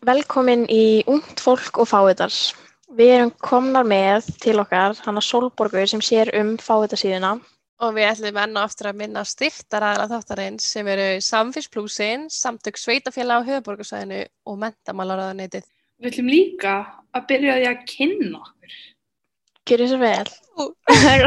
Velkomin 0.00 0.62
í 0.72 1.04
Ungt 1.12 1.42
fólk 1.44 1.76
og 1.82 1.88
fávitar. 1.90 2.32
Við 2.96 3.10
erum 3.18 3.32
komnar 3.44 3.84
með 3.84 4.30
til 4.40 4.54
okkar 4.62 4.94
hana 5.04 5.20
Solborgu 5.20 5.82
sem 5.86 6.00
sér 6.00 6.30
um 6.40 6.56
fávitasíðuna. 6.56 7.34
Og 7.84 7.94
við 7.96 8.04
ætlum 8.08 8.36
enn 8.40 8.56
og 8.56 8.62
aftur 8.64 8.86
að 8.90 8.98
minna 9.02 9.22
styrktaraðala 9.28 10.08
þáttarins 10.08 10.64
sem 10.72 10.86
eru 10.88 11.20
Samfélsplúsin, 11.24 12.20
Samtök 12.32 12.76
Sveitafélag 12.80 13.44
á 13.44 13.46
höfuborgarsvæðinu 13.48 14.20
og 14.48 14.54
Mentamálaráðaneytið. 14.64 15.64
Við 16.00 16.08
ætlum 16.14 16.30
líka 16.32 16.74
að 17.12 17.22
byrja 17.28 17.52
því 17.58 17.66
að 17.68 17.84
kynna 17.92 18.38
okkur. 18.40 18.72
Gjör 19.68 19.84
svo 19.92 20.00
vel. 20.00 20.28
Ú. 20.56 20.64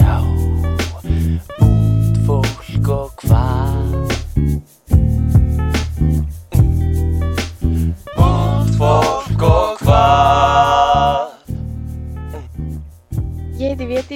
Já, 0.00 0.16
ungt 1.04 1.44
fólk 2.24 2.88
og 2.96 3.12
hvað 3.26 3.69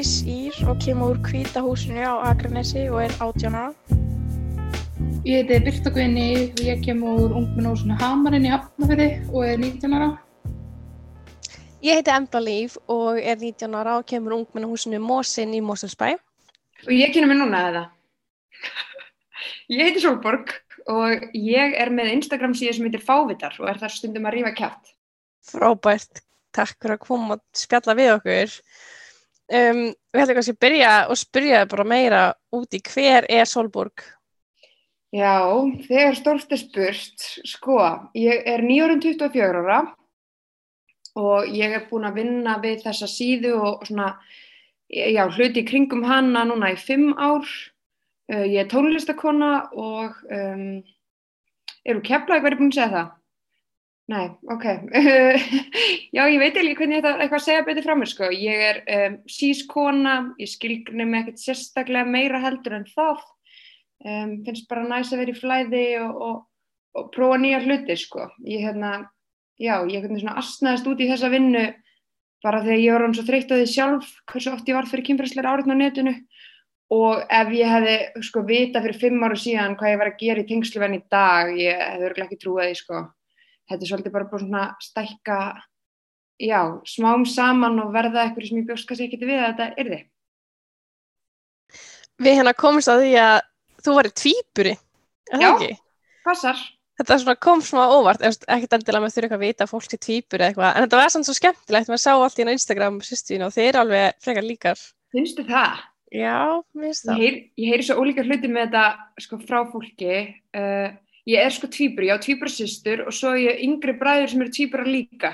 Vétís 0.04 0.26
Ír 0.28 0.68
og 0.68 0.76
kemur 0.84 1.14
úr 1.14 1.18
Hvíta 1.24 1.62
húsinu 1.64 2.04
á 2.04 2.28
Akranesi 2.28 2.90
og 2.92 3.00
er 3.00 3.12
18 3.24 3.54
ára. 3.56 3.72
Ég 5.24 5.48
heiti 5.48 5.64
Birta 5.64 5.88
Guðni 5.88 6.24
og 6.52 6.60
ég 6.60 6.82
kem 6.84 7.00
úr 7.00 7.32
ungmennósinu 7.32 7.96
Hamarinn 7.96 8.44
í 8.44 8.50
Hafnafjörði 8.52 9.06
og 9.32 9.46
er 9.48 9.56
19 9.56 9.96
ára. 9.96 10.10
Ég 11.80 11.96
heiti 11.96 12.12
Embla 12.12 12.42
Líf 12.44 12.77
og 12.84 13.16
er 13.16 13.40
19 13.40 13.78
ára 13.80 13.96
og 13.96 14.04
kemur 14.04 14.36
ungmennahúsinu 14.36 15.00
Mósin 15.00 15.56
í 15.56 15.64
Móselsbæ. 15.64 16.12
Og 16.84 16.92
ég 16.92 17.16
kynna 17.16 17.32
mig 17.32 17.41
núna 17.41 17.64
eða. 17.70 17.84
Ég 19.72 19.88
heiti 19.88 20.05
Solborg 20.05 20.52
og 20.84 21.30
ég 21.32 21.80
er 21.80 21.88
með 21.88 22.12
Instagram 22.18 22.52
síðu 22.52 22.77
sem 22.77 22.91
heitir 22.91 23.08
Fávitar 23.08 23.56
og 23.56 23.72
er 23.72 23.80
þar 23.80 23.97
stundum 23.97 24.28
að 24.28 24.36
rífa 24.36 24.52
kjátt. 24.60 24.97
Frábært, 25.48 26.27
takk 26.52 26.77
fyrir 26.77 26.98
að 26.98 27.06
koma 27.08 27.38
og 27.38 27.47
spjalla 27.56 27.97
við 27.97 28.19
okkur. 28.19 28.60
Um, 29.53 29.91
við 30.14 30.23
ætlum 30.23 30.39
kannski 30.39 30.55
að 30.55 30.62
byrja 30.64 30.92
og 31.12 31.19
spyrja 31.20 31.64
bara 31.69 31.84
meira 31.84 32.20
út 32.56 32.73
í 32.73 32.81
hver 32.81 33.27
er 33.28 33.48
Solborg? 33.48 34.05
Já, 35.14 35.37
þegar 35.84 36.17
stórt 36.19 36.55
er 36.55 36.59
spurt, 36.59 37.27
sko, 37.47 37.77
ég 38.19 38.48
er 38.50 38.65
nýjórun 38.65 39.03
24 39.05 39.61
ára 39.61 39.83
og 41.15 41.53
ég 41.55 41.77
er 41.77 41.84
búin 41.91 42.09
að 42.09 42.17
vinna 42.19 42.56
við 42.62 42.81
þessa 42.87 43.06
síðu 43.06 43.53
og 43.61 43.84
svona, 43.87 44.09
já, 44.89 45.22
hluti 45.28 45.62
kringum 45.69 46.03
hana 46.09 46.42
núna 46.48 46.72
í 46.75 46.81
fimm 46.81 47.12
ár. 47.15 47.47
Uh, 48.33 48.47
ég 48.48 48.65
er 48.65 48.70
tónlistakona 48.72 49.69
og 49.77 50.17
um, 50.33 50.81
eru 51.84 52.00
keflaði 52.00 52.41
hverju 52.47 52.59
búin 52.62 52.72
að 52.72 52.78
segja 52.78 52.92
það? 52.97 53.12
Nei, 54.12 54.27
ok. 54.52 54.64
Já, 56.16 56.27
ég 56.28 56.41
veit 56.42 56.58
ekki 56.60 56.74
hvernig 56.77 56.98
ég 56.98 57.06
ætla 57.06 57.14
eitthvað 57.24 57.38
að 57.38 57.44
segja 57.47 57.62
betur 57.64 57.86
frá 57.86 57.94
mér, 57.97 58.10
sko. 58.10 58.28
Ég 58.36 58.64
er 58.66 58.80
um, 58.98 59.14
sískona, 59.33 60.16
ég 60.41 60.50
skilgrunni 60.52 61.06
mig 61.08 61.22
ekkert 61.22 61.41
sérstaklega 61.41 62.10
meira 62.12 62.42
heldur 62.42 62.77
en 62.77 62.84
það. 62.91 63.22
Um, 64.05 64.34
finnst 64.44 64.69
bara 64.69 64.84
næs 64.84 65.14
að 65.14 65.22
vera 65.22 65.32
í 65.32 65.38
flæði 65.38 65.86
og, 66.02 66.20
og, 66.27 66.36
og 67.00 67.08
prófa 67.16 67.41
nýja 67.41 67.62
hluti, 67.64 67.97
sko. 68.02 68.28
Ég, 68.44 68.66
hérna, 68.66 68.92
já, 69.56 69.78
ég 69.88 70.05
hvernig 70.05 70.20
svona 70.20 70.36
asnaðist 70.42 70.92
út 70.92 71.00
í 71.00 71.08
þessa 71.08 71.32
vinnu 71.32 71.64
bara 72.44 72.60
þegar 72.60 72.84
ég 72.84 72.92
var 72.92 73.06
hann 73.06 73.16
svo 73.16 73.25
þreytt 73.25 73.52
á 73.52 73.56
því 73.56 73.66
sjálf, 73.72 74.14
hversu 74.28 74.52
oft 74.52 74.69
ég 74.69 74.77
var 74.77 74.88
fyrir 74.91 75.08
kynfræsleira 75.08 75.56
áriðn 75.56 75.72
á 75.72 75.77
netinu 75.80 76.16
og 76.92 77.22
ef 77.32 77.56
ég 77.56 77.72
hefði, 77.72 77.98
sko, 78.28 78.44
vita 78.44 78.84
fyrir 78.84 79.00
fimm 79.00 79.25
áru 79.25 79.38
síðan 79.41 79.78
hvað 79.80 79.94
ég 79.94 80.00
var 80.02 80.10
að 80.12 80.19
gera 80.20 80.42
í 80.44 80.48
tengsluvenn 80.50 80.98
í 80.98 81.05
dag, 81.08 81.55
ég 81.56 81.80
hefði 81.80 82.10
örgulega 82.10 82.28
ekki 82.28 82.42
trúið 82.42 82.69
því, 82.69 82.82
sko 82.82 83.06
þetta 83.70 83.80
er 83.80 83.90
svolítið 83.90 84.14
bara 84.14 84.28
búin 84.30 84.44
svona 84.44 84.64
stækka, 84.82 85.38
já, 86.42 86.60
smám 86.88 87.24
saman 87.28 87.80
og 87.84 87.94
verða 87.94 88.26
eitthvað 88.26 88.48
sem 88.50 88.60
ég 88.60 88.69
bjóst 88.69 88.88
kannski 88.88 89.08
ekki 89.08 89.22
við 89.25 89.41
að 89.41 89.48
þetta 89.52 89.69
yrði. 89.84 90.00
Við 92.24 92.38
hérna 92.38 92.54
komumst 92.54 92.91
að 92.92 93.04
því 93.04 93.14
að 93.24 93.36
þú 93.84 93.97
varir 93.98 94.14
tvíburi, 94.20 94.74
er 95.30 95.41
það 95.41 95.44
Já. 95.44 95.53
ekki? 95.54 95.76
Passar. 96.24 96.60
Þetta 96.94 97.34
kom 97.42 97.62
svona 97.64 97.88
óvart, 97.91 98.22
ekkert 98.22 98.76
endilega 98.76 99.03
með 99.03 99.16
þurfa 99.16 99.26
eitthvað 99.26 99.41
að 99.41 99.47
vita 99.48 99.64
að 99.66 99.72
fólk 99.72 99.88
sé 99.88 99.98
tvíburi 99.98 100.44
eða 100.44 100.50
eitthvað, 100.53 100.69
en 100.76 100.84
þetta 100.84 101.00
var 101.00 101.10
samt 101.10 101.26
svo 101.26 101.34
skemmtilegt, 101.34 101.91
maður 101.91 102.03
sá 102.04 102.12
allt 102.14 102.36
í 102.38 102.42
hérna 102.44 102.54
Instagram 102.54 103.00
sýstíðinu 103.03 103.48
og 103.48 103.56
þeir 103.56 103.66
eru 103.72 103.80
alveg 103.82 104.20
frekar 104.22 104.47
líkar. 104.47 104.84
Finnstu 105.14 105.47
það? 105.48 105.82
Já, 106.14 106.36
finnst 106.70 107.03
Ég 107.03 107.08
það. 107.08 107.19
heyri, 107.24 107.41
ég 107.58 107.72
heyri 107.72 107.86
svo 107.88 107.97
ólíka 107.98 108.22
hluti 108.22 108.50
með 108.53 108.69
þetta 108.69 108.84
sko 109.24 109.41
frá 109.42 109.58
fólki. 109.72 110.20
Uh, 110.54 110.94
ég 111.28 111.40
er 111.40 111.54
sko 111.54 111.70
tvíburi, 111.72 112.10
ég 112.10 112.16
á 112.16 112.24
tvíburasystur 112.24 113.06
og 113.08 113.16
svo 113.16 113.32
er 113.34 113.42
ég 113.44 113.64
yngri 113.66 113.96
bræður 114.00 114.32
sem 114.32 114.44
eru 114.44 114.54
tvíburar 114.54 114.90
líka. 114.90 115.32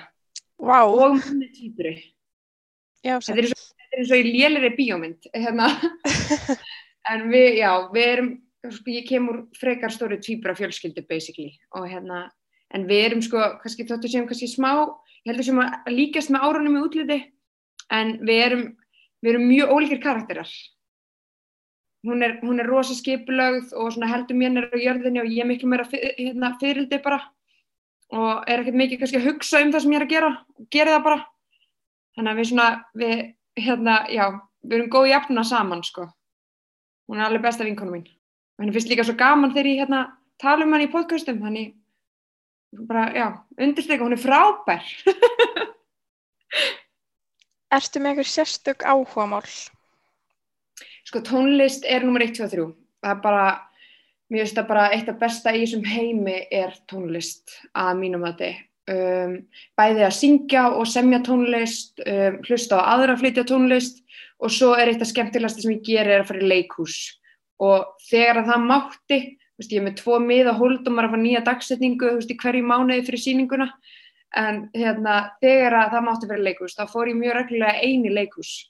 Vá, 0.61 0.85
Og 0.85 1.17
hún 1.25 1.43
er 1.43 2.03
já, 3.03 3.17
Þetta 3.17 3.39
er 3.39 3.49
eins 3.49 4.11
og, 4.11 4.17
er 4.19 4.29
í 4.29 4.35
lélir 4.35 4.77
bíómynd. 4.77 5.31
Hérna. 5.35 5.71
en 7.13 7.29
við, 7.33 7.49
já, 7.63 7.71
við 7.95 8.09
erum, 8.13 8.31
sko, 8.69 8.93
ég 8.93 9.07
kem 9.09 9.29
úr 9.33 9.41
frekar 9.59 9.95
stóri 9.95 10.21
tvíbura 10.21 10.55
fjölskyldu 10.59 11.07
basically. 11.09 11.55
Og 11.75 11.89
hérna, 11.89 12.27
en 12.77 12.87
við 12.91 13.07
erum 13.09 13.25
sko, 13.25 13.41
kannski 13.63 13.89
þóttu 13.89 14.11
sem 14.13 14.29
kannski 14.29 14.51
smá, 14.53 14.73
ég 15.25 15.33
heldur 15.33 15.49
sem 15.49 15.63
að 15.65 15.95
líkast 15.97 16.33
með 16.33 16.47
árunum 16.47 16.77
í 16.79 16.85
útliti, 16.85 17.21
en 17.91 18.19
við 18.21 18.45
erum, 18.45 18.67
við 19.25 19.33
erum 19.35 19.49
mjög 19.49 19.75
ólíkir 19.75 20.03
karakterar. 20.05 20.53
Hún 22.07 22.23
er, 22.25 22.39
hún 22.41 22.61
er 22.63 22.67
rosa 22.67 22.95
skipulögð 22.97 23.75
og 23.77 23.93
heldur 24.09 24.37
mér 24.37 24.71
á 24.73 24.77
jörðinni 24.81 25.21
og 25.21 25.29
ég 25.29 25.43
er 25.43 25.49
miklu 25.51 25.69
meira 25.69 25.85
fyr- 25.85 26.15
hérna, 26.17 26.55
fyrildi 26.61 26.99
bara 27.05 27.19
og 28.11 28.49
er 28.49 28.59
ekkert 28.63 28.79
mikið 28.81 28.99
kannski 29.03 29.19
að 29.21 29.27
hugsa 29.29 29.61
um 29.63 29.73
það 29.73 29.83
sem 29.85 29.93
ég 29.93 30.01
er 30.01 30.07
að 30.07 30.15
gera 30.15 30.31
og 30.57 30.65
gera 30.75 30.95
það 30.97 31.05
bara. 31.05 31.19
Þannig 32.17 32.33
að 32.33 32.39
við 32.41 32.49
svona, 32.51 32.69
við, 32.99 33.21
hérna, 33.61 33.97
já, 34.11 34.25
við 34.67 34.75
erum 34.79 34.89
góð 34.91 35.07
jafna 35.13 35.45
saman, 35.47 35.85
sko. 35.87 36.07
Hún 37.07 37.21
er 37.21 37.27
alveg 37.29 37.45
besta 37.45 37.65
vinkonu 37.69 37.93
mín. 37.95 38.09
Og 38.59 38.65
henni 38.65 38.75
finnst 38.75 38.91
líka 38.91 39.05
svo 39.07 39.15
gaman 39.21 39.53
þegar 39.55 39.69
ég, 39.71 39.79
hérna, 39.85 40.01
tala 40.43 40.67
um 40.67 40.75
hann 40.75 40.83
í 40.83 40.91
podcastum, 40.91 41.39
þannig, 41.45 41.77
bara, 42.91 43.05
já, 43.15 43.29
undirstryka, 43.61 44.03
hún 44.05 44.17
er 44.17 44.25
frábær. 44.25 44.83
Ertu 47.79 48.03
með 48.03 48.11
einhver 48.17 48.27
sérstök 48.27 48.83
áhugamál? 48.83 49.47
Sko, 51.11 51.25
tónlist 51.27 51.83
er 51.91 52.05
nummer 52.07 52.23
1, 52.23 52.37
2 52.39 52.45
og 52.45 52.51
3. 52.53 52.65
Það 53.03 53.11
er 53.11 53.23
bara, 53.25 53.47
mér 54.31 54.45
finnst 54.45 54.59
það 54.61 54.67
bara 54.69 54.85
eitt 54.95 55.09
af 55.11 55.17
besta 55.19 55.53
í 55.57 55.65
þessum 55.65 55.89
heimi 55.91 56.37
er 56.55 56.77
tónlist 56.87 57.57
að 57.75 57.91
mínum 57.99 58.27
að 58.29 58.37
þið. 58.45 58.61
Um, 58.95 59.35
bæði 59.79 60.05
að 60.07 60.15
syngja 60.15 60.63
og 60.71 60.87
semja 60.87 61.19
tónlist, 61.27 61.99
um, 62.05 62.39
hlusta 62.47 62.79
á 62.79 62.95
aðra 62.95 63.17
að 63.17 63.25
flytja 63.25 63.47
tónlist 63.51 64.01
og 64.39 64.55
svo 64.55 64.71
er 64.79 64.93
eitt 64.93 65.03
af 65.03 65.11
skemmtilegasta 65.11 65.67
sem 65.67 65.75
ég 65.75 65.85
gerir 65.91 66.15
er 66.15 66.23
að 66.23 66.31
fara 66.31 66.47
í 66.47 66.55
leikhús. 66.55 67.03
Og 67.59 68.07
þegar 68.07 68.45
að 68.45 68.55
það 68.55 68.67
mátti, 68.71 69.23
veist, 69.59 69.75
ég 69.75 69.83
er 69.83 69.89
með 69.91 70.01
tvo 70.05 70.23
miða 70.23 70.57
hóldumar 70.63 71.11
að 71.11 71.17
fara 71.17 71.25
nýja 71.27 71.47
dagsetningu 71.51 72.17
veist, 72.21 72.39
hverju 72.39 72.71
mánuði 72.71 73.03
fyrir 73.11 73.27
sýninguna, 73.27 73.73
en 74.39 74.69
hérna, 74.79 75.23
þegar 75.43 75.83
að 75.83 75.95
það 75.97 76.11
mátti 76.13 76.35
í 76.39 76.45
leikhús, 76.47 76.79
þá 76.79 76.85
fór 76.87 77.11
ég 77.11 77.19
mjög 77.19 77.41
reglulega 77.41 77.81
eini 77.83 78.15
leikhús 78.15 78.61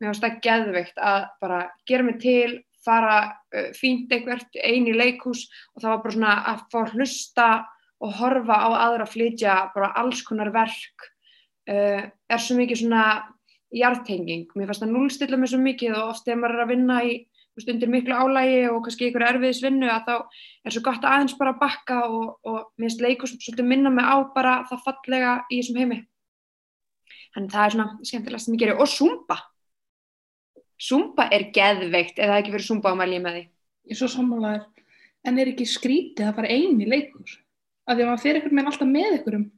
mér 0.00 0.10
finnst 0.10 0.24
það 0.24 0.40
geðveikt 0.46 1.00
að 1.10 1.20
bara 1.42 1.60
gera 1.88 2.06
mig 2.06 2.18
til, 2.22 2.60
fara 2.84 3.16
uh, 3.28 3.70
fínt 3.76 4.12
einhvert 4.12 4.56
einu 4.56 4.94
í 4.94 4.96
leikhús 4.96 5.44
og 5.74 5.82
það 5.82 5.90
var 5.90 6.02
bara 6.04 6.16
svona 6.16 6.36
að 6.52 6.62
fá 6.72 6.78
að 6.80 6.94
hlusta 6.96 7.48
og 8.00 8.14
horfa 8.16 8.56
á 8.56 8.68
aðra 8.86 9.04
að 9.04 9.12
flytja 9.12 9.56
bara 9.74 9.92
alls 10.00 10.22
konar 10.24 10.52
verk. 10.54 11.10
Uh, 11.68 12.08
er 12.08 12.40
svo 12.40 12.56
mikið 12.56 12.82
svona 12.84 13.04
jartenging, 13.70 14.48
mér 14.56 14.70
finnst 14.70 14.82
það 14.82 14.94
núlstilla 14.96 15.38
mig 15.38 15.52
svo 15.52 15.60
mikið 15.62 15.98
og 15.98 16.14
oft 16.14 16.24
þegar 16.26 16.40
maður 16.40 16.56
er 16.56 16.64
að 16.64 16.72
vinna 16.72 17.02
í 17.06 17.18
undir 17.68 17.90
miklu 17.92 18.14
álægi 18.16 18.60
og 18.70 18.78
kannski 18.86 19.08
einhverju 19.08 19.28
erfiðisvinnu 19.34 19.88
að 19.92 20.06
þá 20.06 20.14
er 20.64 20.74
svo 20.74 20.82
gott 20.86 21.04
að 21.04 21.16
aðeins 21.16 21.34
bara 21.36 21.52
að 21.52 21.60
bakka 21.60 21.98
og, 22.06 22.26
og 22.48 22.58
mér 22.78 22.88
finnst 22.88 23.02
leikhús 23.04 23.34
svolítið 23.36 23.68
minna 23.68 23.92
mig 23.92 24.06
á 24.06 24.16
bara 24.34 24.54
það 24.70 24.84
fallega 24.86 25.34
í 25.50 25.60
þessum 25.60 25.80
heimi. 25.82 25.98
Þannig 27.34 27.54
það 27.54 27.64
er 27.66 27.74
svona 27.74 28.08
skemmtilegast 28.10 28.48
sem 28.48 28.56
ég 28.56 28.62
gerir 28.64 28.80
og 28.80 28.90
Zumba 28.90 29.36
Zumba 30.80 31.28
er 31.34 31.50
geðveikt 31.54 32.20
eða 32.22 32.40
ekki 32.40 32.54
verið 32.54 32.68
Zumba 32.70 32.92
á 32.92 33.00
mæli 33.00 33.20
með 33.20 33.36
því. 33.36 33.42
Ég 33.90 34.00
svo 34.00 34.08
sammálaður. 34.10 34.66
En 35.28 35.38
er 35.38 35.50
ekki 35.50 35.66
skrítið 35.68 36.30
að 36.30 36.36
fara 36.38 36.52
einn 36.54 36.80
í 36.80 36.88
leikur? 36.88 37.34
Af 37.84 37.96
því 37.96 38.04
að 38.04 38.08
maður 38.08 38.22
fer 38.22 38.38
einhvern 38.38 38.56
veginn 38.56 38.70
alltaf 38.70 38.88
með 38.88 39.10
einhverjum. 39.10 39.48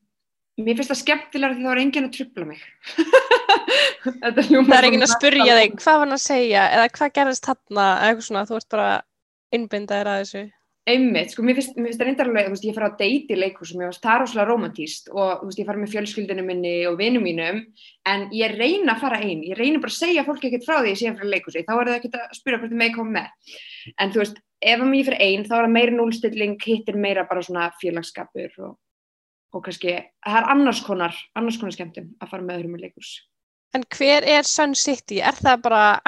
Mér 0.62 0.76
finnst 0.78 0.92
það 0.92 1.00
skemmtilega 1.00 1.56
því 1.56 1.64
þá 1.64 1.70
er 1.72 1.80
enginn 1.82 2.08
að 2.08 2.16
trubla 2.16 2.48
mig. 2.50 2.64
Það 4.02 4.74
er 4.74 4.86
enginn 4.88 5.06
að 5.06 5.12
spurja 5.12 5.54
þig, 5.56 5.76
hvað 5.78 5.94
var 5.94 6.02
hann 6.02 6.16
að 6.16 6.22
segja 6.24 6.62
eða 6.74 6.88
hvað 6.96 7.12
gerðist 7.19 7.46
þarna, 7.46 7.84
eða 7.86 8.08
eitthvað 8.08 8.26
svona, 8.26 8.42
þú 8.48 8.56
ert 8.58 8.69
bara 8.74 8.88
innbyndaðir 9.56 10.10
að 10.10 10.19
þessu. 10.22 10.42
Einmitt, 10.82 11.31
sko, 11.31 11.44
mér 11.46 11.55
finnst, 11.55 11.76
finnst 11.79 12.00
það 12.00 12.08
reyndar 12.08 12.26
alveg, 12.26 12.46
þú 12.49 12.52
veist, 12.56 12.64
ég 12.67 12.75
fara 12.75 12.88
á 12.90 12.99
leikhúsum, 13.38 13.79
mér 13.79 13.93
finnst 13.93 14.02
það 14.02 14.17
rosalega 14.19 14.46
romantíst 14.49 15.12
og, 15.14 15.44
veist, 15.46 15.61
ég 15.61 15.67
fara 15.69 15.79
með 15.79 15.93
fjölskyldinu 15.93 16.43
minni 16.43 16.73
og 16.90 16.96
vinum 16.99 17.23
mínum, 17.23 17.61
en 18.11 18.25
ég 18.34 18.56
reyna 18.56 18.96
að 18.96 19.02
fara 19.05 19.20
einn, 19.23 19.44
ég 19.46 19.55
reyna 19.55 19.79
bara 19.79 19.94
að 19.94 20.00
segja 20.00 20.26
fólki 20.26 20.50
ekkert 20.50 20.67
frá 20.67 20.81
því 20.81 20.82
að 20.82 20.90
ég 20.90 20.99
sé 20.99 21.06
að 21.06 21.20
fara 21.20 21.31
leikhúsi, 21.31 21.62
þá 21.69 21.75
er 21.76 21.87
það 21.87 21.99
ekkert 22.00 22.19
að 22.19 22.34
spyrja 22.34 22.58
hvort 22.58 22.75
þið 22.75 22.81
með 22.82 22.94
koma 22.96 23.14
með. 23.14 23.55
En 23.94 24.11
þú 24.11 24.19
veist, 24.25 24.43
ef 24.58 24.82
að 24.82 24.90
mér 24.90 25.06
fyrir 25.06 25.23
einn 25.23 25.46
þá 25.46 25.55
er 25.55 25.62
það 25.62 25.75
meira 25.79 25.94
núlstilling, 26.00 26.58
hitt 26.67 26.90
er 26.90 26.99
meira 27.06 27.29
bara 27.31 27.46
svona 27.46 27.70
félagsskapur 27.79 28.50
og, 28.67 28.75
og 29.55 29.61
kannski, 29.62 29.94
það 30.26 30.38
er 30.43 30.50
annars 30.56 30.82
konar, 30.82 31.14
annars 31.38 31.62
konar 31.62 31.79
skemmtum 31.79 32.11
að 32.19 32.34
fara 32.34 32.43
með 32.43 32.58
öðrum 32.58 32.75
í 32.81 32.82
leikús. 32.88 33.23
En 33.73 33.87
hver 33.87 34.26
er 34.26 34.43
Sun 34.43 34.75
City? 34.75 35.23
Er 35.23 35.38
það 35.38 35.62
bara 35.62 36.02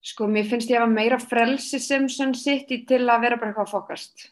Sko, 0.00 0.24
mér 0.32 0.46
finnst 0.48 0.70
ég 0.72 0.78
að 0.78 0.86
hafa 0.86 0.94
meira 0.94 1.18
frelsi 1.20 1.78
sem 1.82 2.06
Sun 2.08 2.32
City 2.38 2.78
til 2.88 3.02
að 3.04 3.26
vera 3.26 3.36
bara 3.36 3.50
eitthvað 3.50 3.66
að 3.66 3.72
fokast. 3.74 4.30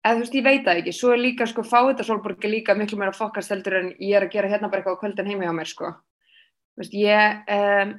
Eða 0.00 0.14
þú 0.14 0.22
veist, 0.22 0.36
ég 0.38 0.44
veit 0.46 0.62
það 0.64 0.78
ekki. 0.80 0.92
Svo 0.96 1.10
er 1.12 1.20
líka, 1.20 1.46
sko, 1.48 1.64
er 1.68 2.48
líka 2.48 2.74
miklu 2.74 2.96
meira 2.96 3.12
fokast 3.12 3.52
heldur 3.52 3.76
en 3.76 3.90
ég 4.00 4.16
er 4.16 4.24
að 4.24 4.32
gera 4.32 4.48
hérna 4.48 4.70
bara 4.72 4.80
eitthvað 4.80 4.96
á 4.96 5.00
kvöldin 5.02 5.28
heima 5.28 5.44
hjá 5.44 5.52
mér, 5.52 5.68
sko. 5.68 5.90
Þú 6.72 6.80
veist, 6.80 6.94
ég, 6.96 7.42
um, 7.56 7.92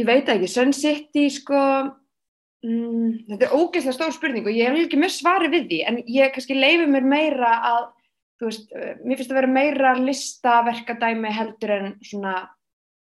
ég 0.00 0.08
veit 0.08 0.24
það 0.24 0.38
ekki. 0.38 0.48
Sun 0.48 0.72
City, 0.72 1.24
sko, 1.34 1.60
mm, 2.64 3.10
þetta 3.28 3.48
er 3.50 3.56
ógeðslega 3.58 3.96
stór 3.98 4.14
spurning 4.16 4.48
og 4.48 4.56
ég 4.56 4.70
hef 4.70 4.86
ekki 4.86 5.02
mjög 5.02 5.12
svari 5.18 5.50
við 5.52 5.66
því, 5.68 5.82
en 5.90 6.00
ég 6.08 6.32
kannski 6.32 6.56
leifi 6.56 6.86
mér 6.88 7.04
meira 7.04 7.50
að, 7.74 7.90
þú 8.40 8.48
veist, 8.48 8.72
mér 9.04 9.20
finnst 9.20 9.36
að 9.36 9.40
vera 9.42 9.52
meira 9.52 9.92
listaverkadæmi 10.00 11.34
heldur 11.36 11.74
en 11.76 11.92
svona 12.00 12.38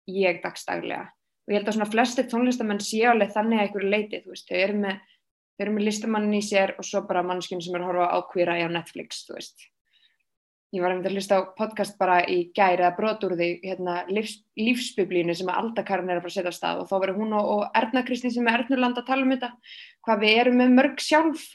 ég 0.09 0.41
dagstaglega 0.41 1.11
og 1.47 1.53
ég 1.53 1.61
held 1.61 1.71
að 1.71 1.77
svona 1.77 1.91
flestir 1.93 2.27
tónlistamenn 2.27 2.83
séu 2.83 3.07
alveg 3.11 3.31
þannig 3.31 3.61
að 3.61 3.65
einhverju 3.65 3.93
leiti, 3.93 4.19
þú 4.25 4.33
veist, 4.33 4.49
þau 4.49 4.59
eru 4.59 4.77
með, 4.83 4.99
þau 5.55 5.65
eru 5.65 5.73
með 5.77 5.87
listamannin 5.87 6.37
í 6.37 6.43
sér 6.43 6.75
og 6.75 6.87
svo 6.87 7.01
bara 7.07 7.23
mannskinn 7.23 7.63
sem 7.63 7.77
er 7.77 7.85
að 7.85 7.91
horfa 7.93 8.11
á 8.11 8.17
kvíra 8.33 8.59
á 8.59 8.67
Netflix, 8.71 9.23
þú 9.27 9.37
veist. 9.39 9.67
Ég 10.75 10.83
var 10.83 10.91
að 10.91 11.13
hlusta 11.15 11.37
á 11.39 11.47
podcast 11.55 11.95
bara 11.95 12.17
í 12.27 12.49
gæri 12.51 12.83
að 12.83 12.97
brota 12.97 13.29
úr 13.29 13.37
því 13.39 13.47
hérna, 13.63 14.01
lífs, 14.11 14.41
lífsbiblínu 14.59 15.31
sem 15.39 15.47
að 15.47 15.61
Aldakarn 15.61 16.09
er 16.11 16.19
að 16.19 16.25
fara 16.25 16.33
að 16.33 16.35
setja 16.35 16.51
á 16.51 16.59
stað 16.59 16.81
og 16.81 16.89
þá 16.89 16.95
verður 16.97 17.21
hún 17.21 17.37
og, 17.37 17.51
og 17.53 17.77
Erna 17.79 18.03
Kristín 18.03 18.33
sem 18.35 18.49
er 18.51 18.65
Ernurland 18.65 18.99
að 18.99 19.07
tala 19.07 19.23
um 19.23 19.31
þetta, 19.31 19.53
hvað 20.03 20.25
við 20.25 20.41
erum 20.41 20.59
með 20.59 20.75
mörg 20.75 20.99
sjálf 21.05 21.45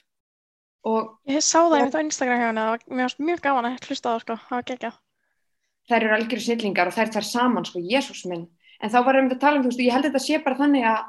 og 0.88 1.12
Ég 1.28 1.44
sá 1.44 1.60
það 1.60 1.76
einmitt 1.76 1.98
á 2.00 2.06
Instagram 2.06 2.40
hjá 2.40 2.48
henni, 2.48 2.64
var 2.70 2.86
mér 2.88 3.06
varst 3.06 3.22
mjög 3.22 3.44
gaman 3.44 3.68
að 3.68 3.86
hlusta 3.86 4.08
á 4.08 4.12
það 4.12 4.24
sko, 4.24 4.38
það 4.48 4.56
var 4.56 4.66
geggjað. 4.70 4.96
þær 5.90 5.98
eru 6.00 6.16
algjöru 6.16 6.44
snillingar 6.46 6.90
og 6.90 6.96
þær 6.96 7.12
þær 7.12 7.28
saman, 7.28 7.68
sko, 7.68 7.82
Jésús 7.92 8.24
minn. 8.30 8.48
En 8.82 8.90
þá 8.90 8.98
var 9.06 9.18
einmitt 9.18 9.36
að 9.36 9.44
tala 9.44 9.60
um, 9.60 9.64
þú 9.64 9.72
veist, 9.72 9.82
ég 9.84 9.94
held 9.94 10.06
að 10.06 10.10
þetta 10.10 10.24
sé 10.24 10.40
bara 10.42 10.58
þannig 10.58 10.86
að 10.90 11.02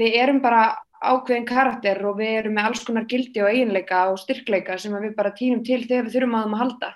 við 0.00 0.16
erum 0.20 0.40
bara 0.44 0.64
ákveðin 1.04 1.46
karakter 1.48 2.00
og 2.08 2.18
við 2.18 2.34
erum 2.40 2.56
með 2.56 2.68
alls 2.68 2.84
konar 2.86 3.06
gildi 3.08 3.42
og 3.44 3.50
eiginleika 3.50 4.02
og 4.10 4.20
styrkleika 4.20 4.76
sem 4.80 4.94
við 4.96 5.14
bara 5.16 5.32
týnum 5.36 5.62
til 5.64 5.82
þegar 5.84 6.06
við 6.06 6.16
þurfum 6.16 6.36
að 6.38 6.44
þeim 6.44 6.56
að 6.56 6.62
halda. 6.64 6.90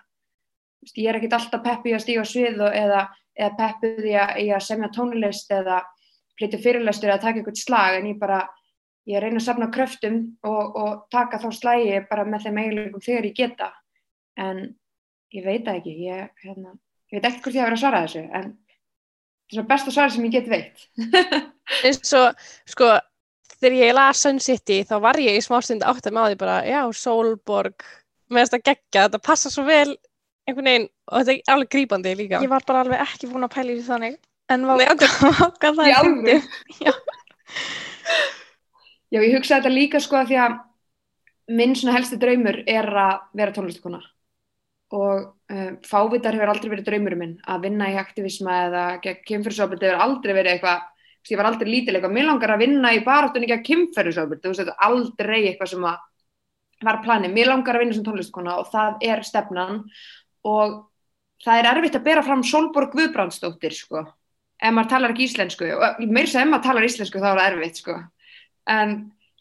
Veist, 0.85 1.01
ég 1.01 1.11
er 1.11 1.19
ekkit 1.19 1.37
alltaf 1.39 1.65
peppi 1.65 1.95
að 1.95 2.05
stíga 2.05 2.25
á 2.25 2.27
svið 2.29 2.63
og, 2.65 2.77
eða, 2.83 3.01
eða 3.39 3.57
peppuð 3.59 4.09
í 4.09 4.15
að, 4.21 4.35
að 4.57 4.67
semja 4.69 4.91
tónlist 4.95 5.53
eða 5.55 5.81
flytja 6.39 6.63
fyrirlestur 6.63 7.11
eða 7.11 7.25
taka 7.25 7.41
eitthvað 7.41 7.61
slag 7.61 7.99
en 7.99 8.11
ég 8.13 8.21
bara, 8.21 8.43
ég 9.11 9.25
reyna 9.25 9.41
að 9.41 9.49
safna 9.49 9.71
kröftum 9.75 10.21
og, 10.47 10.79
og 10.79 10.93
taka 11.13 11.41
þá 11.43 11.49
slægi 11.57 12.05
bara 12.11 12.27
með 12.29 12.47
þeim 12.47 12.63
eiginleikum 12.63 13.05
þegar 13.05 13.29
ég 13.31 13.39
geta. 13.41 13.73
En 14.39 14.63
ég 15.35 15.45
veit 15.45 15.69
ekki, 15.69 15.97
ég, 16.07 16.31
hérna, 16.45 16.77
ég 17.11 17.19
veit 17.19 17.27
ekkert 17.27 17.45
hvort 17.45 17.59
ég 17.59 17.65
hafa 17.65 17.71
verið 17.73 17.79
að 17.79 17.85
svara 17.85 18.03
þessu 18.07 18.25
en 18.39 18.53
þetta 19.49 19.55
er 19.55 19.59
svona 19.59 19.69
besta 19.73 19.95
svar 19.95 20.11
sem 20.13 20.27
ég 20.29 20.35
get 20.37 20.49
veit. 20.53 20.83
eins 21.89 22.13
og, 22.19 22.37
sko, 22.69 22.91
þegar 23.59 23.79
ég 23.81 23.95
las 23.97 24.21
Sun 24.25 24.39
City 24.45 24.83
þá 24.89 24.99
var 25.03 25.19
ég 25.23 25.39
í 25.39 25.45
smástund 25.45 25.83
átt 25.89 26.07
að 26.07 26.15
með 26.15 26.23
á 26.23 26.29
því 26.33 26.39
bara, 26.45 26.59
já, 26.69 26.81
Solborg 26.93 27.87
með 28.29 28.45
þess 28.45 28.59
að 28.59 28.65
gegja, 28.69 29.07
þetta 29.09 29.23
passa 29.25 29.51
svo 29.53 29.65
vel 29.65 29.97
einhvern 30.49 30.69
veginn, 30.69 30.89
og 31.09 31.25
þetta 31.25 31.35
er 31.35 31.55
alveg 31.55 31.71
grípandi 31.73 32.13
líka. 32.17 32.39
Ég 32.45 32.49
var 32.53 32.65
bara 32.69 32.83
alveg 32.85 33.01
ekki 33.05 33.29
búin 33.29 33.45
að 33.49 33.55
pæla 33.57 33.73
í 33.73 33.79
því 33.79 33.87
þannig, 33.89 34.19
en 34.53 34.67
var 34.69 34.81
Nei, 34.81 34.87
ok. 34.93 35.05
hvað 35.61 35.81
það 35.81 35.89
Í 35.89 35.97
alvöru? 35.97 36.37
fyndið. 36.39 36.95
Já, 39.09 39.23
ég 39.25 39.35
hugsaði 39.39 39.63
þetta 39.63 39.73
líka 39.73 40.01
sko 40.05 40.19
að 40.21 40.31
því 40.33 40.39
að 40.45 40.57
minn 41.59 41.75
svona 41.79 41.95
helsti 41.97 42.19
draumur 42.21 42.59
er 42.69 42.89
að 42.93 43.15
vera 43.41 43.55
tónlistakona 43.57 44.01
og 44.93 45.23
fávitar 45.89 46.37
hefur 46.37 46.53
aldrei 46.53 46.73
verið 46.75 46.89
draumurinn 46.91 47.23
minn 47.23 47.37
að 47.49 47.63
vinna 47.65 47.89
í 47.89 47.97
aktivisma 47.97 48.57
eða 48.67 48.85
kynferðsofbeldi 49.01 49.89
hefur 49.89 50.03
aldrei 50.05 50.35
verið 50.35 50.53
eitthvað 50.53 50.87
ég 51.29 51.41
var 51.41 51.49
aldrei 51.51 51.69
lítil 51.69 51.95
eitthvað, 51.97 52.15
mér 52.15 52.29
langar 52.29 52.55
að 52.55 52.63
vinna 52.63 52.93
í 52.97 53.01
baráttunni 53.05 53.49
gegn 53.49 53.65
kynferðsofbeldi, 53.67 54.43
þú 54.45 54.53
veist, 54.53 54.63
þetta 54.63 54.77
er 54.77 54.87
aldrei 54.89 55.39
eitthvað 55.41 55.73
sem 55.73 55.89
að 55.89 55.99
var 56.85 57.01
planið, 57.03 57.35
mér 57.35 57.51
langar 57.51 57.77
að 57.77 57.85
vinna 57.85 57.97
sem 57.97 58.07
tónlistakona 58.07 58.55
og 58.61 58.71
það 58.73 59.05
er 59.09 59.25
stefnan. 59.27 59.81
Og 60.47 60.79
það 61.45 61.61
er 61.61 61.71
erfitt 61.73 61.99
að 61.99 62.07
bera 62.07 62.25
fram 62.27 62.45
Solborg 62.47 62.95
Guðbrandsdóttir 62.95 63.75
sko, 63.75 64.05
ef 64.59 64.75
maður 64.75 64.93
talar 64.95 65.15
ekki 65.15 65.27
íslensku 65.27 65.71
og 65.75 66.03
meir 66.07 66.31
sem 66.31 66.51
maður 66.51 66.69
talar 66.69 66.87
íslensku 66.87 67.23
þá 67.23 67.29
er 67.33 67.41
það 67.41 67.51
erfitt 67.53 67.83
sko. 67.83 67.99
En 68.71 68.97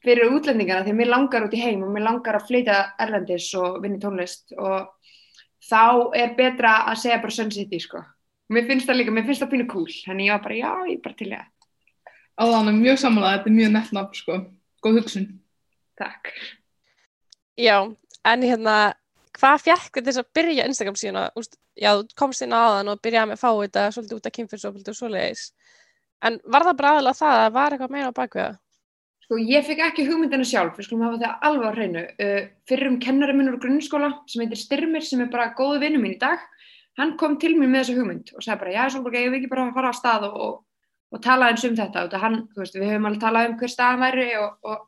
fyrir 0.06 0.34
útlendingana 0.34 0.86
því 0.86 0.94
að 0.94 1.00
mér 1.02 1.12
langar 1.14 1.48
út 1.48 1.56
í 1.58 1.62
heim 1.62 1.86
og 1.86 1.94
mér 1.94 2.08
langar 2.08 2.38
að 2.38 2.50
flytja 2.50 2.82
erlendis 3.06 3.48
og 3.60 3.80
vinna 3.84 4.00
í 4.00 4.04
tónlist 4.04 4.54
og 4.58 4.97
þá 5.68 6.16
er 6.16 6.36
betra 6.38 6.74
að 6.92 7.02
segja 7.04 7.20
bara 7.24 7.36
Sun 7.36 7.52
City 7.54 7.80
sko. 7.84 8.04
Mér 8.54 8.68
finnst 8.70 8.88
það 8.88 9.02
líka, 9.02 9.14
mér 9.16 9.26
finnst 9.28 9.44
það 9.44 9.52
pínu 9.54 9.68
cool, 9.72 9.90
þannig 10.06 10.30
ég 10.30 10.38
var 10.38 10.44
bara 10.46 10.60
já, 10.60 10.72
ég 10.88 10.96
er 10.96 11.04
bara 11.04 11.18
til 11.20 11.28
í 11.28 11.34
það. 11.34 11.48
Áðan 12.38 12.70
er 12.72 12.78
mjög 12.78 13.00
sammála, 13.02 13.34
þetta 13.36 13.50
er 13.50 13.56
mjög 13.58 13.74
nett 13.74 13.92
nafn, 13.98 14.16
sko. 14.16 14.38
Góð 14.86 15.00
hugsun. 15.02 15.28
Takk. 15.98 16.32
Já, 17.58 17.78
en 18.30 18.46
hérna, 18.46 18.76
hvað 19.40 19.64
fjekk 19.66 19.98
þér 19.98 20.08
þess 20.08 20.22
að 20.22 20.30
byrja 20.38 20.68
Instagram 20.70 21.00
síðan? 21.02 21.32
Úst, 21.40 21.58
já, 21.74 21.90
þú 21.98 22.20
komst 22.22 22.46
inn 22.46 22.54
á 22.54 22.60
aðan 22.62 22.94
og 22.94 23.02
byrjaði 23.02 23.32
með 23.32 23.40
að 23.40 23.42
fá 23.42 23.50
þetta 23.64 23.88
svolítið 23.96 24.20
út 24.20 24.30
af 24.30 24.36
kynfyrsofbildi 24.38 24.94
og 24.94 25.00
svoleiðis. 25.00 25.44
En 26.28 26.40
var 26.46 26.66
það 26.68 26.80
bara 26.80 26.94
aðalega 26.94 27.20
það 27.20 27.42
að 27.42 27.56
var 27.58 27.76
eitthvað 27.76 27.96
meira 27.98 28.14
á 28.14 28.20
bakveða? 28.22 28.54
Sko 29.28 29.36
ég 29.44 29.66
fikk 29.68 29.82
ekki 29.84 30.06
hugmyndina 30.08 30.46
sjálf, 30.48 30.78
við 30.78 30.86
skulum 30.88 31.02
hafa 31.04 31.18
það 31.20 31.48
alveg 31.50 31.66
á 31.68 31.76
hreinu. 31.76 32.02
Uh, 32.16 32.38
fyrir 32.70 32.88
um 32.88 33.00
kennari 33.04 33.34
minn 33.36 33.50
úr 33.52 33.58
grunnskóla 33.60 34.14
sem 34.24 34.40
heitir 34.46 34.62
Styrmir 34.62 35.04
sem 35.04 35.20
er 35.20 35.28
bara 35.34 35.50
góðu 35.58 35.82
vinnu 35.82 36.00
mín 36.00 36.14
í 36.16 36.20
dag, 36.22 36.46
hann 36.96 37.18
kom 37.20 37.36
til 37.36 37.58
mér 37.58 37.68
með 37.74 37.82
þessa 37.82 37.98
hugmynd 37.98 38.32
og 38.32 38.46
sagði 38.46 38.62
bara, 38.62 38.76
já 38.78 38.94
Sólborg, 38.94 39.18
ég 39.20 39.34
vil 39.34 39.42
ekki 39.42 39.50
bara 39.52 39.66
fara 39.76 39.92
á 39.92 40.00
stað 40.00 40.30
og, 40.30 40.38
og, 40.46 40.56
og 41.12 41.24
tala 41.28 41.52
eins 41.52 41.68
um 41.68 41.76
þetta. 41.76 42.06
Og 42.08 42.24
hann, 42.24 42.40
veist, 42.56 42.80
við 42.80 42.94
höfum 42.94 43.10
alveg 43.12 43.26
talað 43.26 43.50
um 43.50 43.60
hver 43.60 43.74
staðan 43.76 44.06
væri 44.06 44.30
og, 44.40 44.56
og 44.64 44.88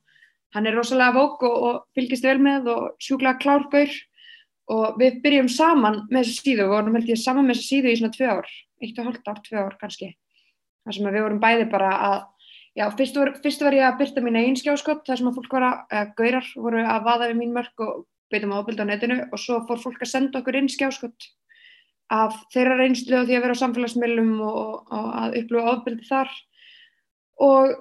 hann 0.56 0.72
er 0.72 0.80
rosalega 0.80 1.18
vók 1.20 1.46
og, 1.52 1.84
fylgist 2.00 2.32
vel 2.32 2.40
með 2.48 2.72
og 2.78 2.88
sjúklega 3.04 3.44
klárgaur 3.44 4.00
og 4.72 5.00
við 5.04 5.20
byrjum 5.28 5.52
saman 5.52 6.06
með 6.08 6.30
þessu 6.30 6.48
síðu 6.48 6.70
og 6.70 6.76
vorum 6.78 6.96
held 6.96 7.12
ég 7.12 7.20
saman 7.20 7.52
með 7.52 7.60
þessu 7.60 7.74
síðu 7.76 7.92
í 7.92 8.00
svona 8.00 8.16
tvö 8.16 8.34
ár, 8.40 8.52
eitt 8.80 9.04
og 9.04 9.12
hálft 9.12 9.28
ár, 9.28 9.44
tvö 9.44 9.68
ár 9.68 9.80
kannski. 9.84 10.14
Það 10.88 10.96
sem 10.96 11.12
við 11.12 11.26
vorum 11.28 11.44
bæði 11.44 11.72
bara 11.76 11.96
að 12.08 12.20
Já, 12.80 12.86
fyrst 12.96 13.18
var, 13.20 13.34
fyrst 13.44 13.64
var 13.66 13.76
ég 13.76 13.84
að 13.84 13.98
byrta 14.00 14.22
mín 14.24 14.38
einn 14.40 14.56
skjáskott 14.56 15.04
þar 15.08 15.20
sem 15.20 15.28
að 15.28 15.42
fólk 15.42 15.56
var 15.58 15.66
að, 15.68 15.80
uh, 15.92 16.06
gaurar 16.16 16.46
voru 16.56 16.86
að 16.86 17.04
vaða 17.10 17.28
við 17.28 17.40
mín 17.42 17.52
mörg 17.58 17.84
og 17.84 18.06
beitum 18.32 18.54
ábylda 18.56 18.86
á 18.88 18.90
netinu 18.90 19.18
og 19.26 19.42
svo 19.42 19.60
fór 19.68 19.82
fólk 19.82 20.06
að 20.06 20.12
senda 20.14 20.40
okkur 20.40 20.56
inn 20.62 20.72
skjáskott 20.72 21.28
af 22.14 22.38
þeirra 22.54 22.78
reynslu 22.80 23.20
og 23.20 23.28
því 23.28 23.38
að 23.38 23.44
vera 23.46 23.58
á 23.58 23.62
samfélagsmiðlum 23.62 24.32
og, 24.48 24.72
og 24.96 25.10
að 25.22 25.38
upplifa 25.42 25.74
ábyldi 25.76 26.08
þar. 26.08 26.32
Og 27.50 27.76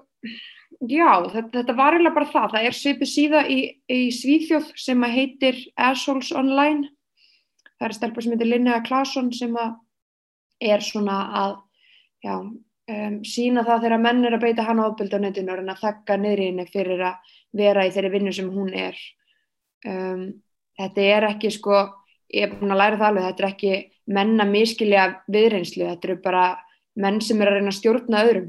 já, 0.91 1.11
þetta, 1.31 1.53
þetta 1.61 1.79
var 1.79 1.97
eiginlega 1.97 2.19
bara 2.19 2.33
það, 2.35 2.51
það 2.57 2.69
er 2.69 2.79
svipið 2.81 3.13
síða 3.13 3.47
í, 3.49 3.59
í 3.87 4.01
Svíþjóð 4.19 4.73
sem 4.83 5.07
að 5.07 5.17
heitir 5.17 5.63
Assholes 5.89 6.35
Online, 6.37 6.91
það 7.79 7.89
er 7.89 7.97
stelpur 8.01 8.27
sem 8.27 8.35
heitir 8.35 8.51
Linnea 8.51 8.83
Claesson 8.87 9.31
sem 9.37 9.55
að 9.59 9.77
er 10.75 10.83
svona 10.83 11.19
að, 11.39 11.61
já, 12.27 12.35
um, 12.89 13.21
sína 13.27 13.65
það 13.67 13.87
þegar 13.87 14.03
menn 14.03 14.25
er 14.27 14.37
að 14.37 14.45
beita 14.47 14.67
hann 14.67 14.83
ábyldi 14.83 15.21
á 15.21 15.25
netinu 15.25 15.55
og 15.55 15.63
að 15.65 15.83
þakka 15.83 16.19
niður 16.19 16.43
í 16.43 16.49
henni 16.51 16.67
fyrir 16.73 17.05
að 17.11 17.35
vera 17.59 17.87
í 17.87 17.93
þeirri 17.95 18.13
vinnu 18.17 18.35
sem 18.35 18.51
hún 18.53 18.75
er. 18.77 18.99
Um, 19.87 20.29
þetta 20.79 21.09
er 21.17 21.29
ekki 21.31 21.53
sko, 21.55 21.83
ég 22.35 22.49
er 22.49 22.55
búin 22.57 22.75
að 22.75 22.83
læra 22.83 23.01
það 23.01 23.09
alveg, 23.11 23.29
þetta 23.29 23.45
er 23.45 23.51
ekki 23.53 23.75
menn 24.19 24.41
að 24.41 24.55
miskilja 24.55 25.09
viðreynslu, 25.29 25.85
þetta 25.91 26.09
eru 26.09 26.21
bara 26.25 26.47
menn 26.99 27.21
sem 27.25 27.41
er 27.43 27.51
að 27.51 27.59
reyna 27.59 27.73
að 27.73 27.79
stjórna 27.79 28.25
öðrum 28.27 28.49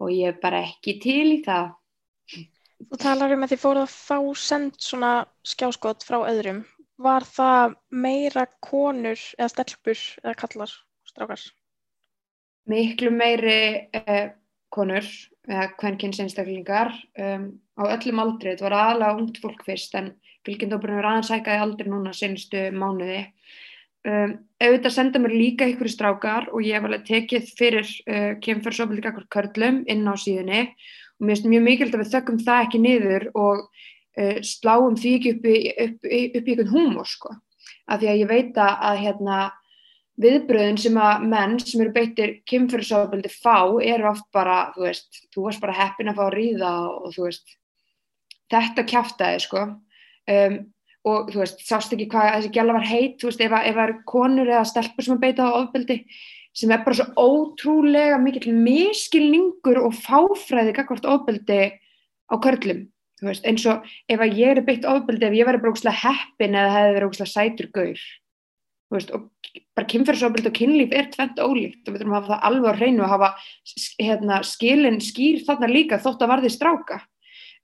og 0.00 0.12
ég 0.14 0.32
er 0.32 0.40
bara 0.40 0.62
ekki 0.64 0.96
til 1.02 1.26
í 1.34 1.40
það. 1.44 1.74
Þú 2.80 2.98
talar 3.02 3.34
um 3.34 3.44
að 3.44 3.52
þið 3.52 3.62
fóruð 3.62 3.82
að 3.84 3.96
fá 4.08 4.18
send 4.40 4.78
svona 4.80 5.12
skjáskot 5.44 6.06
frá 6.06 6.22
öðrum. 6.24 6.62
Var 7.00 7.24
það 7.28 7.76
meira 7.92 8.46
konur 8.64 9.20
eða 9.36 9.50
stelpur 9.52 10.00
eða 10.24 10.36
kallar, 10.40 10.72
strákar? 11.08 11.44
Miklu 12.70 13.10
meiri 13.14 13.60
eh, 13.96 14.30
konur, 14.70 15.06
eða 15.50 15.70
kvenkins 15.80 16.20
einstaklingar 16.22 16.92
um, 17.18 17.46
á 17.74 17.82
öllum 17.96 18.20
aldri, 18.22 18.52
þetta 18.52 18.66
var 18.68 18.76
aðalega 18.78 19.16
ungt 19.18 19.40
fólk 19.42 19.64
fyrst 19.66 19.96
en 19.98 20.12
fylgjendópurinn 20.46 21.00
er 21.00 21.08
aðeins 21.10 21.32
hækkaði 21.34 21.64
aldrei 21.64 21.90
núna 21.90 22.12
senstu 22.16 22.68
mánuði. 22.76 23.24
Um, 24.06 24.36
auðvitað 24.62 24.94
senda 24.94 25.20
mér 25.20 25.34
líka 25.36 25.66
ykkur 25.68 25.90
strákar 25.92 26.46
og 26.54 26.64
ég 26.64 26.78
hef 26.78 26.86
alveg 26.88 27.02
tekið 27.08 27.50
fyrir 27.58 27.90
uh, 28.06 28.32
kemfærsofaldi 28.40 29.04
kakkur 29.04 29.26
körlum 29.34 29.82
inn 29.92 30.06
á 30.08 30.14
síðunni 30.16 30.62
og 30.70 31.26
mér 31.26 31.34
finnst 31.34 31.50
mjög 31.50 31.66
mikilvægt 31.66 31.98
að 31.98 32.04
við 32.04 32.14
þökkum 32.14 32.40
það 32.46 32.64
ekki 32.64 32.80
niður 32.80 33.26
og 33.34 33.66
uh, 33.66 34.38
sláum 34.46 34.96
því 34.96 35.16
ekki 35.18 35.34
upp 35.34 35.50
í, 35.50 35.58
upp, 35.84 35.98
upp 36.06 36.08
í 36.14 36.54
einhvern 36.54 36.72
húmor 36.72 37.10
sko. 37.10 37.34
Af 37.90 38.00
því 38.00 38.12
að 38.12 38.22
ég 38.22 38.30
veit 38.30 38.62
að 38.62 39.02
hérna, 39.02 39.40
viðbröðin 40.20 40.78
sem 40.80 40.96
að 41.00 41.22
menn 41.30 41.58
sem 41.62 41.80
eru 41.84 41.92
beittir 41.94 42.32
kynferðisofbeldi 42.50 43.30
fá 43.32 43.56
eru 43.80 44.08
oft 44.10 44.26
bara, 44.34 44.72
þú 44.74 44.84
veist, 44.88 45.22
þú 45.34 45.46
varst 45.46 45.62
bara 45.62 45.76
heppin 45.78 46.10
að 46.12 46.18
fá 46.18 46.24
að 46.26 46.34
ríða 46.36 46.72
og 46.90 47.14
þú 47.14 47.24
veist, 47.28 47.54
þetta 48.50 48.84
kjaftaði 48.90 49.40
sko. 49.46 49.62
Um, 50.30 50.58
og 51.08 51.30
þú 51.32 51.40
veist, 51.40 51.62
sást 51.64 51.94
ekki 51.96 52.10
hvað 52.12 52.34
þessi 52.34 52.52
gæla 52.52 52.74
var 52.76 52.84
heit, 52.90 53.16
þú 53.22 53.30
veist, 53.30 53.40
ef, 53.40 53.54
að- 53.56 53.66
ef 53.70 53.74
það 53.78 53.86
eru 53.88 53.98
konur 54.12 54.50
eða 54.52 54.66
stelpur 54.68 55.06
sem 55.06 55.16
að 55.16 55.22
beita 55.24 55.46
á 55.48 55.58
ofbeldi 55.62 56.04
sem 56.52 56.70
er 56.74 56.82
bara 56.84 56.98
svo 56.98 57.06
ótrúlega 57.14 58.18
mikill 58.20 58.52
miskilningur 58.52 59.78
og 59.86 59.94
fáfræði 59.94 60.74
gagvart 60.76 61.06
ofbeldi 61.06 61.70
á 62.28 62.34
körlum, 62.42 62.88
þú 63.22 63.28
veist, 63.30 63.46
eins 63.46 63.64
og 63.70 63.86
ef 64.10 64.20
að 64.20 64.36
ég 64.36 64.58
er 64.58 64.60
beitt 64.66 64.84
ofbeldi, 64.84 65.24
ef 65.30 65.32
ég 65.38 65.46
væri 65.46 65.62
bara 65.62 65.72
ógslag 65.72 65.94
heppin 66.02 66.58
eða 66.58 66.74
hefði 66.74 66.96
verið 66.98 67.08
ógslag 67.08 67.30
sætur 67.32 67.70
gaur 67.72 68.02
veist, 68.94 69.12
og 69.14 69.30
bara 69.76 69.88
kynferðsofbeldi 69.90 70.50
og 70.50 70.56
kynlíf 70.56 70.94
er 70.96 71.08
tvent 71.12 71.40
ólíkt 71.42 71.88
og 71.88 71.94
við 71.94 72.02
þurfum 72.02 72.14
að 72.14 72.20
hafa 72.20 72.32
það 72.32 72.46
alveg 72.48 72.70
á 72.70 72.78
hreinu 72.78 73.04
og 73.04 73.12
hafa 73.14 73.30
hérna, 73.98 74.40
skilin 74.46 75.00
skýr 75.04 75.42
þarna 75.46 75.70
líka 75.70 76.00
þótt 76.02 76.24
að 76.24 76.32
varði 76.34 76.52
stráka. 76.54 77.00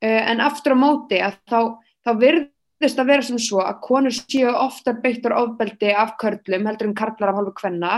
Uh, 0.02 0.22
en 0.32 0.42
aftur 0.44 0.76
á 0.76 0.78
móti 0.78 1.20
að 1.24 1.38
þá, 1.48 1.60
þá 2.04 2.10
virðist 2.22 3.00
að 3.00 3.12
vera 3.12 3.26
sem 3.26 3.40
svo 3.40 3.62
að 3.64 3.82
konur 3.86 4.16
séu 4.16 4.50
oftar 4.52 5.00
beittur 5.02 5.36
ofbeldi 5.36 5.94
af 5.96 6.16
körlum 6.20 6.68
heldur 6.68 6.90
en 6.90 6.98
karlar 6.98 7.32
af 7.32 7.40
hálfu 7.40 7.56
kvenna 7.62 7.94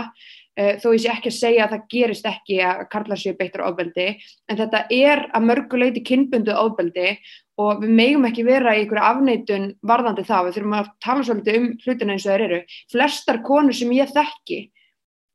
þó 0.81 0.87
ég 0.93 1.03
sé 1.03 1.11
ekki 1.13 1.31
að 1.31 1.37
segja 1.37 1.65
að 1.65 1.75
það 1.75 1.85
gerist 1.93 2.25
ekki 2.29 2.57
að 2.65 2.81
karlar 2.93 3.21
séu 3.21 3.35
beittur 3.39 3.65
ofbeldi 3.67 4.07
en 4.49 4.59
þetta 4.59 4.81
er 4.95 5.21
að 5.33 5.45
mörguleiti 5.49 6.03
kynbundu 6.07 6.55
ofbeldi 6.57 7.13
og 7.59 7.83
við 7.83 7.93
megum 7.99 8.27
ekki 8.29 8.45
vera 8.47 8.75
í 8.75 8.83
einhverju 8.83 9.05
afneitun 9.05 9.69
varðandi 9.83 10.25
það, 10.27 10.45
við 10.47 10.57
þurfum 10.57 10.75
að 10.79 10.91
tala 11.05 11.25
svolítið 11.27 11.59
um 11.59 11.71
hlutina 11.83 12.15
eins 12.15 12.27
og 12.27 12.33
þeir 12.33 12.45
eru. 12.45 12.59
Flestar 12.91 13.41
konur 13.45 13.75
sem 13.75 13.95
ég 13.97 14.13
þekki 14.15 14.59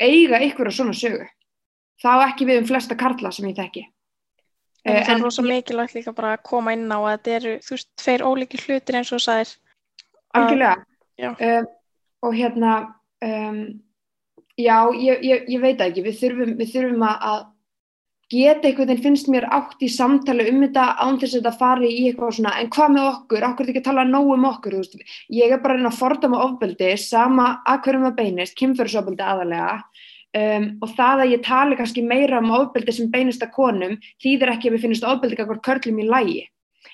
eiga 0.00 0.40
einhverja 0.40 0.78
svona 0.78 0.97
sögu. 0.97 1.26
Það 2.00 2.25
á 2.25 2.26
ekki 2.28 2.49
við 2.49 2.62
um 2.62 2.71
flesta 2.71 2.97
karla 2.99 3.33
sem 3.33 3.50
ég 3.50 3.59
þekki. 3.59 3.85
En 4.85 4.99
Eh, 4.99 5.04
það 5.04 5.14
er 5.14 5.23
rosa 5.25 5.43
mikilvægt 5.45 5.97
líka 5.97 6.12
bara 6.12 6.35
að 6.37 6.43
koma 6.45 6.75
inn 6.76 6.90
á 6.93 6.99
að 7.00 7.12
þetta 7.14 7.35
eru, 7.38 7.52
þú 7.64 7.76
veist, 7.76 7.88
tveir 8.00 8.25
ólíkir 8.25 8.64
hlutir 8.66 8.99
eins 8.99 9.12
og 9.12 9.21
þú 9.21 9.25
sagðir. 9.25 9.52
Algjörlega. 10.37 10.75
Um, 11.25 11.69
og 12.26 12.35
hérna, 12.37 12.73
um, 13.25 13.61
já, 14.61 14.78
ég, 14.94 15.25
ég, 15.25 15.50
ég 15.50 15.61
veit 15.62 15.82
ekki, 15.82 16.04
við 16.04 16.20
þurfum, 16.20 16.54
við 16.61 16.73
þurfum 16.75 17.04
að, 17.08 17.26
að 17.30 17.42
geta 18.32 18.68
einhvern 18.68 18.88
veginn 18.88 19.04
finnst 19.04 19.28
mér 19.30 19.46
átt 19.52 19.82
í 19.84 19.90
samtali 19.92 20.46
um 20.50 20.62
þetta 20.64 20.87
án 21.02 21.18
þess 21.20 21.37
að 21.37 21.40
þetta 21.40 21.52
fari 21.61 21.90
í 21.90 22.06
eitthvað 22.08 22.37
svona, 22.38 22.54
en 22.61 22.70
hvað 22.73 22.94
með 22.94 23.11
okkur, 23.11 23.46
okkur 23.50 23.66
er 23.66 23.73
ekki 23.73 23.82
að 23.82 23.88
tala 23.90 24.06
nóg 24.08 24.32
um 24.34 24.49
okkur, 24.49 24.76
þú 24.76 24.82
veist, 24.82 25.14
ég 25.34 25.52
er 25.52 25.62
bara 25.62 25.76
að 25.76 25.82
reyna 25.82 25.92
að 25.92 26.00
fordama 26.00 26.42
ofbeldi, 26.46 26.90
sama 27.00 27.50
að 27.68 27.84
hverjum 27.84 28.08
það 28.08 28.18
beinist, 28.23 28.56
kynferðsofbeldi 28.61 29.26
aðalega, 29.28 29.76
um, 30.40 30.66
og 30.80 30.96
það 30.96 31.25
að 31.26 31.34
ég 31.34 31.44
tali 31.50 31.78
kannski 31.80 32.06
meira 32.06 32.40
um 32.40 32.56
ofbeldi 32.56 32.96
sem 32.96 33.12
beinist 33.12 33.44
að 33.44 33.54
konum, 33.58 33.99
þýðir 34.25 34.54
ekki 34.54 34.70
að 34.70 34.78
við 34.78 34.88
finnst 34.88 35.08
ofbeldi 35.11 35.38
eitthvað 35.38 35.64
körlum 35.68 36.00
í 36.00 36.08
lægi. 36.08 36.42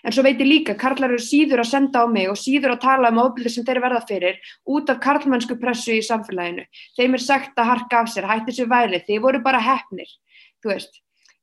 En 0.04 0.14
svo 0.14 0.25
veit 0.25 0.40
ég 0.40 0.49
líka, 0.49 0.76
karlar 0.78 1.12
eru 1.12 1.21
síður 1.23 1.62
að 1.64 1.71
senda 1.73 2.04
á 2.04 2.07
mig 2.09 2.30
og 2.30 2.38
síður 2.40 2.76
að 2.76 2.83
tala 2.87 3.11
um 3.12 3.21
ofbeldi 3.25 3.52
sem 3.52 3.66
þeir 3.66 3.83
verða 3.85 4.00
fyrir 4.09 4.40
út 4.69 4.90
af 4.92 5.02
karlmennsku 5.04 5.59
pressu 5.61 5.99
í 5.99 6.07
samfélaginu. 6.07 6.64
Þeim 6.97 7.19
er 7.19 7.25
sagt 7.26 7.61
að 7.61 7.71
harka 7.75 8.00
af 8.00 8.11
sér, 8.12 8.28
hætti 8.30 8.57
sér 8.57 8.71
væli, 8.71 9.02
þeir 9.07 9.23
voru 9.26 9.42
bara 9.45 9.62
hefnir, 9.64 10.11
þú 10.62 10.75
veist. 10.75 11.00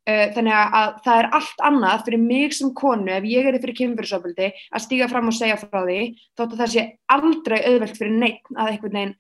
Uh, 0.07 0.29
þannig 0.31 0.55
að, 0.55 0.75
að 0.79 0.91
það 1.03 1.17
er 1.19 1.29
allt 1.35 1.63
annað 1.67 2.03
fyrir 2.07 2.21
mig 2.23 2.53
sem 2.55 2.69
konu, 2.71 3.09
ef 3.11 3.25
ég 3.27 3.47
er 3.49 3.57
fyrir 3.59 3.75
kynfyrirsofbeldi, 3.75 4.51
að 4.71 4.83
stíga 4.85 5.09
fram 5.11 5.27
og 5.27 5.35
segja 5.35 5.57
frá 5.59 5.81
því, 5.81 5.97
þótt 6.39 6.53
að 6.53 6.61
það 6.61 6.69
sé 6.73 6.85
aldrei 7.11 7.57
auðvelt 7.57 7.99
fyrir 7.99 8.21
neitt 8.21 8.53
að 8.55 8.69
einhvern 8.71 8.95
veginn 8.95 9.17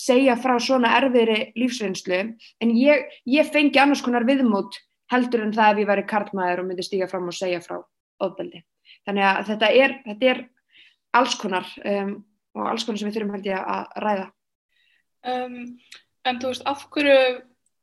segja 0.00 0.38
frá 0.40 0.54
svona 0.62 0.94
erfiðri 0.96 1.50
lífsreynslu, 1.60 2.22
en 2.64 2.72
ég, 2.78 3.04
ég 3.28 3.52
fengi 3.52 3.82
annars 3.82 4.00
konar 4.06 4.24
viðmót 4.24 4.80
heldur 5.12 5.44
en 5.44 5.54
það 5.54 5.74
ef 5.74 5.82
ég 5.82 5.90
væri 5.90 6.06
karlmaður 6.08 6.62
og 6.62 6.68
myndi 6.70 6.86
stíga 6.86 7.08
fram 7.10 7.28
og 7.30 7.36
segja 7.36 7.60
frá 7.64 7.80
ofbeldi. 8.22 8.62
Þannig 9.10 9.26
að 9.26 9.48
þetta 9.48 9.68
er, 9.74 9.94
þetta 10.06 10.28
er 10.30 10.40
alls 11.18 11.32
konar 11.40 11.66
um, 11.90 12.12
og 12.54 12.68
alls 12.70 12.84
konar 12.86 13.00
sem 13.00 13.08
við 13.10 13.16
þurfum 13.18 13.32
held 13.34 13.48
ég 13.50 13.70
að 13.74 13.96
ræða. 14.04 14.26
Um, 15.26 15.56
en 16.30 16.38
þú 16.38 16.52
veist, 16.52 16.66
af 16.70 16.84
hverju 16.94 17.16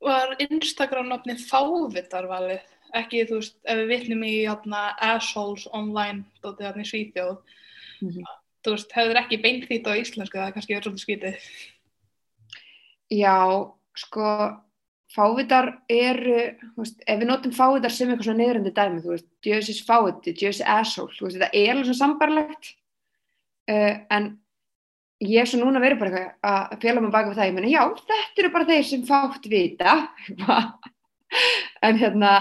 var 0.07 0.33
Instagram 0.47 1.11
nafnið 1.11 1.43
fávitarvalið? 1.49 2.73
Ekki, 2.95 3.25
þú 3.27 3.41
veist, 3.41 3.57
ef 3.67 3.81
við 3.81 3.89
vitnum 3.91 4.23
í 4.23 4.33
hérna, 4.47 4.83
assholes 5.03 5.65
online, 5.75 6.23
dótið 6.45 6.69
hérna 6.69 6.85
í 6.85 6.87
Svíþjóð, 6.87 7.37
Mhm. 7.99 8.23
þú 8.63 8.75
veist, 8.77 8.95
hefur 8.95 9.19
ekki 9.19 9.41
beint 9.43 9.67
þýtt 9.67 9.89
á 9.91 9.99
íslensku, 9.99 10.37
það 10.39 10.47
er 10.47 10.55
kannski 10.55 10.75
verið 10.77 10.87
svolítið 10.87 11.03
skítið. 11.03 11.35
Já, 13.11 13.73
sko, 13.95 14.63
fávitar 15.17 15.69
eru, 15.91 16.41
veist, 16.77 16.99
ef 17.03 17.21
við 17.21 17.29
notum 17.29 17.53
fávitar 17.55 17.93
sem 17.93 18.09
eitthvað 18.11 18.29
svona 18.29 18.43
neyðrandi 18.43 18.73
dæmi, 18.75 19.03
þú 19.03 19.13
veist, 19.15 19.27
djöðsis 19.45 19.79
fáviti, 19.87 20.33
djöðsis 20.37 20.67
asshole, 20.77 21.15
þú 21.17 21.27
veist, 21.27 21.39
þetta 21.39 21.49
er 21.61 21.71
alveg 21.73 21.87
svona 21.89 22.01
sambarlegt, 22.03 22.69
uh, 23.73 23.95
en 24.17 24.29
ég 25.25 25.41
er 25.41 25.49
svo 25.49 25.61
núna 25.63 25.81
verið 25.83 26.01
bara 26.03 26.21
eitthvað 26.21 26.77
að 26.77 26.85
fjöla 26.85 27.03
mig 27.03 27.15
baka 27.15 27.31
við 27.31 27.41
það, 27.41 27.49
ég 27.49 27.57
meni, 27.57 27.73
já, 27.73 27.83
þetta 28.13 28.43
eru 28.43 28.53
bara 28.55 28.69
þeir 28.71 28.87
sem 28.91 29.05
fátt 29.07 29.51
vita, 29.51 29.97
en 31.87 32.01
hérna, 32.01 32.33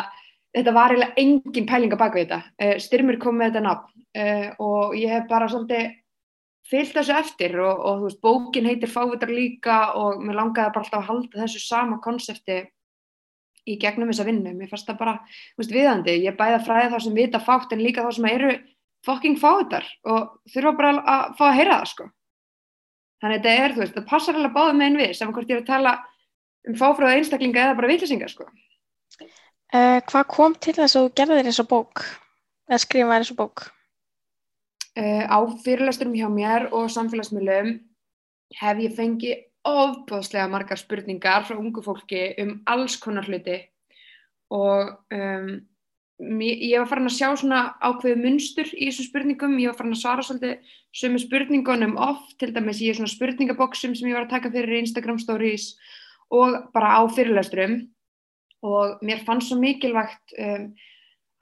þetta 0.57 0.77
var 0.77 0.95
eiginlega 0.95 1.23
engin 1.25 1.71
pæling 1.71 1.97
að 1.97 2.03
baka 2.05 2.23
þetta, 2.23 2.43
uh, 2.61 2.75
styrmir 2.85 3.21
kom 3.23 3.41
með 3.41 3.55
þetta 3.55 3.69
nafn 3.71 4.05
uh, 4.21 4.51
og 4.69 4.99
ég 5.01 5.17
hef 5.17 5.31
bara 5.33 5.49
svolítið 5.53 5.95
fyllt 6.71 6.97
þessu 6.97 7.15
eftir 7.17 7.59
og, 7.63 7.75
og 7.79 8.01
þú 8.01 8.09
veist, 8.09 8.23
bókin 8.25 8.69
heitir 8.69 8.91
Fávitar 8.91 9.31
líka 9.33 9.77
og 9.99 10.23
mér 10.23 10.41
langaði 10.41 10.73
bara 10.75 10.83
alltaf 10.85 11.03
að 11.03 11.11
halda 11.11 11.43
þessu 11.45 11.63
sama 11.63 12.01
konsepti 12.05 12.63
í 13.67 13.77
gegnum 13.83 14.11
þessa 14.11 14.27
vinnu. 14.27 14.55
Mér 14.55 14.71
fannst 14.71 14.89
það 14.89 15.01
bara, 15.01 15.15
þú 15.55 15.63
veist, 15.63 15.75
viðandi. 15.75 16.17
Ég 16.25 16.39
bæði 16.39 16.59
að 16.59 16.67
fræða 16.69 16.91
þá 16.93 16.99
sem 17.05 17.17
vita 17.19 17.43
fátt 17.43 17.75
en 17.75 17.83
líka 17.83 18.05
þá 18.07 18.11
sem 18.19 18.29
eru 18.31 18.53
fucking 19.07 19.39
fávitar 19.39 19.87
og 20.07 20.37
þurfa 20.53 20.75
bara 20.79 20.93
að 20.99 21.25
fá 21.39 21.47
að 21.49 21.57
heyra 21.61 21.79
það, 21.79 21.89
sko. 21.93 22.09
Þannig 23.23 23.41
þetta 23.41 23.55
er, 23.65 23.75
þú 23.75 23.83
veist, 23.83 23.97
það 23.97 24.09
passar 24.11 24.39
alveg 24.39 24.55
báðum 24.57 24.81
með 24.81 24.91
einn 24.91 25.01
við, 25.01 25.13
saman 25.17 25.37
hvort 25.37 25.51
ég 25.51 25.59
er 25.59 25.65
að 25.65 25.71
tala 25.71 25.95
um 26.67 26.79
fáfröða 26.79 27.19
einstaklinga 27.21 27.63
eða 27.65 27.79
bara 27.79 27.91
vitlisinga, 27.93 28.31
sko. 28.31 28.49
Uh, 29.75 29.99
hvað 30.07 30.29
kom 30.31 30.55
til 30.63 30.77
þess 30.77 30.99
að 30.99 31.07
þú 31.07 31.15
gerðir 31.21 31.49
þessa 31.49 31.67
bók? 31.71 32.05
Eða 32.71 32.83
skrifaði 32.83 33.25
þessa 33.25 33.39
bók? 33.39 33.65
Uh, 34.97 35.29
á 35.29 35.39
fyrirlesturum 35.61 36.15
hjá 36.17 36.29
mér 36.33 36.71
og 36.73 36.89
samfélagsmiðlum 36.89 37.75
hef 38.57 38.79
ég 38.81 38.95
fengið 38.97 39.43
ofbáðslega 39.67 40.49
margar 40.49 40.79
spurningar 40.81 41.45
frá 41.45 41.59
ungu 41.59 41.83
fólki 41.85 42.31
um 42.41 42.61
alls 42.71 42.97
konar 43.03 43.27
hluti. 43.29 43.59
Og 44.55 44.95
um, 45.13 45.51
ég 46.41 46.79
var 46.79 46.89
farin 46.89 47.11
að 47.11 47.17
sjá 47.19 47.29
svona 47.37 47.61
ákveðu 47.83 48.23
munstur 48.23 48.71
í 48.73 48.89
þessum 48.89 49.09
spurningum, 49.11 49.59
ég 49.61 49.73
var 49.73 49.79
farin 49.81 49.97
að 49.97 50.03
svara 50.05 50.25
svolítið 50.25 50.75
sömu 50.97 51.21
spurningunum 51.21 51.97
oft, 52.01 52.37
til 52.41 52.53
dæmis 52.55 52.81
í 52.81 52.93
svona 52.95 53.11
spurningaboksum 53.13 53.97
sem 53.99 54.09
ég 54.09 54.17
var 54.17 54.29
að 54.29 54.37
taka 54.37 54.53
fyrir 54.55 54.81
Instagram 54.81 55.21
stories 55.21 55.75
og 56.33 56.71
bara 56.73 56.97
á 56.97 57.03
fyrirlesturum. 57.11 57.83
Og 58.67 59.03
mér 59.05 59.27
fannst 59.27 59.51
svo 59.51 59.59
mikilvægt 59.61 60.39
um, 60.41 60.71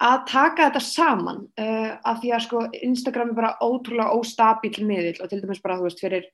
að 0.03 0.25
taka 0.27 0.69
þetta 0.69 0.83
saman 0.83 1.45
uh, 1.61 1.93
af 2.03 2.21
því 2.23 2.33
að 2.35 2.45
sko 2.47 2.63
Instagram 2.83 3.31
er 3.31 3.39
bara 3.39 3.55
ótrúlega 3.63 4.17
óstabíl 4.19 4.75
miðill 4.87 5.21
og 5.23 5.31
til 5.31 5.41
dæmis 5.43 5.63
bara 5.63 5.79
þú 5.79 5.87
veist 5.87 6.03
fyrir 6.03 6.27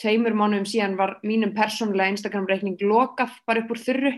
tveimur 0.00 0.36
mánuðum 0.36 0.66
síðan 0.68 0.96
var 0.98 1.16
mínum 1.24 1.54
persónulega 1.56 2.12
Instagram 2.12 2.48
reikning 2.50 2.76
lokað 2.84 3.38
bara 3.48 3.62
upp 3.62 3.72
úr 3.72 3.80
þurru. 3.80 4.12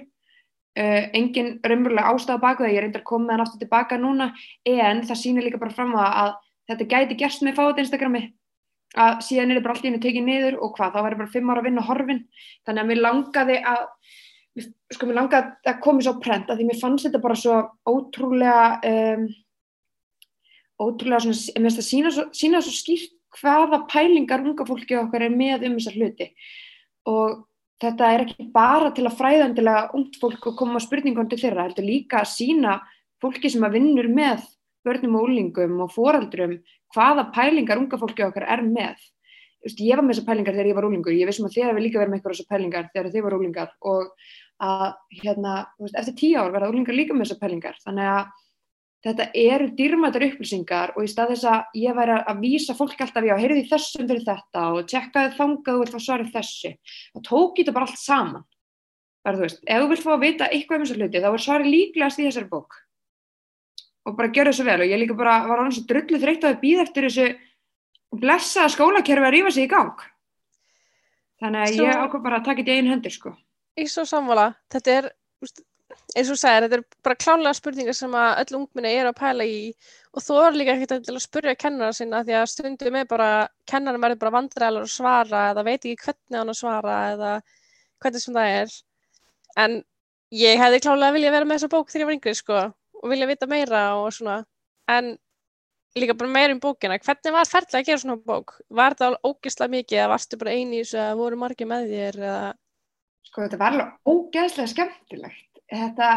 Uh, 0.79 1.11
engin 1.17 1.57
raunverulega 1.67 2.11
ástæða 2.13 2.43
baka 2.43 2.65
það 2.65 2.75
ég 2.75 2.85
reyndar 2.85 3.03
að 3.03 3.11
koma 3.11 3.33
hann 3.35 3.43
aftur 3.43 3.63
tilbaka 3.63 3.99
núna 3.99 4.29
en 4.67 5.01
það 5.07 5.21
sýnir 5.23 5.47
líka 5.47 5.59
bara 5.59 5.75
fram 5.75 5.95
á 5.95 5.99
það 5.99 6.19
að 6.23 6.35
þetta 6.69 6.89
gæti 6.93 7.19
gerst 7.23 7.43
með 7.47 7.59
fáið 7.59 7.83
Instagrami. 7.85 8.23
Að 8.99 9.19
síðan 9.27 9.51
er 9.51 9.59
þetta 9.59 9.65
bara 9.67 9.75
allt 9.77 9.85
í 9.85 9.89
henni 9.89 10.03
tekið 10.03 10.25
niður 10.27 10.59
og 10.65 10.77
hvað, 10.77 10.95
þá 10.95 11.01
væri 11.05 11.19
bara 11.21 11.33
fimm 11.33 11.51
ára 11.51 11.63
að 11.63 11.69
vinna 11.69 11.85
horfin. 11.85 12.23
Þannig 12.67 12.83
að 12.83 12.89
mér 12.89 13.01
langaði 13.05 13.59
að 13.69 13.83
sko 14.95 15.09
mér 15.09 15.19
langaði 15.21 15.71
að 15.71 15.83
koma 15.85 16.05
svo 16.05 16.15
prent 16.23 16.49
að 16.51 16.61
því 16.61 16.69
mér 16.71 16.81
fannst 16.81 17.07
þetta 17.07 17.21
bara 17.23 17.37
svo 17.39 17.59
ótrúlega 17.89 18.65
um, 18.89 19.29
ótrúlega 20.79 21.25
svona, 21.27 21.39
mér 21.59 21.69
finnst 21.69 21.81
það 21.81 21.89
sína 21.89 22.15
svo, 22.15 22.25
sína 22.35 22.63
svo 22.65 22.75
skýrt 22.75 23.15
hvaða 23.39 23.83
pælingar 23.91 24.43
unga 24.45 24.67
fólki 24.67 24.97
okkar 24.99 25.27
er 25.27 25.35
með 25.35 25.67
um 25.69 25.77
þessar 25.79 25.99
hluti. 25.99 26.29
Og 27.09 27.43
þetta 27.83 28.13
er 28.13 28.25
ekki 28.25 28.47
bara 28.55 28.93
til 28.95 29.05
að 29.07 29.19
fræðandilega 29.19 29.91
ungt 29.99 30.17
fólk 30.21 30.49
og 30.51 30.57
koma 30.59 30.81
spurningum 30.83 31.29
til 31.31 31.41
þeirra, 31.43 31.69
heldur 31.69 31.87
líka 31.87 32.23
að 32.23 32.33
sína 32.33 32.79
fólki 33.23 33.51
sem 33.53 33.67
að 33.67 33.79
vinnur 33.79 34.09
með 34.11 34.47
börnum 34.87 35.19
og 35.19 35.29
úlingum 35.29 35.85
og 35.85 35.93
foreldrum 35.93 36.59
hvaða 36.95 37.29
pælingar 37.35 37.81
unga 37.81 38.01
fólki 38.01 38.25
okkar 38.25 38.47
er 38.49 38.65
með 38.65 38.97
veist, 39.65 39.81
ég 39.81 39.97
var 39.99 40.05
með 40.05 40.17
þessar 40.17 40.29
pælingar 40.29 40.57
þegar 40.57 40.71
ég 40.71 40.79
var 40.79 40.89
úlingur 40.89 41.17
ég 41.17 41.31
vissum 41.31 41.49
að 41.49 41.57
þér 41.57 41.71
hefur 41.71 41.85
líka 41.85 42.03
verið 42.03 42.13
með 42.13 42.21
eitthvað 42.21 42.37
þessar 42.37 42.51
pælingar 42.53 42.91
þegar 42.93 43.11
þið 43.15 43.27
voru 43.27 43.41
úlingar 43.41 43.73
og 43.93 44.29
að 44.59 44.91
hérna, 45.23 45.55
veist, 45.79 45.97
eftir 45.99 46.19
tíu 46.19 46.37
ár 46.39 46.53
verða 46.55 46.71
úlingar 46.73 46.97
líka 46.99 47.17
með 47.17 47.29
þessar 47.29 47.43
pælingar 47.43 47.81
þannig 47.85 48.13
að 48.13 48.23
þetta 49.07 49.29
eru 49.39 49.69
dýrmættar 49.79 50.27
upplýsingar 50.27 50.93
og 50.97 51.07
í 51.07 51.11
stað 51.11 51.35
þess 51.35 51.49
að 51.53 51.79
ég 51.79 51.97
væri 51.97 52.17
að 52.19 52.41
vísa 52.43 52.75
fólk 52.75 52.99
alltaf, 53.05 53.27
já, 53.27 53.35
heyrðu 53.39 53.61
því 53.61 53.71
þessum 53.71 54.09
fyrir 54.11 54.25
þetta 54.27 54.65
og 54.75 54.89
tjekkaði 54.91 55.35
þangað 55.39 55.75
og 55.75 55.83
vilt 55.83 55.95
fá 55.95 56.03
svarið 56.03 56.33
þessu. 56.35 56.73
Það 57.15 57.27
tók 57.29 57.61
í 57.61 57.63
þetta 57.63 57.77
bara 57.77 57.89
allt 57.89 58.03
saman. 58.03 58.47
Bara 59.27 59.39
þú 59.39 59.45
veist, 59.47 59.63
ef 59.63 59.83
þú 59.83 59.91
vilt 59.93 60.05
fá 60.05 60.13
að 60.15 60.25
vita 60.25 60.51
eitthvað 60.51 60.79
um 60.79 60.87
þessar 60.87 61.03
hluti, 61.03 61.23
þá 61.23 61.29
er 61.31 61.45
svarið 61.45 61.73
líklegast 61.75 62.23
í 62.23 62.27
þessari 62.27 62.51
bók. 62.51 62.79
Og 64.09 64.17
bara 64.19 64.33
gjör 64.35 64.51
þessu 64.51 64.67
vel 64.67 64.81
og 64.83 64.91
ég 64.91 65.03
líka 65.03 65.19
bara 65.19 65.37
var 65.47 65.63
alveg 65.63 65.79
svo 65.79 65.87
drullu 65.87 66.21
þreytt 66.23 66.49
að 66.49 66.61
býða 66.63 66.87
eftir 66.87 67.07
þessu 67.07 67.29
blessaða 68.15 68.73
skólakerfi 68.73 69.27
að 69.29 69.35
rífa 69.35 69.53
sig 69.53 69.67
í 69.69 69.71
gang. 69.73 69.99
Þannig 71.43 71.63
að 71.65 71.75
Svo- 71.77 71.87
ég 71.87 72.03
ákvað 72.03 72.23
bara 72.25 72.39
að 72.41 72.45
taka 72.45 72.63
þetta 72.63 72.73
í 72.75 72.79
einu 72.79 72.91
hendur, 72.95 73.15
sko. 73.15 73.35
Ég 73.79 73.85
er 73.85 73.93
svo 73.93 74.05
sammála. 74.09 74.55
Þetta 74.73 74.95
er, 74.99 75.11
eins 76.17 76.31
og 76.31 76.35
þú 76.35 76.39
sagðir, 76.41 76.65
þetta 76.67 76.79
er 76.79 76.85
bara 77.05 77.15
klálega 77.15 77.55
spurningar 77.55 77.95
sem 77.95 78.11
að 78.19 78.41
öll 78.43 78.57
ungminni 78.59 78.95
eru 78.99 79.13
að 79.13 79.21
pæla 79.21 79.45
í 79.47 79.75
og 80.15 80.23
þú 80.25 80.39
er 80.47 80.57
líka 80.59 80.75
ekkert 80.75 81.09
að 81.13 81.21
spurja 81.23 81.55
kennara 81.55 81.93
sinna 81.95 82.25
því 82.25 82.35
að 82.35 82.49
stundum 82.51 82.97
er 82.97 83.05
bara, 83.07 83.49
kennarum 83.71 84.03
verður 84.03 84.19
bara 84.19 84.35
vandræðilega 84.35 84.89
að 84.89 84.97
svara 84.97 85.45
eða 85.53 85.65
veit 85.69 85.85
ekki 85.85 86.03
hvernig 86.03 86.39
hann 86.41 86.49
að 86.49 86.59
svara 86.59 86.97
eða 87.13 87.33
hvernig 88.03 88.25
sem 88.25 88.35
það 88.35 88.57
er. 88.63 88.75
En 89.57 89.85
ég 90.33 90.59
hefði 90.59 90.81
klálega 90.81 91.15
viljað 91.15 91.37
vera 91.37 91.45
með 91.45 91.59
þessa 91.61 91.73
bók 91.77 91.91
þegar 91.93 92.01
ég 92.03 92.09
var 92.11 92.17
yngri, 92.19 92.35
sko, 92.35 92.59
og 92.99 93.11
vilja 93.13 93.31
vita 93.31 93.47
meira 93.47 93.85
og 94.01 94.11
svona. 94.17 94.45
En 94.89 95.19
líka 96.03 96.17
bara 96.19 96.31
meira 96.33 96.55
um 96.55 96.61
bókina. 96.63 96.99
Hvernig 97.03 97.35
var 97.35 97.49
ferðlega 97.49 97.81
að 97.81 97.89
gera 97.89 98.03
svona 98.03 98.17
bók? 98.31 98.55
Var 98.69 98.95
þetta 98.95 99.09
alveg 99.09 99.29
ógeðslega 99.29 99.75
mikið 99.75 99.99
eða 99.99 100.11
varstu 100.13 100.41
bara 100.41 100.55
eini 100.55 100.79
í 100.79 100.83
þessu 100.83 100.99
eða 101.03 101.19
voru 101.19 101.41
margir 101.41 101.71
með 101.71 101.93
þér 101.93 102.21
eða... 102.23 102.49
Sko 103.29 103.45
þetta 103.45 103.61
var 103.61 103.77
alveg 103.77 104.15
ógeðslega 104.15 104.73
skemmtilegt. 104.73 105.63
Þetta, 105.69 106.11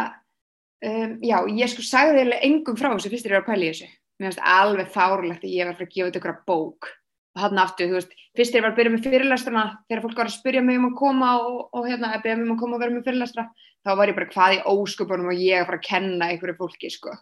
um, 0.88 1.18
já, 1.28 1.38
ég 1.60 1.74
sko 1.74 1.86
sagði 1.88 2.22
eiginlega 2.22 2.48
engum 2.48 2.80
frá 2.80 2.90
þessu 2.94 3.14
fyrst 3.14 3.28
þegar 3.28 3.38
ég 3.38 3.42
var 3.42 3.48
að 3.48 3.52
pæla 3.52 3.68
í 3.68 3.72
þessu. 3.74 3.92
Mér 4.22 4.30
finnst 4.30 4.44
alveg 4.54 4.92
fárlegt 4.94 5.46
að 5.46 5.56
ég 5.56 5.66
var 5.66 5.74
að 5.74 5.80
fara 5.80 5.90
að 5.90 5.96
gefa 5.96 6.10
þetta 6.10 6.22
ykkur 6.22 6.42
bók. 6.52 6.92
Og 7.32 7.40
hann 7.46 7.60
aftur, 7.62 7.88
þú 7.88 7.96
veist, 7.96 8.16
fyrst 8.36 8.52
þegar 8.52 8.60
ég 8.60 8.66
var 8.66 8.72
að 8.74 8.80
byrja 8.80 8.92
með 8.92 9.06
fyrirlestrana, 9.08 9.62
þegar 9.88 10.02
fólk 10.04 10.18
var 10.20 10.30
að 10.30 10.34
spyrja 10.36 10.64
mig 10.68 10.80
um 10.82 10.88
að 10.90 10.98
koma 11.00 11.30
og, 11.40 11.60
og 11.72 11.86
hérna, 11.88 12.10
að 12.12 12.26
byrja 12.26 12.38
mig 12.38 12.48
um 12.50 12.56
að 12.58 12.60
koma 12.60 12.76
og 12.76 12.82
vera 12.84 12.92
með 12.92 13.06
fyrirlestra, 13.08 13.46
þá 13.88 13.92
var 13.96 14.12
ég 14.12 14.18
bara 14.18 14.32
hvað 14.34 14.56
í 14.56 14.60
óskupunum 14.74 15.30
og 15.32 15.40
ég 15.40 15.62
að 15.62 15.70
fara 15.70 15.80
að 15.80 15.86
kenna 15.88 16.28
einhverju 16.28 16.58
fólki, 16.60 16.92
sko. 16.92 17.16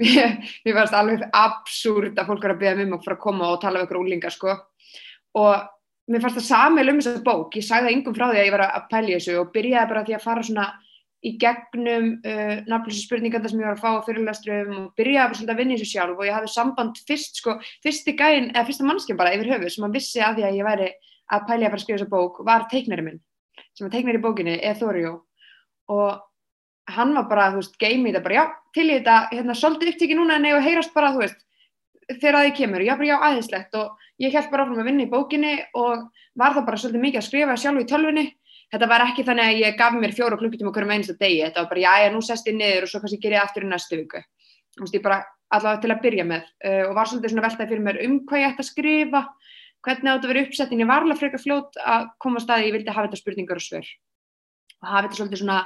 Mér 0.00 0.38
mér 0.64 0.76
fannst 0.78 0.96
alveg 0.96 1.24
absúrt 1.36 2.16
að 2.16 2.30
fólk 2.30 2.46
var 2.46 2.54
að 2.54 2.62
byrja 2.62 2.76
mig 2.78 2.88
um 2.88 2.94
að 2.96 3.06
fara 3.06 3.18
að 3.18 3.24
koma 3.26 3.50
og 3.52 3.58
tala 3.60 3.80
við 3.80 3.88
ykkur 3.88 4.00
úlinga, 4.00 4.30
sko. 4.32 4.54
Og 5.36 5.66
mér 6.12 6.22
fannst 6.24 6.38
það 6.40 6.46
samil 6.48 6.86
um 6.92 7.02
þessa 7.02 7.24
bók, 7.26 7.58
ég 7.58 7.66
sagði 7.66 7.88
það 7.88 7.96
engum 7.96 8.16
frá 8.16 8.24
því 8.30 8.40
að 8.40 8.46
ég 8.46 8.54
var 8.56 8.64
að 8.68 8.88
pæla 8.90 9.10
í 9.10 9.18
þessu 9.18 9.36
og 9.40 9.52
byrjaði 9.52 9.90
bara 9.92 10.04
því 10.06 10.16
að 10.16 10.24
fara 10.24 10.46
svona 10.48 10.66
í 11.22 11.32
gegnum 11.38 12.08
uh, 12.26 12.56
nafnlýsi 12.66 13.04
spurninganda 13.04 13.50
sem 13.50 13.60
ég 13.62 13.68
var 13.68 13.76
að 13.76 13.84
fá 13.84 13.90
á 13.94 14.06
fyrirlestrum 14.08 14.72
og 14.80 14.88
byrjaði 14.98 15.28
bara 15.28 15.38
svolítið 15.38 15.54
að 15.54 15.60
vinna 15.60 15.76
í 15.76 15.78
þessu 15.78 15.92
sjálf 15.92 16.16
og 16.18 16.26
ég 16.26 16.34
hafði 16.34 16.50
samband 16.50 16.98
fyrst 17.06 17.38
sko, 17.38 17.54
fyrsti 17.84 18.16
gæinn, 18.18 18.48
eða 18.50 18.64
fyrsta 18.66 18.86
mannskjum 18.88 19.20
bara 19.20 19.34
yfir 19.36 19.52
höfuð 19.52 19.70
sem 19.76 19.86
að 19.86 19.98
vissi 20.00 20.24
að 20.24 20.40
því 20.40 20.48
að 20.48 20.58
ég 20.58 20.66
væri 20.66 20.88
að 21.32 21.46
pæla 21.46 21.62
í 21.62 21.68
að 21.68 21.70
fara 21.70 21.78
að 21.78 21.84
skrifa 21.84 22.00
þessa 22.00 22.14
bók 22.16 22.42
var 22.48 22.66
teiknari 22.72 23.06
minn 23.06 23.22
sem 23.76 23.86
að 23.86 23.94
teiknari 23.94 24.22
bókinni, 24.24 24.58
Ethorio 24.66 25.14
og 25.94 26.24
hann 26.90 27.14
var 27.14 27.28
bara, 27.30 27.48
þú 27.52 27.62
veist, 27.62 27.78
game 27.80 28.08
í 28.08 28.12
þetta 28.12 28.24
bara, 28.24 28.34
já, 28.34 28.44
til 28.74 28.86
í 28.88 28.98
þetta, 28.98 29.16
hérna, 29.32 29.56
svolítið 29.58 29.92
upptíki 29.92 30.18
núna 30.18 30.36
en 30.38 30.48
ég 30.48 30.58
að 30.58 30.66
heyrast 30.66 30.94
bara, 30.94 31.12
þú 31.14 31.22
veist, 31.22 31.42
þegar 32.10 32.38
að 32.38 32.46
þið 32.46 32.54
kemur, 32.58 32.84
já, 32.84 32.92
bara 32.98 33.08
já, 33.08 33.16
aðeinslegt 33.28 33.76
og 33.78 34.06
ég 34.22 34.36
held 34.36 34.50
bara 34.52 34.66
áfram 34.66 34.82
að 34.82 34.88
vinna 34.90 35.04
í 35.04 35.10
bókinni 35.12 35.52
og 35.78 36.06
var 36.38 36.56
það 36.56 36.66
bara 36.68 36.80
svolítið 36.82 37.04
mikið 37.06 37.20
að 37.20 37.28
skrifa 37.28 37.58
sjálf 37.60 37.82
í 37.82 37.88
tölvunni. 37.90 38.24
Þetta 38.72 38.88
var 38.88 39.04
ekki 39.04 39.24
þannig 39.28 39.50
að 39.50 39.60
ég 39.60 39.74
gaf 39.76 39.96
mér 40.00 40.14
fjóra 40.16 40.38
klukkutíma 40.40 40.72
hverjum 40.72 40.92
einasta 40.94 41.16
degi, 41.20 41.42
þetta 41.44 41.62
var 41.62 41.70
bara, 41.70 41.82
já, 41.84 41.92
já, 42.02 42.10
nú 42.14 42.22
sest 42.24 42.48
ég 42.48 42.56
niður 42.56 42.86
og 42.86 42.90
svo 42.90 43.00
kannski 43.02 43.20
ger 43.20 43.36
ég 43.36 43.44
aftur 43.44 43.66
í 43.66 43.68
næstu 43.68 43.98
viku. 44.00 44.22
Þú 44.72 44.86
veist, 44.86 44.96
ég 44.96 45.04
bara, 45.04 45.18
allavega 45.52 45.82
til 45.82 45.92
að 45.92 46.02
byrja 46.06 46.24
með. 46.24 46.46
Uh, 46.64 46.82
og 46.88 46.94
var 46.96 47.10
svolítið 47.10 47.34
svona 47.34 47.44
veltaði 47.44 47.68
fyrir 47.68 47.84
mér 47.84 48.00
um 48.06 48.14
hvað 48.30 48.40
ég 48.42 48.54
ætti 48.54 48.64
að 48.64 48.70
skrifa 48.70 49.22
hvernig 49.82 50.12
átt 50.12 50.24
að 50.24 50.32
vera 50.32 50.44
uppsettin, 50.46 50.80
ég 50.80 50.88
var 50.88 51.04
alveg 51.04 51.18
frekar 51.20 51.42
fljót 51.42 51.78
að 51.82 52.08
koma 52.22 52.38
að 52.38 52.46
staði, 52.46 52.68
ég 52.68 52.76
vildi 52.76 52.94
hafa 52.94 53.08
þetta 53.08 53.20
spurningar 53.20 53.58
og 53.58 53.64
svör. 53.66 53.88
Og 54.78 54.88
hafa 54.88 55.02
þetta 55.08 55.18
svolítið 55.18 55.42
svona 55.42 55.58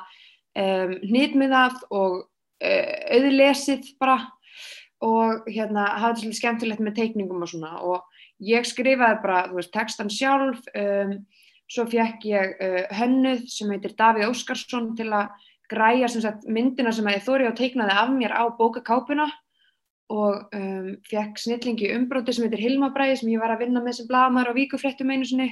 um, 0.57 0.97
hnýtmiðað 1.05 1.79
og 1.95 2.19
uh, 2.25 2.95
auðlesið 3.13 3.93
bara. 4.01 4.19
Og 5.05 5.45
hérna 5.53 5.91
þetta 6.01 6.21
svolítið 6.23 6.39
skemmtilegt 6.39 6.81
með 6.81 6.95
teikningum 6.97 7.43
og 7.45 7.51
svona. 7.51 7.75
Og 7.85 8.23
ég 8.45 8.65
skrifaði 8.65 9.19
bara, 9.23 9.43
þú 9.51 9.59
veist, 9.59 9.73
textan 9.75 10.13
sjálf. 10.13 10.63
Um, 10.73 11.19
svo 11.69 11.85
fekk 11.91 12.25
ég 12.31 12.55
uh, 12.63 12.85
hönnuð 12.97 13.45
sem 13.53 13.73
heitir 13.75 13.97
Davíð 13.99 14.31
Óskarsson 14.31 14.95
til 14.97 15.11
að 15.13 15.35
græja 15.71 16.09
sem 16.09 16.23
sagt 16.23 16.47
myndina 16.49 16.93
sem 16.95 17.07
að 17.09 17.19
ég 17.19 17.27
þóri 17.27 17.49
og 17.49 17.57
teiknaði 17.59 17.97
af 17.99 18.13
mér 18.15 18.33
á 18.33 18.45
bókakápuna. 18.57 19.29
Og 20.15 20.55
um, 20.55 20.93
fekk 21.11 21.41
snillingi 21.43 21.91
umbróti 21.97 22.33
sem 22.33 22.47
heitir 22.47 22.63
Hilma 22.63 22.93
Bræði 22.95 23.21
sem 23.21 23.33
ég 23.33 23.43
var 23.43 23.53
að 23.53 23.67
vinna 23.67 23.83
með 23.83 24.01
sem 24.01 24.09
blamar 24.09 24.49
á 24.49 24.57
víkufréttum 24.57 25.11
einu 25.11 25.27
sinni. 25.27 25.51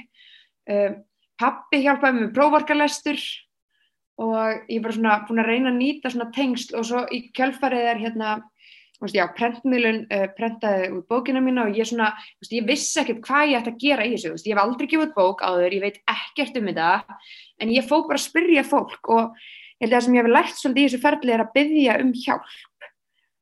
Um, 0.65 1.01
pappi 1.37 1.81
hjálpaði 1.83 2.21
með 2.21 2.31
prófarkalestur 2.37 3.19
og 4.21 4.67
ég 4.71 4.83
var 4.83 4.95
svona 4.95 5.21
búin 5.27 5.41
að 5.43 5.49
reyna 5.51 5.71
að 5.71 5.79
nýta 5.79 6.11
svona 6.11 6.31
tengsl 6.35 6.77
og 6.79 6.85
svo 6.87 7.01
í 7.11 7.25
kjölfarið 7.35 7.89
er 7.91 8.03
hérna 8.03 8.35
já, 9.11 9.25
prentmiðlun 9.35 10.05
uh, 10.07 10.27
prentaði 10.37 10.87
út 10.95 11.07
bókina 11.11 11.41
mína 11.43 11.65
og 11.67 11.77
ég 11.77 11.87
svona, 11.89 12.13
ég 12.47 12.65
vissi 12.67 13.01
ekkert 13.01 13.21
hvað 13.25 13.51
ég 13.51 13.59
ætti 13.59 13.73
að 13.73 13.81
gera 13.81 14.05
í 14.07 14.13
þessu, 14.15 14.33
ég 14.47 14.55
hef 14.55 14.63
aldrei 14.63 14.87
gefið 14.87 15.13
bók 15.17 15.43
áður, 15.43 15.75
ég 15.75 15.83
veit 15.83 15.99
ekkert 16.07 16.59
um 16.59 16.69
þetta, 16.71 17.19
en 17.59 17.73
ég 17.75 17.87
fók 17.89 18.07
bara 18.07 18.19
að 18.21 18.27
spyrja 18.29 18.63
fólk 18.67 19.11
og 19.11 19.35
ég 19.35 19.85
held 19.85 19.91
að 19.91 19.97
það 19.97 20.05
sem 20.07 20.15
ég 20.15 20.23
hef 20.23 20.31
lært 20.31 20.59
svolítið 20.61 20.81
í 20.81 20.87
þessu 20.87 21.01
ferli 21.03 21.35
er 21.35 21.43
að 21.43 21.55
byggja 21.57 21.97
um 22.03 22.13
hjálp, 22.23 22.53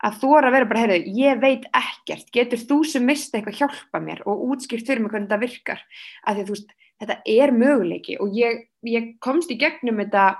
að 0.03 0.17
þú 0.19 0.31
er 0.37 0.47
að 0.47 0.55
vera 0.57 0.69
bara, 0.71 0.83
heyrðu, 0.83 1.17
ég 1.19 1.43
veit 1.43 1.67
ekkert, 1.79 2.31
getur 2.33 2.63
þú 2.63 2.79
sem 2.89 3.05
mista 3.07 3.37
eitthvað 3.37 3.59
hjálpa 3.61 4.01
mér 4.03 4.23
og 4.25 4.47
útskýrt 4.49 4.89
fyrir 4.89 5.03
mig 5.03 5.13
hvernig 5.13 5.29
þetta 5.29 5.43
virkar, 5.45 5.85
að 6.25 6.41
því 6.41 6.47
veist, 6.49 6.73
þetta 7.03 7.19
er 7.29 7.53
möguleiki 7.55 8.17
og 8.23 8.33
ég, 8.35 8.65
ég 8.87 9.13
komst 9.23 9.53
í 9.53 9.59
gegnum 9.59 10.01
þetta 10.01 10.33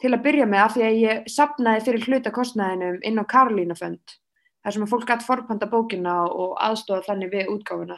til 0.00 0.14
að 0.14 0.24
byrja 0.24 0.48
með 0.48 0.64
af 0.64 0.74
því 0.74 0.86
að 0.86 0.98
ég 1.00 1.28
sapnaði 1.30 1.84
fyrir 1.86 2.08
hlutakostnaðinum 2.08 2.98
inn 3.06 3.20
á 3.20 3.24
Karolínafönd 3.30 4.16
þar 4.64 4.74
sem 4.74 4.84
að 4.84 4.92
fólk 4.92 5.06
gætt 5.08 5.24
forpanda 5.24 5.68
bókina 5.70 6.16
og 6.28 6.56
aðstofa 6.60 7.06
þannig 7.08 7.32
við 7.32 7.52
útgáfuna. 7.54 7.96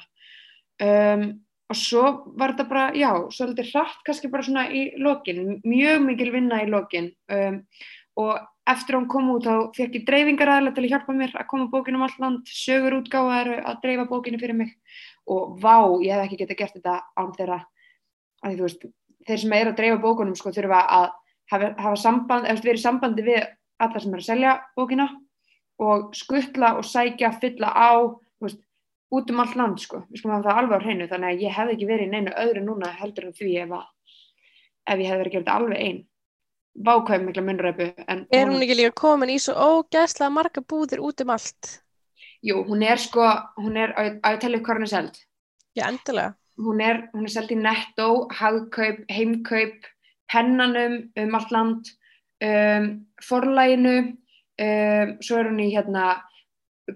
Um, 0.83 1.25
og 1.73 1.79
svo 1.79 2.05
var 2.39 2.53
þetta 2.53 2.69
bara, 2.69 2.85
já, 2.95 3.11
svolítið 3.33 3.73
hratt 3.73 4.01
kannski 4.07 4.31
bara 4.31 4.47
svona 4.47 4.67
í 4.71 4.85
lokin, 5.01 5.59
mjög 5.67 6.07
mikil 6.07 6.31
vinna 6.35 6.63
í 6.63 6.71
lokin. 6.71 7.11
Um, 7.33 7.63
og 8.21 8.43
eftir 8.69 8.95
að 8.95 9.01
hún 9.01 9.11
kom 9.11 9.31
út 9.33 9.47
þá 9.47 9.55
fekk 9.75 9.99
ég 9.99 10.07
dreifingaræðilega 10.07 10.77
til 10.77 10.85
að 10.85 10.93
hjálpa 10.93 11.17
mér 11.17 11.37
að 11.39 11.49
koma 11.51 11.71
bókinu 11.73 11.99
um 11.99 12.07
allt 12.07 12.21
land, 12.23 12.43
sögur 12.47 12.99
útgáfa 13.01 13.41
eru 13.41 13.59
að 13.59 13.81
dreifa 13.83 14.07
bókinu 14.11 14.41
fyrir 14.43 14.59
mig. 14.59 14.75
Og 15.33 15.57
vá, 15.63 15.77
ég 16.05 16.15
hef 16.15 16.27
ekki 16.27 16.43
getið 16.43 16.61
gert 16.61 16.77
þetta 16.79 16.99
án 17.19 17.33
þeirra, 17.39 17.59
að 18.43 18.53
því 18.53 18.61
þú 18.61 18.69
veist 18.69 18.87
þeir 19.27 19.43
sem 19.43 19.57
eru 19.57 19.73
að 19.73 19.81
dreifa 19.81 20.01
bókunum 20.03 20.39
sko 20.39 20.53
þurfa 20.55 20.83
að 20.99 21.11
hafa, 21.53 21.73
hafa 21.79 22.01
samband, 22.01 22.49
verið 22.65 22.83
sambandi 22.83 23.25
við 23.27 23.41
alla 23.83 24.01
sem 24.03 24.13
eru 24.15 24.23
að 24.23 24.29
selja 24.31 24.57
bókina 24.79 25.09
og 25.83 26.13
skuttla 26.17 26.77
og 26.79 26.85
sækja, 26.87 27.33
fylla 27.43 27.73
á, 27.73 27.93
veist, 28.43 28.61
út 29.13 29.31
um 29.33 29.41
allt 29.43 29.57
land 29.59 29.81
sko, 29.83 30.05
við 30.11 30.23
skulum 30.23 30.37
hafa 30.39 30.49
það 30.51 30.61
alveg 30.63 30.79
á 30.79 30.85
hreinu 30.87 31.09
þannig 31.11 31.33
að 31.35 31.43
ég 31.47 31.57
hefði 31.57 31.77
ekki 31.77 31.89
verið 31.91 32.07
í 32.07 32.13
neinu 32.13 32.35
öðru 32.45 32.65
núna 32.65 32.93
heldur 33.01 33.29
en 33.29 33.37
því 33.37 33.53
ef, 33.65 33.75
að, 33.77 34.17
ef 34.89 35.03
ég 35.03 35.11
hefði 35.11 35.23
verið 35.23 35.33
að 35.33 35.39
þetta 35.41 35.57
alveg 35.61 35.85
einn 35.87 36.01
vákvæm 36.89 37.27
mikla 37.29 37.43
munnræpu 37.45 37.89
en 38.09 38.23
Er 38.33 38.49
hún 38.49 38.63
ekki 38.65 38.79
líka 38.79 38.95
komin 38.97 39.33
í 39.35 39.39
svo 39.43 39.53
ógeðslega 39.61 40.33
marga 40.33 40.63
búðir 40.65 41.03
út 41.05 41.21
um 41.21 41.33
allt? 41.35 41.73
Jú, 42.43 42.63
hún 42.65 42.81
er 42.87 42.99
sko, 42.99 43.27
hún 43.61 43.77
er, 43.77 43.93
ég 44.01 44.17
að 44.25 44.39
tella 44.43 44.59
upp 44.59 44.65
hvað 44.67 44.81
hún 44.81 44.87
er 44.89 44.93
seld 44.95 45.19
Já, 45.77 45.85
endilega. 45.91 46.33
hún 46.63 46.81
er, 46.85 47.03
hún 47.13 47.27
er 47.29 47.35
seld 47.35 47.53
í 47.53 47.59
Netto, 47.61 48.09
Hagkaup, 48.33 49.05
Heimkaup, 49.13 49.85
Pennanum 50.33 50.99
um 51.21 51.35
allt 51.39 51.53
land, 51.53 51.91
um, 52.43 52.87
Forlæginu, 53.23 53.97
um, 54.59 55.17
svo 55.21 55.41
er 55.41 55.51
hún 55.51 55.61
í 55.63 55.73
hérna 55.75 56.23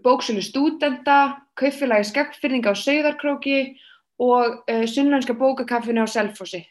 bóksölu 0.02 0.42
stúdenda, 0.42 1.42
kaupfélagi 1.58 2.08
skeggfyrninga 2.10 2.72
á 2.72 2.76
Sauðarkróki 2.76 3.76
og 4.18 4.62
uh, 4.66 4.86
sunnlenska 4.88 5.36
bókakaffinu 5.36 6.04
á 6.04 6.08
Selfossi. 6.08 6.64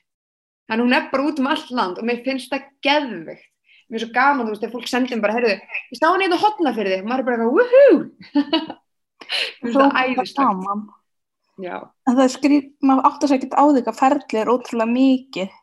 Þannig 0.66 0.88
hún 0.88 0.98
er 0.98 1.10
bara 1.12 1.28
út 1.30 1.40
um 1.40 1.52
allt 1.52 1.70
land 1.72 2.00
og 2.02 2.08
mér 2.08 2.24
finnst 2.26 2.50
það 2.54 2.72
geðvikt. 2.86 3.52
Mér 3.86 4.00
er 4.00 4.02
svo 4.02 4.14
gaman, 4.16 4.48
þú 4.48 4.50
veist, 4.50 4.64
þegar 4.64 4.74
fólk 4.74 4.88
sendir 4.90 5.20
bara, 5.22 5.34
heyrðu, 5.38 5.58
ég 5.94 5.98
stá 6.00 6.08
hann 6.10 6.24
eitthvað 6.26 6.42
hotna 6.42 6.72
fyrir 6.74 6.96
þig, 6.96 7.04
og 7.04 7.10
maður 7.12 7.22
er 7.22 7.28
bara 7.28 7.36
eitthvað, 7.36 7.58
woohoo! 7.60 7.98
Mér 9.62 9.76
finnst 10.16 10.18
það 10.18 10.32
saman. 10.32 10.82
Já. 11.62 11.76
En 12.10 12.18
það 12.18 12.24
er 12.24 12.34
skrýt, 12.34 12.72
maður 12.82 13.06
átt 13.12 13.22
að 13.22 13.32
segja 13.32 13.44
ekki 13.44 13.62
á 13.62 13.66
því 13.70 13.84
að 13.86 14.00
ferli 14.00 14.42
er 14.42 14.52
ótrúlega 14.52 14.96
mikið 14.96 15.54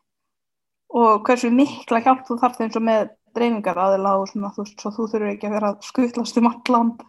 og 0.93 1.25
hversu 1.27 1.49
mikla 1.53 2.03
hjálp 2.05 2.23
þú 2.27 2.37
þarf 2.41 2.61
eins 2.61 2.77
og 2.79 2.85
með 2.85 3.09
dreifingar 3.33 3.79
aðila 3.81 4.13
og 4.21 4.29
svona, 4.29 4.53
þú 4.53 4.67
svo 4.69 4.93
þú 4.93 5.07
þurfur 5.09 5.31
ekki 5.31 5.49
að 5.49 5.57
vera 5.57 5.73
að 5.73 5.89
skutlast 5.89 6.39
um 6.39 6.49
allt 6.51 6.71
land. 6.73 7.03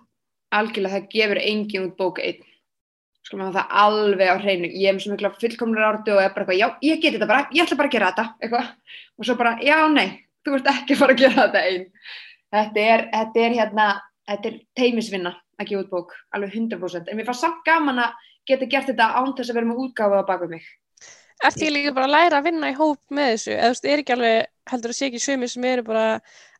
algjörlega 0.54 0.96
það 0.98 1.08
gefur 1.12 1.40
engin 1.42 1.86
út 1.88 1.96
bók 1.98 2.20
einn 2.22 2.42
sko 3.24 3.38
maður 3.40 3.56
það 3.58 3.76
alveg 3.84 4.30
á 4.30 4.36
hreinu 4.40 4.68
ég 4.68 4.92
hef 4.92 5.02
svo 5.02 5.14
mikla 5.14 5.32
fullkomnur 5.40 5.86
ártu 5.86 6.12
og 6.14 6.20
er 6.22 6.32
bara 6.34 6.44
eitthvað, 6.44 6.60
já, 6.60 6.68
ég 6.84 7.00
geti 7.00 7.16
þetta 7.16 7.30
bara, 7.30 7.46
ég 7.52 7.64
ætla 7.64 7.78
bara 7.80 7.88
að 7.88 7.94
gera 7.96 8.10
þetta 8.12 8.26
eitthvað, 8.40 8.66
og 9.18 9.28
svo 9.28 9.36
bara, 9.40 9.54
já, 9.64 9.78
nei 9.88 10.08
þú 10.44 10.58
ert 10.58 10.68
ekki 10.74 10.98
fara 11.00 11.16
að 11.16 11.22
gera 11.24 11.46
þetta 11.46 11.62
einn 11.70 11.86
þetta 12.54 12.84
er, 12.94 13.06
þetta 13.14 13.44
er 13.44 13.56
hérna 13.58 13.88
þetta 14.28 14.50
er 14.50 14.60
teimisvinna 14.78 15.34
að 15.60 15.70
gefa 15.70 15.84
út 15.84 15.92
bók, 15.92 16.14
alveg 16.34 16.56
100%. 16.56 17.10
En 17.10 17.18
mér 17.18 17.28
fannst 17.28 17.44
samt 17.44 17.62
gaman 17.66 18.02
að 18.04 18.30
geta 18.48 18.68
gert 18.70 18.90
þetta 18.90 19.10
án 19.18 19.34
þess 19.36 19.52
að 19.52 19.58
vera 19.60 19.70
með 19.70 19.82
útgáfa 19.84 20.24
baka 20.28 20.48
mig. 20.50 20.64
Ert 21.42 21.60
ég 21.60 21.72
líka 21.74 21.92
bara 21.96 22.06
að 22.06 22.14
læra 22.14 22.38
að 22.38 22.46
vinna 22.48 22.70
í 22.70 22.76
hóp 22.78 23.00
með 23.10 23.30
þessu? 23.32 23.52
Eða 23.54 23.64
þú 23.64 23.72
veist, 23.74 23.88
er 23.90 24.02
ekki 24.02 24.14
alveg, 24.14 24.50
heldur 24.70 24.92
að 24.92 24.98
sé 24.98 25.08
ekki 25.08 25.22
sumir 25.24 25.50
sem 25.50 25.66
eru 25.68 25.84
bara, 25.84 26.04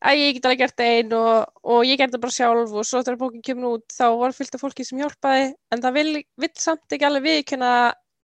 að 0.03 0.21
ég 0.21 0.35
get 0.35 0.49
alveg 0.49 0.63
gert 0.65 0.83
einn 0.85 1.15
og, 1.17 1.61
og 1.63 1.87
ég 1.89 2.01
gerði 2.01 2.21
bara 2.25 2.37
sjálf 2.37 2.75
og 2.75 2.89
svo 2.89 3.01
þegar 3.05 3.21
bókin 3.23 3.45
kemur 3.47 3.79
út 3.79 3.95
þá 3.95 4.07
var 4.21 4.35
fyllt 4.37 4.59
af 4.59 4.65
fólki 4.65 4.85
sem 4.85 5.01
hjálpaði 5.01 5.47
en 5.73 5.85
það 5.85 5.97
vil, 6.01 6.11
vil 6.43 6.51
samt 6.61 6.97
ekki 6.97 7.09
alveg 7.09 7.25
viðkynna 7.31 7.71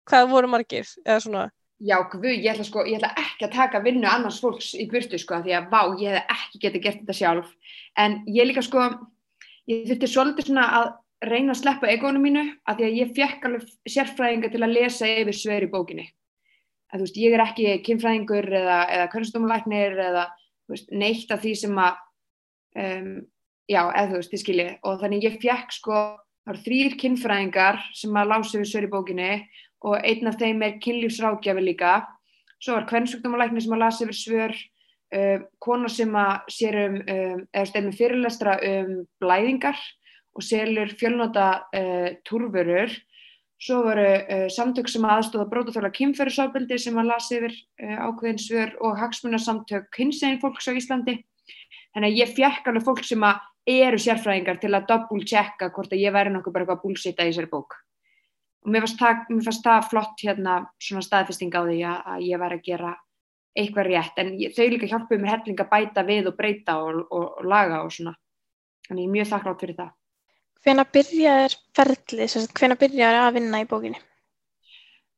hvað 0.09 0.29
voru 0.33 0.51
margir 0.51 0.89
eða 1.05 1.21
svona. 1.23 1.45
Já, 1.79 1.95
guð, 2.11 2.25
ég 2.27 2.49
ætla, 2.51 2.65
sko, 2.67 2.83
ég 2.83 2.97
ætla 2.99 3.13
ekki 3.21 3.45
að 3.47 3.53
taka 3.55 3.79
vinnu 3.85 4.07
annars 4.09 4.41
fólks 4.43 4.73
í 4.75 4.83
burtu, 4.91 5.15
sko, 5.21 5.37
því 5.45 5.53
að 5.55 5.69
vá, 5.71 5.79
ég 6.01 6.17
hef 6.17 6.33
ekki 6.33 6.59
getið 6.65 6.83
gert 6.83 6.99
þetta 7.05 7.15
sjálf. 7.15 7.53
En 7.95 8.17
ég 8.27 8.49
líka, 8.49 8.63
sko, 8.65 8.89
ég 9.71 9.85
þurfti 9.87 10.09
svolítið 10.11 10.49
svona 10.49 10.65
að 10.75 10.89
reyna 11.29 11.55
að 11.55 11.61
sleppa 11.61 11.87
egónu 11.93 12.19
mínu, 12.19 12.43
af 12.67 12.75
því 12.75 12.89
að 12.89 12.97
ég 12.99 13.13
fekk 13.15 13.47
alveg 13.47 13.71
sérfræðinga 13.95 14.51
til 14.51 14.63
að 14.65 14.75
lesa 14.75 15.07
yfir 15.07 15.39
svör 15.39 15.67
í 15.69 15.71
bókinni. 15.71 16.09
Að, 16.89 16.99
þú 16.99 17.05
veist, 17.05 17.17
ég 17.21 17.35
er 17.35 17.43
ekki 17.43 17.73
kynfræðingur 17.85 18.47
eða, 18.59 18.77
eða 18.95 19.09
kunnstómulæknir 19.13 19.99
eða 20.09 20.23
veist, 20.69 20.89
neitt 20.89 21.31
af 21.33 21.43
því 21.43 21.53
sem 21.61 21.81
að, 21.81 21.99
um, 22.81 23.11
já, 23.69 23.81
eða 23.83 24.07
þú 24.09 24.17
veist, 24.17 24.33
þið 24.33 24.43
skiljið. 24.43 24.71
Og 24.83 25.03
þannig 25.03 25.27
ég 25.27 25.37
fekk, 25.43 25.75
sko, 25.75 25.99
það 26.45 26.53
eru 26.55 26.63
þrýr 26.65 26.97
kynfræðingar 27.03 27.83
sem 27.97 28.17
að 28.17 28.31
lása 28.33 28.57
yfir 28.57 28.71
svör 28.71 28.87
í 28.87 28.91
bókinni 28.93 29.31
og 29.85 29.95
einn 30.01 30.31
af 30.31 30.39
þeim 30.39 30.65
er 30.65 30.79
kynlífsrákjafi 30.83 31.63
líka. 31.63 31.93
Svo 32.59 32.75
var 32.75 32.89
kvennsjúkdómalæknir 32.89 33.63
sem 33.63 33.75
að 33.77 33.83
lasa 33.85 34.05
yfir 34.05 34.19
svör, 34.19 34.57
uh, 35.15 35.37
kona 35.63 35.91
sem 35.91 36.17
að 36.19 36.51
sér 36.57 36.79
um, 36.87 36.97
um 36.99 37.45
eða 37.53 37.69
stefnum 37.69 37.95
fyrirlestra 37.95 38.57
um 38.73 38.95
blæðingar 39.21 39.79
og 40.35 40.45
selur 40.45 40.91
fjölnota 40.99 41.51
uh, 41.69 42.09
túrvörur. 42.27 42.91
Svo 43.59 43.81
voru 43.83 44.05
uh, 44.07 44.45
samtök 44.55 44.87
sem 44.87 45.03
að 45.03 45.17
aðstóða 45.17 45.49
brótaþóla 45.51 45.89
kynferðisábeldi 45.91 46.77
sem 46.79 46.95
að 47.01 47.09
lasa 47.09 47.35
yfir 47.35 47.55
uh, 47.83 48.05
ákveðin 48.07 48.39
svör 48.39 48.71
og 48.87 48.95
hagsmunarsamtök 49.01 49.99
hinsegin 49.99 50.39
fólks 50.39 50.69
á 50.71 50.73
Íslandi. 50.79 51.17
Þannig 51.91 52.13
að 52.13 52.21
ég 52.21 52.31
fjekk 52.37 52.69
alveg 52.71 52.85
fólk 52.87 53.03
sem 53.03 53.25
að 53.27 53.41
eru 53.69 53.99
sérfræðingar 53.99 54.61
til 54.61 54.71
að 54.71 54.87
double 54.87 55.27
checka 55.27 55.69
hvort 55.75 55.91
að 55.91 56.05
ég 56.05 56.15
væri 56.15 56.31
nokkuð 56.31 56.55
bara 56.55 56.65
eitthvað 56.65 56.81
búlsita 56.85 57.27
í 57.27 57.33
þessari 57.33 57.51
bók. 57.51 57.75
Og 58.63 58.71
mér 58.71 58.85
fannst 58.85 59.03
það, 59.03 59.21
mér 59.33 59.45
fannst 59.49 59.67
það 59.67 59.91
flott 59.91 60.23
hérna 60.23 60.55
svona 60.79 61.05
staðfesting 61.05 61.51
á 61.51 61.61
því 61.67 61.77
að, 61.91 62.01
að 62.13 62.25
ég 62.29 62.43
var 62.45 62.55
að 62.55 62.65
gera 62.65 62.95
eitthvað 63.59 63.91
rétt. 63.91 64.23
En 64.23 64.33
ég, 64.39 64.55
þau 64.55 64.65
líka 64.71 64.89
hjálpuðu 64.93 65.21
mér 65.25 65.35
helling 65.35 65.59
að 65.59 65.71
bæta 65.75 66.07
við 66.07 66.31
og 66.31 66.39
breyta 66.39 66.79
og, 66.79 67.03
og, 67.09 67.29
og 67.41 67.47
laga 67.51 67.83
og 67.83 67.91
svona. 67.91 68.15
Þannig 68.87 69.03
ég 69.03 69.09
er 69.09 69.17
mjög 69.17 69.33
þakklátt 69.33 69.65
fyrir 69.65 69.81
það 69.83 69.95
Hvena 70.65 70.83
byrjaðir 70.83 71.55
ferlið, 71.77 72.37
hvena 72.59 72.75
byrjaðir 72.79 73.19
að 73.23 73.35
vinna 73.39 73.61
í 73.63 73.67
bókinni? 73.69 73.99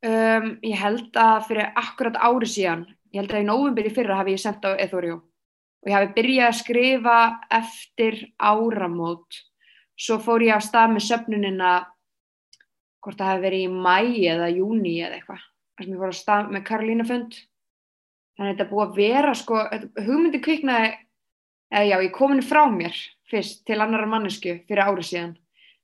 um, 0.06 0.58
Ég 0.66 0.78
held 0.82 1.18
að 1.18 1.48
fyrir 1.50 1.72
akkurat 1.82 2.18
ári 2.22 2.50
síðan 2.50 2.86
ég 3.12 3.22
held 3.22 3.34
að 3.36 3.44
í 3.44 3.48
nóvumbyr 3.50 3.90
í 3.90 3.94
fyrra 3.94 4.20
hafi 4.22 4.36
ég 4.36 4.42
sendt 4.42 4.66
á 4.66 4.72
Eþórió 4.80 5.18
og 5.20 5.90
ég 5.90 5.96
hafi 5.98 6.12
byrjað 6.16 6.48
að 6.48 6.60
skrifa 6.60 7.16
eftir 7.58 8.20
áramót. 8.38 9.40
Svo 9.98 10.18
fór 10.22 10.46
ég 10.46 10.56
á 10.58 10.62
stað 10.64 10.94
með 10.96 11.08
söfnunina 11.10 11.72
hvort 13.02 13.18
það 13.18 13.32
hefði 13.34 13.46
verið 13.48 13.64
í 13.66 13.72
mæ 13.74 13.98
eða 14.32 14.50
júni 14.54 14.94
eða 15.02 15.18
eitthvað. 15.18 15.46
Þar 15.76 15.86
sem 15.86 15.94
ég 15.96 16.02
fór 16.02 16.12
að 16.12 16.20
stað 16.20 16.52
með 16.54 16.66
Karolínafund 16.70 17.40
þannig 18.38 18.46
að 18.46 18.52
þetta 18.52 18.70
búið 18.72 18.86
að 18.86 19.00
vera 19.02 19.34
sko, 19.38 19.64
hugmyndi 20.06 20.42
kviknaði 20.46 20.92
eða 21.72 21.88
já, 21.88 21.98
ég 22.04 22.14
komin 22.16 22.44
frá 22.46 22.66
mér 22.72 22.98
fyrst 23.32 23.64
til 23.68 23.80
annara 23.80 24.10
mannesku 24.10 24.60
fyrir 24.68 24.84
ári 24.84 25.08
síðan. 25.08 25.34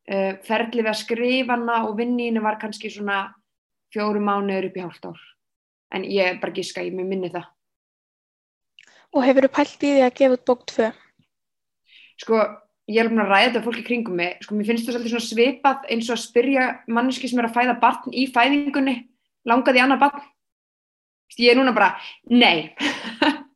Uh, 0.07 0.37
ferli 0.47 0.83
við 0.83 0.91
að 0.91 1.01
skrifa 1.01 1.55
hana 1.55 1.81
og 1.87 1.97
vinni 1.97 2.29
henni 2.29 2.43
var 2.43 2.59
kannski 2.61 2.91
svona 2.91 3.25
fjóru 3.91 4.21
mánuður 4.23 4.69
upp 4.69 4.77
í 4.77 4.85
hálft 4.85 5.09
ár. 5.09 5.25
En 5.95 6.03
ég 6.03 6.33
er 6.33 6.39
bara 6.41 6.53
að 6.53 6.61
giska, 6.61 6.83
ég 6.83 6.95
minni 6.95 7.31
það. 7.31 7.47
Og 9.15 9.23
hefur 9.23 9.47
þú 9.47 9.51
pælt 9.55 9.83
í 9.83 9.91
því 9.95 10.05
að 10.05 10.17
gefa 10.19 10.37
út 10.37 10.47
bók 10.47 10.65
2? 10.71 10.87
sko, 12.21 12.39
ég 12.89 13.01
er 13.01 13.09
búin 13.11 13.23
að 13.23 13.31
ræða 13.31 13.49
þetta 13.49 13.63
fólki 13.65 13.85
kringum 13.85 14.17
mig, 14.19 14.37
sko, 14.43 14.57
mér 14.57 14.69
finnst 14.69 14.87
það 14.87 14.97
svolítið 14.97 15.13
svona 15.13 15.27
svipað 15.27 15.89
eins 15.93 16.09
og 16.09 16.17
að 16.17 16.23
spyrja 16.23 16.67
manneski 16.97 17.29
sem 17.29 17.41
er 17.41 17.49
að 17.49 17.57
fæða 17.57 17.77
barn 17.81 18.15
í 18.15 18.25
fæðingunni, 18.33 18.95
langaði 19.47 19.83
annað 19.83 20.03
barn, 20.05 20.23
ég 21.37 21.53
er 21.53 21.59
núna 21.59 21.75
bara, 21.75 21.91
nei, 22.31 22.73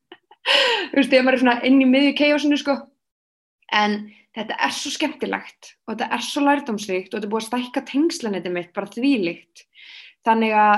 þú 0.91 0.99
veist, 0.99 1.11
þegar 1.11 1.27
maður 1.27 1.37
er 1.37 1.43
svona 1.43 1.59
inn 1.67 1.81
í 1.83 1.89
miðju 1.89 2.15
keiosinu, 2.19 2.59
sko, 2.61 2.77
en 3.71 3.99
þetta 4.35 4.57
er 4.67 4.73
svo 4.75 4.93
skemmtilegt 4.93 5.73
og 5.85 5.93
þetta 5.93 6.09
er 6.15 6.25
svo 6.25 6.45
lærdómsvíkt 6.45 7.11
og 7.11 7.19
þetta 7.19 7.27
er 7.27 7.33
búið 7.33 7.43
að 7.43 7.49
stækka 7.49 7.85
tengslanetið 7.91 8.55
mitt, 8.55 8.73
bara 8.75 8.91
þvílíkt, 8.95 9.65
þannig 10.27 10.55
að 10.55 10.75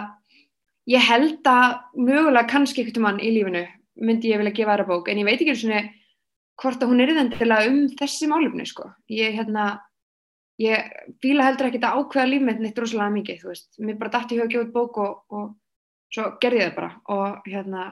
ég 0.94 1.10
held 1.10 1.50
að 1.50 1.80
mögulega 1.96 2.50
kannski 2.50 2.84
einhvern 2.84 3.08
mann 3.08 3.24
í 3.24 3.34
lífinu 3.36 3.66
myndi 4.02 4.32
ég 4.32 4.42
vilja 4.42 4.56
gefa 4.58 4.74
aðra 4.74 4.88
bók, 4.90 5.10
en 5.10 5.22
ég 5.22 5.28
veit 5.28 5.42
ekki 5.42 5.56
svona 5.58 5.84
hvort 6.62 6.84
að 6.84 6.92
hún 6.92 7.02
er 7.04 7.14
þendilega 7.18 7.72
um 7.72 7.82
þessi 8.00 8.30
málefni 8.30 8.66
sko. 8.70 8.88
Ég, 9.12 9.34
hérna, 9.38 9.66
ég 10.62 10.94
fíla 11.24 11.48
heldur 11.48 11.70
ekki 11.70 11.82
að 11.82 12.00
ákveða 12.00 12.30
líf 12.30 12.46
mitt 12.46 12.62
neitt 12.62 12.80
rosalega 12.80 13.16
mikið, 13.16 13.42
þú 13.42 13.52
veist. 13.52 13.70
Mér 13.82 14.00
bara 14.02 14.14
dætti 14.18 14.38
í 14.38 14.40
hug 14.40 14.46
að 14.46 14.54
gefa 14.54 14.66
út 14.68 14.74
bók 14.76 15.00
og, 15.04 15.14
og 15.34 16.14
svo 16.14 16.30
gerði 16.44 16.62
ég 16.62 16.72
það 16.72 16.78
bara. 16.80 16.92
Og 17.16 17.50
hérna, 17.50 17.88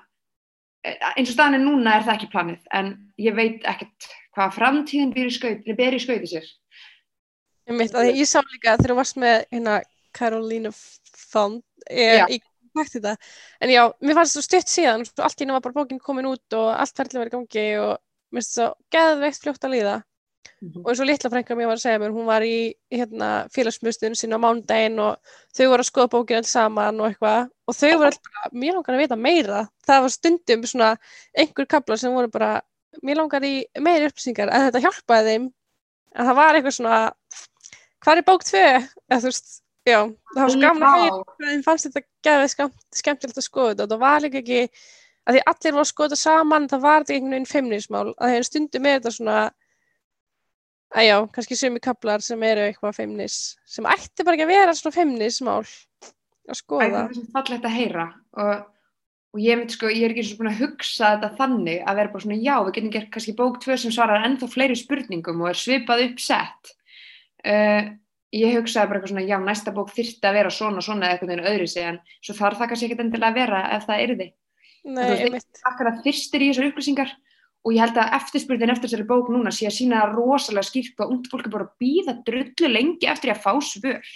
eins 0.84 1.30
og 1.30 1.36
staðan 1.36 1.60
er 1.60 1.64
núna 1.64 1.96
er 1.98 2.06
það 2.08 2.18
ekki 2.18 2.32
planið, 2.34 2.62
en 2.78 2.92
ég 3.22 3.38
veit 3.38 3.66
ekkert 3.70 4.10
hvað 4.36 4.56
framtíðin 4.58 5.14
ber 5.16 5.30
í 5.30 5.36
skauti, 5.36 5.76
ber 5.78 5.98
í 5.98 6.02
skauti 6.02 6.30
sér. 6.32 6.48
Ég 7.70 7.78
mitt 7.78 7.96
að 7.96 8.14
ég 8.16 8.28
sá 8.30 8.40
líka 8.42 8.78
þegar 8.80 8.94
þú 8.94 9.00
varst 9.02 9.20
með 9.22 9.44
hérna 9.54 9.82
Carolina 10.16 10.72
Fond 10.74 11.62
ég, 11.92 12.42
hægt 12.78 12.96
þetta 12.96 13.16
en 13.62 13.72
já, 13.72 13.82
mér 14.02 14.18
fannst 14.18 14.38
það 14.38 14.48
stutt 14.48 14.72
síðan 14.72 15.06
svo 15.08 15.26
allt 15.26 15.42
í 15.42 15.46
einu 15.46 15.56
var 15.56 15.66
bara 15.66 15.78
bókin 15.82 16.02
komin 16.04 16.30
út 16.32 16.58
og 16.58 16.72
allt 16.74 16.96
ferðlega 16.98 17.26
verið 17.26 17.36
gangi 17.38 17.68
og 17.82 17.94
mér 18.32 18.42
finnst 18.42 18.58
það 18.58 18.74
geðveikt 18.96 19.46
fljótt 19.46 19.68
að 19.68 19.76
líða 19.76 19.96
Mhm. 20.62 20.82
og 20.84 20.92
eins 20.92 21.00
og 21.02 21.08
litla 21.10 21.30
frænka 21.34 21.56
mér 21.58 21.70
var 21.70 21.78
að 21.78 21.84
segja 21.84 22.00
mér 22.02 22.12
hún 22.14 22.26
var 22.26 22.44
í 22.46 22.74
hérna, 22.94 23.30
félagsmjöstunum 23.54 24.18
sinna 24.18 24.38
á 24.38 24.44
mánudaginn 24.44 25.00
og 25.02 25.18
þau 25.58 25.68
voru 25.72 25.82
að 25.82 25.90
skoða 25.90 26.12
bókin 26.14 26.38
alls 26.38 26.52
saman 26.54 27.00
og 27.02 27.08
eitthvað. 27.10 27.50
Og 27.68 27.76
þau 27.76 27.94
voru 27.98 28.10
alltaf 28.12 28.54
mér 28.54 28.76
langar 28.76 28.96
að 28.96 29.02
vita 29.02 29.16
meira. 29.16 29.62
Það 29.88 30.02
var 30.02 30.14
stundum 30.14 30.68
svona 30.70 30.90
einhver 31.38 31.66
kaplar 31.66 31.98
sem 31.98 32.14
voru 32.14 32.30
bara, 32.30 32.62
mér 33.02 33.18
langar 33.18 33.42
í 33.42 33.66
meiri 33.80 34.10
upplýsingar. 34.10 34.52
En 34.54 34.68
þetta 34.68 34.84
hjálpaði 34.86 35.34
þeim. 35.34 35.50
En 36.16 36.28
það 36.28 36.36
var 36.36 36.56
eitthvað 36.56 36.78
svona 36.78 37.00
hvað 38.02 38.18
er 38.18 38.28
bók 38.28 38.46
tvö? 38.46 38.66
Eða, 39.10 39.20
þú 39.20 39.32
veist, 39.32 39.52
já, 39.88 40.00
það 40.34 40.42
var 40.42 40.52
svo 40.54 40.60
að 40.60 40.82
heyra 40.82 41.22
hvað 41.22 41.50
þeim 41.50 41.64
fannst 41.66 41.88
þetta 41.88 42.06
gæðið 42.28 42.52
skemmt, 42.54 42.84
skemmtilegt 43.02 43.42
að 43.42 43.48
skoða 43.48 43.74
þetta. 43.74 43.84
Og 43.84 43.90
það 43.96 44.04
var 44.06 44.22
líka 44.26 44.42
ekki 44.42 44.62
að 45.22 45.36
því 45.38 45.42
allir 45.54 45.76
voru 45.76 45.86
að 45.86 45.92
skoða 45.92 46.12
þetta 46.12 46.22
saman 46.22 46.70
það 46.70 46.86
var 46.86 47.02
þetta 47.02 47.16
einhvern 47.18 47.36
veginn 47.36 47.50
feimnismál. 47.50 48.14
Að 48.18 48.36
þeim 48.36 48.48
stundum 48.52 48.86
er 48.86 49.00
þetta 49.00 49.16
svona 49.18 49.40
að 50.92 51.08
já, 51.08 51.16
kannski 51.36 51.58
sumi 51.60 51.82
kaplar 51.84 52.24
sem 52.26 52.42
eru 52.44 52.66
eitthvað 52.68 52.98
feimnis 53.00 53.38
sem 53.70 53.88
ætti 53.88 54.26
bara 54.28 54.38
ekki 54.38 54.48
að 54.48 54.54
vera 54.54 54.76
svona 54.76 54.98
feimnismál 54.98 55.62
að 55.62 56.52
Æ, 56.52 56.60
skoða 56.60 56.90
það 56.90 57.02
er 57.04 57.18
svo 57.18 57.26
fallegt 57.36 57.68
að 57.68 57.78
heyra 57.78 58.08
og, 58.42 58.66
og 59.32 59.42
ég, 59.44 59.62
veit, 59.62 59.76
sko, 59.76 59.92
ég 59.94 60.06
er 60.08 60.16
ekki 60.16 60.28
svo 60.28 60.42
búin 60.42 60.52
að 60.52 60.62
hugsa 60.66 61.14
þetta 61.16 61.32
þannig 61.40 61.82
að 61.86 62.02
vera 62.02 62.14
bara 62.14 62.26
svona 62.26 62.42
já, 62.42 62.54
við 62.60 62.76
getum 62.78 62.94
gert 62.98 63.10
kannski 63.16 63.38
bók 63.38 63.62
tvö 63.64 63.80
sem 63.80 63.96
svarar 63.96 64.28
ennþá 64.28 64.52
fleiri 64.52 64.78
spurningum 64.80 65.44
og 65.46 65.52
er 65.54 65.62
svipað 65.62 66.06
uppsett. 66.10 66.76
Uh, 67.42 67.96
ég 68.36 68.58
hugsaði 68.58 68.90
bara 68.92 69.00
eitthvað 69.00 69.14
svona 69.14 69.26
já, 69.30 69.38
næsta 69.44 69.74
bók 69.76 69.96
þyrfti 69.96 70.28
að 70.28 70.38
vera 70.40 70.54
svona 70.54 70.84
svona 70.84 71.08
eða 71.08 71.18
eitthvað 71.18 71.34
en 71.38 71.50
öðru 71.54 71.72
sig 71.72 71.88
en 71.88 72.00
svo 72.20 72.36
þarf 72.38 72.60
það 72.60 72.72
kannski 72.72 72.90
ekkert 72.90 73.04
endilega 73.06 73.32
að 73.32 73.40
vera 73.40 73.64
ef 73.78 73.88
það 73.88 74.06
yrði. 74.08 74.28
Nei, 74.82 75.02
þú 75.02 75.10
veist, 75.12 75.26
einmitt. 75.28 75.64
akkurat 75.70 76.00
fyrstir 76.06 76.44
í 76.44 76.52
þessar 76.52 76.70
upplýsingar 76.72 77.12
og 77.62 77.76
ég 77.76 77.84
held 77.84 78.00
að 78.02 78.18
eftirspurðin 78.18 78.74
eftir 78.74 78.90
þessari 78.90 79.08
bók 79.12 79.30
núna 79.34 79.54
sé 79.54 79.70
að 79.70 79.78
sína 79.78 80.02
rosalega 80.10 80.68
skýrt 80.68 80.98
hvað 80.98 81.16
ungt 81.16 81.32
fólk 81.32 81.48
er 81.48 81.56
bara 81.56 81.70
að 81.70 81.78
býða 81.84 82.18
drullu 82.28 82.74
lengi 82.74 83.10
eftir 83.12 83.34
að 83.34 83.44
fá 83.46 83.54
svör 83.62 84.12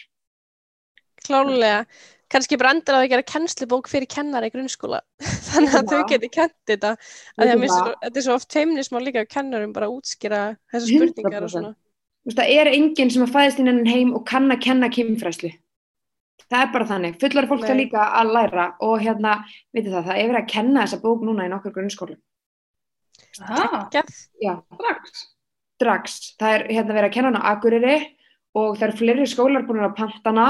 klálega 1.25 1.85
kannski 2.31 2.57
bara 2.57 2.73
endur 2.73 2.97
að 2.97 3.03
það 3.05 3.11
gera 3.13 3.29
kennslubók 3.31 3.89
fyrir 3.91 4.09
kennara 4.09 4.49
í 4.49 4.53
grunnskóla 4.53 5.03
þannig 5.51 5.79
að 5.79 5.93
þau 5.93 6.03
geti 6.11 6.31
kent 6.33 6.57
þetta 6.71 6.93
að 7.37 7.55
að 7.55 7.65
þetta 7.69 8.13
er 8.15 8.27
svo 8.27 8.37
oft 8.39 8.53
feimnismál 8.53 9.03
líka 9.05 9.25
að 9.25 9.33
kennarum 9.37 9.73
bara 9.75 9.91
að 9.91 9.99
útskýra 9.99 10.45
þessar 10.73 10.89
spurningar 10.89 11.45
og 11.45 11.51
100%. 11.51 11.57
svona 11.57 11.75
Þú 12.25 12.31
veist, 12.31 12.39
það 12.39 12.51
er 12.57 12.67
enginn 12.73 13.11
sem 13.13 13.21
að 13.21 13.33
fæðist 13.35 13.59
inn 13.61 13.69
enn 13.69 13.85
heim 13.85 14.11
og 14.17 14.23
kann 14.25 14.49
að 14.49 14.63
kenna 14.65 14.87
kynfræslu. 14.89 15.51
Það 16.49 16.63
er 16.63 16.71
bara 16.73 16.87
þannig. 16.89 17.19
Fullar 17.21 17.47
fólk 17.51 17.65
það 17.67 17.77
líka 17.77 18.05
að 18.17 18.31
læra 18.33 18.65
og 18.81 18.95
hérna, 19.03 19.33
veitir 19.69 19.93
það, 19.93 20.07
það 20.07 20.21
er 20.21 20.31
verið 20.31 20.39
að 20.39 20.47
kenna 20.55 20.85
þessa 20.87 20.99
bók 21.03 21.21
núna 21.27 21.45
í 21.45 21.51
nokkur 21.51 21.75
grunnskólum. 21.75 22.17
Ah, 23.43 23.87
strax. 23.89 25.25
strax. 25.75 26.19
Það 26.39 26.53
er 26.55 26.63
hérna 26.71 26.95
verið 26.95 27.09
að 27.09 27.15
kenna 27.17 27.31
hana 27.33 27.43
á 27.43 27.49
Akureyri 27.55 27.97
og 28.55 28.77
það 28.77 28.87
eru 28.87 28.97
fleiri 29.01 29.27
skólar 29.27 29.67
búin 29.67 29.83
að 29.83 29.97
panta 29.97 30.31
hana. 30.31 30.47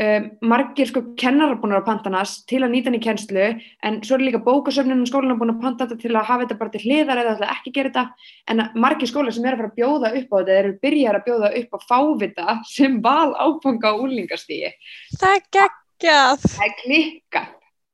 Um, 0.00 0.30
margir 0.48 0.88
sko 0.88 1.02
kennarar 1.20 1.58
búin 1.60 1.74
að 1.76 1.84
panta 1.84 2.08
hana 2.08 2.22
til 2.48 2.62
að 2.64 2.70
nýta 2.72 2.88
hann 2.88 2.96
í 2.96 3.02
kennslu 3.04 3.42
en 3.84 3.98
svo 4.00 4.16
er 4.16 4.24
líka 4.24 4.40
bókasöfnun 4.40 5.04
og 5.04 5.10
skólan 5.10 5.36
búin 5.36 5.52
að 5.52 5.60
panta 5.60 5.84
þetta 5.84 6.00
til 6.00 6.14
að 6.16 6.28
hafa 6.30 6.46
þetta 6.46 6.58
bara 6.62 6.72
til 6.72 6.80
hliðar 6.86 7.20
eða 7.20 7.34
ætla 7.36 7.50
ekki 7.52 7.74
gera 7.76 7.92
þetta. 7.92 8.04
En 8.48 8.64
margir 8.80 9.10
skólar 9.12 9.36
sem 9.36 9.44
er 9.44 9.52
að 9.58 9.60
fara 9.60 9.70
að 9.70 9.78
bjóða 9.82 10.12
upp 10.22 10.32
á 10.32 10.36
þetta 10.40 10.58
eru 10.62 10.72
byrjar 10.82 11.18
að 11.20 11.26
bjóða 11.28 11.52
upp 11.60 11.76
á 11.76 11.78
fávita 11.92 12.56
sem 12.72 13.00
val 13.04 13.34
áfanga 13.36 13.92
á 13.92 14.00
úlingastígi 14.00 14.72
Það 15.20 15.36
er 15.36 15.44
geggjað. 15.58 16.48
það 16.56 16.64
er 16.66 16.78
klikkað 16.80 17.52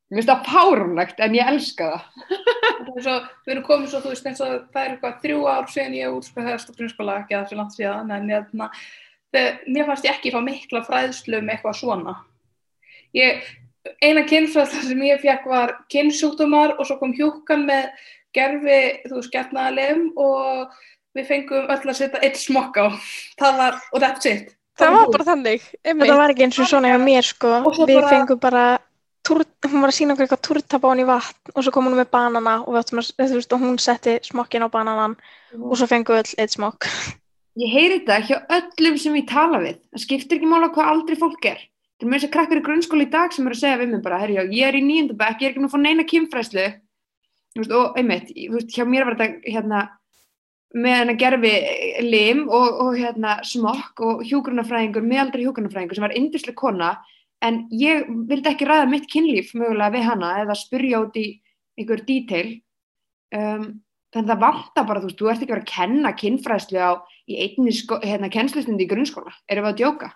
mér 0.09 0.21
finnst 0.21 0.33
það 0.33 0.49
fárunlegt 0.49 1.21
en 1.25 1.37
ég 1.37 1.53
elska 1.53 1.93
það 1.93 2.59
Það 2.79 2.97
er 2.97 3.05
Svo, 3.05 3.15
við 3.45 3.53
erum 3.53 3.65
komið 3.67 3.91
svo, 3.93 4.01
þú 4.03 4.13
veist, 4.13 4.27
eins 4.29 4.43
og 4.45 4.53
það 4.73 4.83
er 4.83 4.93
eitthvað 4.95 5.23
þrjú 5.25 5.39
ár 5.51 5.71
síðan 5.73 5.97
ég 5.99 6.17
útskrifaðist 6.17 6.71
á 6.71 6.77
grunnskóla, 6.79 7.17
ekki 7.23 7.37
að 7.37 7.45
þessu 7.45 7.59
land 7.59 7.75
síðan, 7.75 8.13
en 8.15 8.31
hérna, 8.33 8.69
þegar, 9.35 9.57
mér 9.67 9.89
fannst 9.89 10.09
ég 10.09 10.15
ekki 10.15 10.33
fá 10.35 10.39
mikla 10.45 10.83
fræðslu 10.87 11.41
um 11.43 11.51
eitthvað 11.53 11.79
svona. 11.79 12.15
Ég, 13.17 13.49
eina 14.05 14.25
kynfræðsla 14.29 14.85
sem 14.87 15.03
ég 15.09 15.23
fekk 15.25 15.49
var 15.51 15.75
kynnsjúkdómar 15.93 16.77
og 16.77 16.89
svo 16.89 16.99
kom 17.01 17.15
hjúkan 17.17 17.67
með 17.69 17.91
gerfi, 18.37 18.81
þú 19.09 19.19
veist, 19.19 19.33
getnaðalegum 19.35 20.07
og 20.25 20.79
við 21.17 21.31
fengum 21.33 21.73
öll 21.73 21.83
að 21.83 21.99
setja 21.99 22.23
eitt 22.25 22.39
smokk 22.41 22.79
á. 22.79 22.87
Það 23.41 23.63
var, 23.63 23.83
og 23.93 24.05
that's 24.05 24.31
it. 24.31 24.55
Það 24.79 24.95
var 24.95 25.09
bara 25.15 25.27
þannig. 25.33 25.65
Þetta 25.83 26.19
var 26.21 26.33
ekki 26.33 26.45
eins 26.47 26.59
og 26.63 26.69
svona 26.71 26.93
hjá 26.93 27.01
mér 27.03 27.27
sko. 27.27 27.57
Við 27.89 28.05
fengum 28.07 28.39
bara, 28.43 28.67
túr, 29.29 29.45
hún 29.69 29.85
var 29.85 29.93
að 29.93 29.99
sína 29.99 30.15
okkur 30.15 30.27
eitthvað 30.27 30.89
hann 30.89 31.05
í 31.05 31.09
vatn 31.09 31.55
og 31.55 31.65
svo 31.65 31.73
kom 31.75 31.89
hún 31.89 31.97
með 31.99 32.11
banana 32.15 32.59
og, 32.65 32.77
að, 32.81 32.93
veist, 33.21 33.53
og 33.53 33.63
hún 33.63 33.79
setti 33.83 34.19
smokkin 34.27 34.65
á 34.65 34.73
bananan 34.73 35.17
og 35.55 35.75
svo 35.77 35.89
fengum 35.91 36.17
við 36.17 36.25
öll 36.25 36.45
eitt 36.45 36.57
smokk. 36.57 36.89
Ég 37.59 37.73
heyri 37.75 37.99
þetta 37.99 38.19
hjá 38.23 38.37
öllum 38.55 38.97
sem 39.03 39.17
ég 39.19 39.27
tala 39.29 39.59
við. 39.63 39.81
Það 39.93 40.05
skiptir 40.05 40.39
ekki 40.39 40.51
mála 40.51 40.71
hvað 40.75 40.91
aldrei 40.93 41.19
fólk 41.19 41.49
er. 41.51 41.63
Það 41.99 42.07
er 42.07 42.13
þess 42.15 42.27
að 42.29 42.35
krakkar 42.37 42.61
í 42.61 42.65
grunnskóla 42.69 43.05
í 43.05 43.11
dag 43.11 43.33
sem 43.35 43.47
eru 43.49 43.57
að 43.57 43.63
segja 43.65 43.79
við 43.81 43.89
mig 43.91 44.03
bara, 44.05 44.21
herri, 44.23 44.37
já, 44.39 44.45
ég 44.55 44.69
er 44.69 44.77
í 44.79 44.83
nýjöndabæk, 44.87 45.41
ég 45.43 45.49
er 45.49 45.55
ekki 45.55 45.63
nú 45.65 45.67
að 45.67 45.73
fá 45.73 45.81
neina 45.83 46.05
kynfræslu. 46.07 46.67
Og 47.65 47.99
einmitt, 47.99 48.31
veist, 48.53 48.71
hjá 48.77 48.85
mér 48.87 49.09
var 49.09 49.17
þetta 49.19 49.51
hérna, 49.51 49.81
með 50.79 50.95
hennar 51.01 51.19
gerfi 51.19 51.53
lim 52.05 52.45
og, 52.47 52.69
og 52.85 52.93
hérna, 53.01 53.41
smokk 53.43 54.05
og 54.07 54.23
hjúgrunafræðingur, 54.29 55.03
meðaldri 55.11 55.49
hjúgrunafræðingur 55.49 55.99
sem 55.99 56.07
var 56.07 56.15
yndislega 56.21 56.61
kona, 56.61 56.93
en 57.45 57.61
ég 57.75 58.07
vildi 58.29 58.51
ekki 58.51 58.67
ræða 58.69 58.89
mitt 58.91 59.07
kynlíf 59.11 59.53
mögulega 59.57 59.95
við 59.95 60.09
hana 60.09 60.33
eða 60.43 60.57
spurja 60.59 61.03
út 61.05 61.19
í 61.19 61.27
einhver 61.79 62.03
detail. 62.07 62.49
Um, 63.35 63.69
þannig 64.15 64.31
að 64.31 64.33
það 64.33 64.45
vantar 64.45 64.87
bara, 64.89 65.03
þú 65.03 65.09
veist, 65.11 65.19
þú 65.21 65.29
ert 65.31 65.43
ekki 65.43 65.53
vera 65.53 65.65
að 65.65 65.73
kenna 65.73 66.15
kynfræðslu 66.17 66.81
á 66.81 66.93
í 67.29 67.37
einni 67.45 67.75
sko, 67.77 67.99
hérna, 68.03 68.31
kennslustundi 68.33 68.87
í 68.87 68.91
grunnskóla. 68.91 69.35
Erum 69.51 69.69
við 69.69 69.75
að 69.75 69.83
djóka? 69.83 70.11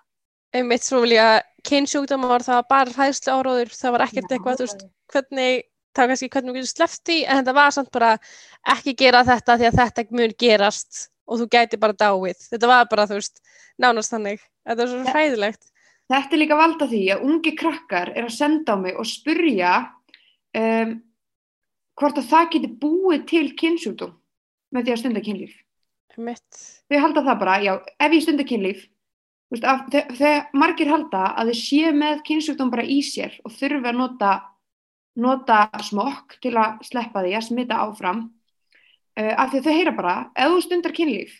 Einmitt 0.52 0.84
svo 0.84 1.02
vil 1.04 1.14
ég 1.14 1.26
að 1.26 1.38
kynsjúkdómar 1.68 2.44
það 2.44 2.58
var 2.58 2.68
bara 2.72 2.96
hræðslu 2.96 3.36
áróður, 3.36 3.70
það 3.76 3.94
var 3.94 4.04
ekkert 4.06 4.34
eitthvað, 4.34 4.58
þú 4.58 4.66
veist, 4.66 4.82
hvernig, 5.12 5.62
það 5.92 6.02
var 6.02 6.12
kannski 6.12 6.30
hvernig 6.34 6.56
við 6.56 6.70
því, 6.72 7.18
en 7.22 7.40
þetta 7.40 7.56
var 7.56 7.76
samt 7.76 7.92
bara 7.92 8.10
ekki 8.74 8.96
gera 8.98 9.22
þetta 9.28 9.58
því 9.60 9.68
að 9.68 9.78
þetta 9.80 10.06
mun 10.18 10.34
gerast 10.44 11.06
og 11.28 11.40
þú 11.40 11.48
gæti 11.52 11.80
bara 11.80 11.96
dáið. 11.96 12.40
Þetta 12.50 12.68
var 12.68 12.88
bara, 12.90 13.06
þú 13.08 13.20
veist, 13.20 13.42
nánast 13.80 14.12
þannig. 14.12 14.42
Þetta 14.66 14.82
var 14.82 14.92
svo 14.92 15.14
hræðilegt. 15.14 15.71
Þetta 16.10 16.34
er 16.34 16.40
líka 16.42 16.58
valda 16.58 16.88
því 16.90 17.02
að 17.14 17.24
ungi 17.28 17.52
krakkar 17.56 18.12
er 18.16 18.26
að 18.26 18.34
senda 18.34 18.74
á 18.74 18.76
mig 18.80 18.96
og 18.98 19.08
spurja 19.08 19.74
um, 20.58 20.96
hvort 21.98 22.18
að 22.18 22.30
það 22.30 22.48
geti 22.54 22.70
búið 22.82 23.26
til 23.30 23.44
kynnsjúkdóm 23.58 24.16
með 24.72 24.86
því 24.86 24.94
að 24.94 25.00
stunda 25.02 25.22
kynlíf. 25.24 25.52
Einmitt. 26.12 26.62
Þau 26.90 26.98
halda 27.00 27.24
það 27.28 27.38
bara, 27.40 27.58
já, 27.64 27.72
ef 28.04 28.16
ég 28.16 28.24
stunda 28.24 28.46
kynlíf, 28.48 28.84
þau 29.52 30.32
margir 30.56 30.90
halda 30.92 31.24
að 31.36 31.52
þau 31.52 31.60
séu 31.60 31.92
með 31.96 32.22
kynnsjúkdóm 32.28 32.72
bara 32.72 32.84
í 32.88 33.00
sér 33.04 33.36
og 33.44 33.54
þurfi 33.54 33.90
að 33.90 33.98
nota, 34.00 34.32
nota 35.20 35.62
smokk 35.84 36.38
til 36.44 36.54
að 36.56 36.80
sleppa 36.88 37.24
því 37.24 37.34
að 37.36 37.46
smita 37.48 37.80
áfram 37.84 38.24
uh, 38.26 39.34
af 39.36 39.52
því 39.52 39.60
að 39.60 39.66
þau 39.68 39.76
heyra 39.76 39.96
bara, 39.96 40.16
ef 40.36 40.54
þú 40.54 40.62
stundar 40.66 40.96
kynlíf, 40.96 41.36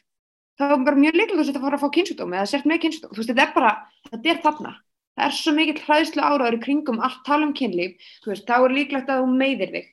þá 0.61 0.65
er 0.73 0.99
mjög 1.01 1.19
líklega 1.19 1.45
þú 1.47 1.53
að 1.53 1.65
fara 1.65 1.79
að 1.79 1.83
fá 1.83 1.95
kynnsjúkdóm 1.97 2.35
eða 2.37 2.49
sért 2.51 2.67
með 2.69 2.83
kynnsjúkdóm, 2.85 3.13
þú 3.13 3.21
veist, 3.21 3.31
þetta 3.33 3.45
er 3.45 3.55
bara, 3.57 3.73
þetta 4.11 4.33
er 4.33 4.43
þarna. 4.47 4.73
Það 5.13 5.25
er 5.27 5.35
svo 5.37 5.53
mikill 5.57 5.83
hræðslu 5.85 6.23
áraður 6.25 6.57
í 6.57 6.61
kringum 6.63 7.03
allt 7.05 7.21
tala 7.27 7.45
um 7.47 7.55
kynlíf, 7.57 7.93
þú 8.25 8.33
veist, 8.33 8.47
þá 8.49 8.57
er 8.59 8.77
líklegt 8.77 9.11
að 9.13 9.21
þú 9.23 9.27
meiðir 9.41 9.73
þig. 9.75 9.89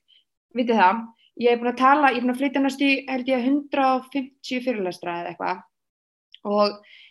Vitið 0.55 0.79
það, 0.79 1.01
ég 1.43 1.49
er 1.51 1.59
búin 1.59 1.71
að 1.73 1.81
tala, 1.81 2.11
ég 2.13 2.19
er 2.19 2.23
búin 2.23 2.33
að 2.33 2.39
flytja 2.39 2.61
næst 2.63 2.83
í, 2.83 2.91
held 3.09 3.27
ég, 3.31 3.47
150 3.49 4.63
fyrirlestra 4.65 5.17
eða 5.19 5.33
eitthvað. 5.33 5.57
Og 6.47 6.67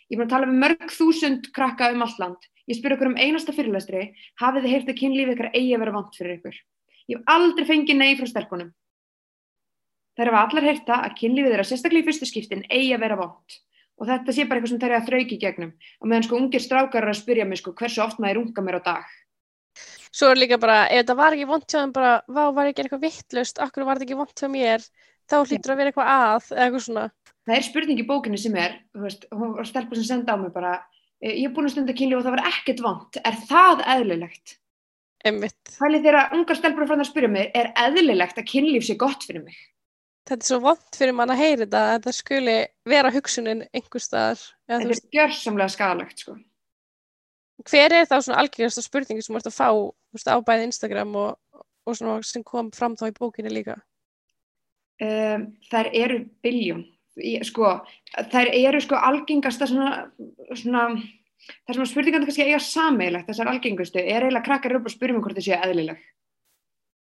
ég 0.09 0.15
er 0.15 0.17
búin 0.17 0.25
að 0.25 0.33
tala 0.33 0.49
við 0.49 0.61
mörg 0.65 0.89
þúsund 0.95 1.43
krakka 1.53 1.91
um 1.93 2.05
allt 2.05 2.19
land. 2.23 2.49
Ég 2.69 2.77
spyr 2.77 2.95
okkur 2.97 3.11
um 3.11 3.19
einasta 3.21 3.53
fyrirlestri, 3.53 4.01
hafið 4.41 4.65
þið 4.65 4.73
heyrt 4.73 4.89
að 4.93 4.99
kynlíf 5.01 5.29
Þær 10.19 10.33
hafa 10.33 10.39
allar 10.49 10.65
heyrt 10.67 10.83
það 10.83 11.03
að 11.07 11.13
kynlífið 11.15 11.53
þeirra 11.53 11.63
sérstaklega 11.69 12.03
í 12.03 12.07
fyrstu 12.09 12.27
skiptin 12.27 12.63
eigi 12.67 12.91
að 12.91 13.03
vera 13.05 13.17
vant. 13.21 13.53
Og 13.99 14.07
þetta 14.09 14.33
sé 14.35 14.43
bara 14.47 14.59
eitthvað 14.59 14.71
sem 14.73 14.81
þær 14.81 14.89
eru 14.89 14.97
að 14.97 15.07
þrauki 15.07 15.37
gegnum. 15.39 15.69
Og 16.03 16.09
meðan 16.11 16.25
sko 16.27 16.39
ungir 16.39 16.63
strákar 16.63 17.05
eru 17.05 17.13
að 17.13 17.19
spyrja 17.21 17.45
mig 17.47 17.61
sko 17.61 17.71
hversu 17.79 18.03
oft 18.03 18.19
maður 18.19 18.41
runga 18.41 18.63
mér 18.65 18.77
á 18.79 18.81
dag. 18.83 19.13
Svo 20.11 20.31
er 20.33 20.41
líka 20.41 20.57
bara, 20.59 20.81
ef 20.89 21.03
þetta 21.03 21.15
var 21.21 21.37
ekki 21.37 21.47
vont 21.47 21.63
hjá 21.63 21.77
þeim 21.79 21.95
bara, 21.95 22.13
vá, 22.27 22.41
var 22.57 22.67
ekki 22.67 22.83
eitthvað 22.83 23.03
vittlust, 23.05 23.61
akkur 23.63 23.87
var 23.87 23.99
þetta 23.99 24.07
ekki 24.09 24.19
vont 24.19 24.43
hjá 24.43 24.49
mér, 24.51 24.85
þá 25.29 25.35
hlýtur 25.39 25.73
að 25.73 25.79
vera 25.79 25.91
eitthvað 25.93 26.11
að, 26.15 26.47
eða 26.49 26.65
eitthvað 26.65 26.85
svona. 26.87 27.03
Það 27.47 27.55
er 27.55 27.67
spurning 27.69 28.01
í 28.01 28.07
bókinni 28.09 28.39
sem 28.41 28.57
er, 28.59 28.77
þú 28.91 29.05
veist, 29.05 29.27
hún 29.31 29.53
var 29.55 29.69
stelpa 29.69 29.99
sem 29.99 30.07
senda 30.09 30.35
á 30.35 30.37
mig 30.41 30.51
bara, 30.51 30.73
"Eh, 31.21 31.35
ég 31.37 31.45
er 31.45 31.53
búin 31.53 31.69
að 31.69 31.75
stunda 31.77 31.93
kynlíf 31.93 32.17
og 32.17 32.25
það 32.25 32.35
var 32.35 32.47
ekkert 32.51 32.81
vant. 32.81 33.17
Er 33.23 33.35
það 33.47 33.85
eðlilegt? 33.95 34.57
Einmitt. 35.23 35.77
Pælið 35.77 36.03
þegar 36.03 36.33
ungar 36.33 36.55
stelpur 36.55 36.87
frá 36.87 36.95
það 36.95 37.05
að 37.05 37.11
spyrja 37.11 37.29
mig, 37.29 37.51
er 37.53 37.73
eðlilegt 37.75 38.37
að 38.37 38.49
kynlíf 38.49 38.83
sé 38.83 38.97
gott 38.97 39.23
fyrir 39.23 39.43
mig? 39.43 39.55
Þetta 40.29 40.45
er 40.45 40.49
svo 40.51 40.59
vont 40.61 40.97
fyrir 40.99 41.15
mann 41.17 41.33
að 41.33 41.41
heyra 41.41 41.63
þetta, 41.63 41.79
að 41.81 41.95
þetta 41.95 42.11
skuli 42.13 42.55
vera 42.91 43.11
hugsunin 43.13 43.63
einhver 43.73 44.03
staðar. 44.03 44.43
Þetta 44.69 44.93
er 44.93 45.01
gjörsamlega 45.15 45.73
skadalegt, 45.73 46.21
sko. 46.21 46.35
hver 47.65 47.95
er 47.97 48.05
þá 48.05 48.15
svona 48.19 48.43
algjörasta 48.43 48.83
spurningi 48.85 49.25
sem 49.25 49.33
þú 49.33 49.39
ert 49.41 49.49
að 49.49 49.57
fá 49.57 49.69
veist, 50.13 50.29
á 50.29 50.37
bæði 50.45 50.67
Instagram 50.69 51.17
og, 51.17 51.63
og 51.89 51.97
svona 51.97 52.19
sem 52.29 52.45
kom 52.45 52.69
fram 52.75 52.97
þá 52.99 53.07
í 53.09 53.15
bókinni 53.17 53.53
líka? 53.55 53.79
Um, 55.01 55.49
þær 55.71 55.89
eru 55.97 56.21
biljón. 56.45 56.85
Sko, 57.47 57.73
þær 58.31 58.51
eru 58.53 58.79
sko 58.83 58.99
algengasta 59.01 59.65
svona, 59.67 60.05
svona 60.53 60.85
þar 61.65 61.73
sem 61.73 61.83
að 61.83 61.91
spurningandi 61.91 62.29
kannski 62.29 62.45
eiga 62.45 62.61
sameigilegt, 62.63 63.27
þessar 63.31 63.49
algengustu, 63.51 63.99
er 64.03 64.27
eiginlega 64.27 64.45
krakkar 64.45 64.77
að 64.77 64.89
spyrja 64.93 65.17
mig 65.17 65.25
hvort 65.25 65.39
þau 65.39 65.47
séu 65.47 65.57
eðlileg. 65.57 66.05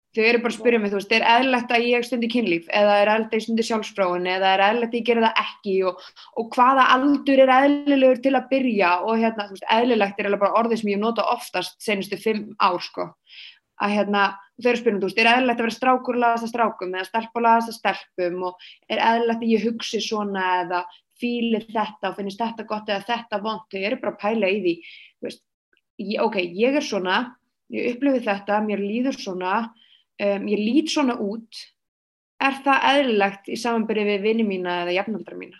Þau 0.09 0.23
eru 0.25 0.39
bara 0.41 0.49
að 0.49 0.55
spyrja 0.57 0.77
mig, 0.81 0.89
þú 0.89 0.97
veist, 0.97 1.11
er 1.13 1.23
eðlilegt 1.29 1.71
að 1.75 1.83
ég 1.85 2.05
stundi 2.07 2.27
kynlíf 2.33 2.69
eða 2.73 2.93
er 2.97 3.11
eðlilegt 3.11 3.33
að 3.35 3.37
ég 3.37 3.43
stundi 3.45 3.65
sjálfsfróun 3.67 4.23
eða 4.25 4.53
er 4.55 4.63
eðlilegt 4.65 4.95
að 4.95 4.97
ég 4.97 5.05
gera 5.05 5.27
það 5.27 5.41
ekki 5.43 5.73
og, 5.85 5.99
og 6.41 6.47
hvaða 6.55 6.85
aldur 6.95 7.41
er 7.43 7.51
eðlilegur 7.53 8.21
til 8.23 8.31
að 8.33 8.47
byrja 8.49 8.89
og 9.05 9.21
hérna, 9.21 9.45
þú 9.45 9.57
veist, 9.57 9.67
eðlilegt 9.75 10.23
er 10.23 10.29
bara 10.33 10.57
orðið 10.63 10.81
sem 10.81 10.89
ég 10.89 11.01
nota 11.03 11.25
oftast 11.29 11.77
senustu 11.85 12.17
fimm 12.17 12.47
ár, 12.57 12.79
sko. 12.81 13.05
Að 13.79 13.93
hérna, 13.99 14.23
þau 14.57 14.65
eru 14.71 14.73
að 14.73 14.81
spyrja 14.81 14.95
mig, 14.95 15.03
þú 15.03 15.11
veist, 15.11 15.21
er 15.21 15.29
eðlilegt 15.35 15.61
að 15.61 15.67
vera 15.67 15.75
strákur 15.77 16.17
og 16.17 16.23
laðast 16.23 16.47
að 16.47 16.53
strákum 16.55 16.95
eða 16.97 17.09
stelpa 17.11 17.39
og 17.39 17.45
laðast 17.45 17.69
að 17.69 17.77
stelpum 17.77 18.47
og 18.49 18.65
er 18.89 19.03
eðlilegt 19.11 19.45
að 19.45 19.53
ég 19.53 19.67
hugsi 19.69 20.01
svona 20.03 20.47
eða 20.63 20.81
fíli 21.19 21.61
þetta 21.67 22.09
og 22.09 22.17
finnist 22.17 22.41
þetta 22.41 22.65
gott 22.65 22.89
eða 22.89 23.05
þetta 23.07 23.41
vont, 23.43 23.67
þau 23.69 23.79
eru 23.83 23.99
bara 24.01 24.15
að 24.15 24.21
pæla 24.23 24.49
í 24.49 24.59
því, 24.63 24.73
þú 25.19 25.27
veist, 25.27 25.43
ég, 26.01 26.17
ok, 26.23 26.39
ég 26.57 26.79
er 26.79 26.85
svona, 26.85 27.19
ég 27.73 27.93
upplifi 27.93 28.23
þetta, 28.25 28.59
mér 28.65 28.83
líður 28.83 29.19
svona, 29.19 29.53
um, 30.19 30.47
ég 30.51 30.61
lít 30.61 30.91
svona 30.93 31.15
út, 31.21 31.63
er 32.39 32.59
það 32.65 32.85
eðlilegt 32.93 33.49
í 33.51 33.57
samanbyrði 33.59 34.05
við 34.13 34.25
vini 34.27 34.45
mína 34.47 34.81
eða 34.83 34.95
jafnaldra 34.99 35.37
mína? 35.39 35.59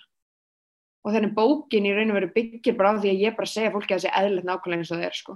Og 1.07 1.15
þannig 1.15 1.35
bókin 1.35 1.87
í 1.87 1.93
raun 1.95 2.11
og 2.11 2.19
veru 2.19 2.31
byggir 2.35 2.75
bara 2.79 2.91
á 2.95 2.99
því 2.99 3.13
að 3.13 3.23
ég 3.23 3.37
bara 3.37 3.49
segja 3.49 3.71
fólki 3.73 3.95
að 3.95 4.01
það 4.01 4.05
sé 4.05 4.13
eðlilegt 4.19 4.49
nákvæmlega 4.49 4.83
eins 4.83 4.91
og 4.91 4.99
það 4.99 5.07
er, 5.07 5.17
sko, 5.19 5.35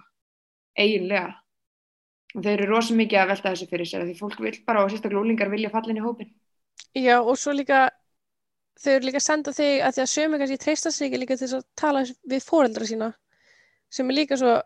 eiginlega. 0.83 1.33
Og 2.33 2.43
þau 2.43 2.51
eru 2.53 2.69
rosa 2.69 2.97
mikið 2.99 3.21
að 3.21 3.29
velta 3.31 3.53
þessu 3.53 3.67
fyrir 3.71 3.89
sér, 3.89 4.05
því 4.07 4.15
fólk 4.19 4.39
vil 4.43 4.55
bara 4.67 4.83
og 4.83 4.91
sérstaklega 4.91 5.21
úlingar 5.21 5.51
vilja 5.53 5.71
falla 5.73 5.93
inn 5.93 6.01
í 6.01 6.03
hópin. 6.03 6.31
Já, 6.97 7.15
og 7.21 7.37
svo 7.39 7.53
líka, 7.55 7.85
þau 8.81 8.91
eru 8.95 9.07
líka 9.07 9.21
að 9.21 9.27
senda 9.27 9.53
þig 9.55 9.85
að 9.85 9.95
því 9.95 10.03
að 10.03 10.11
sömu 10.15 10.39
kannski 10.41 10.59
treysta 10.63 10.91
sig 10.91 11.07
ekki 11.07 11.21
líka 11.21 11.37
til 11.37 11.45
þess 11.45 11.59
að 11.59 11.67
tala 11.79 12.03
við 12.33 12.47
fóreldra 12.47 12.89
sína, 12.89 13.09
sem 13.93 14.09
er 14.09 14.17
líka 14.17 14.39
svo 14.41 14.57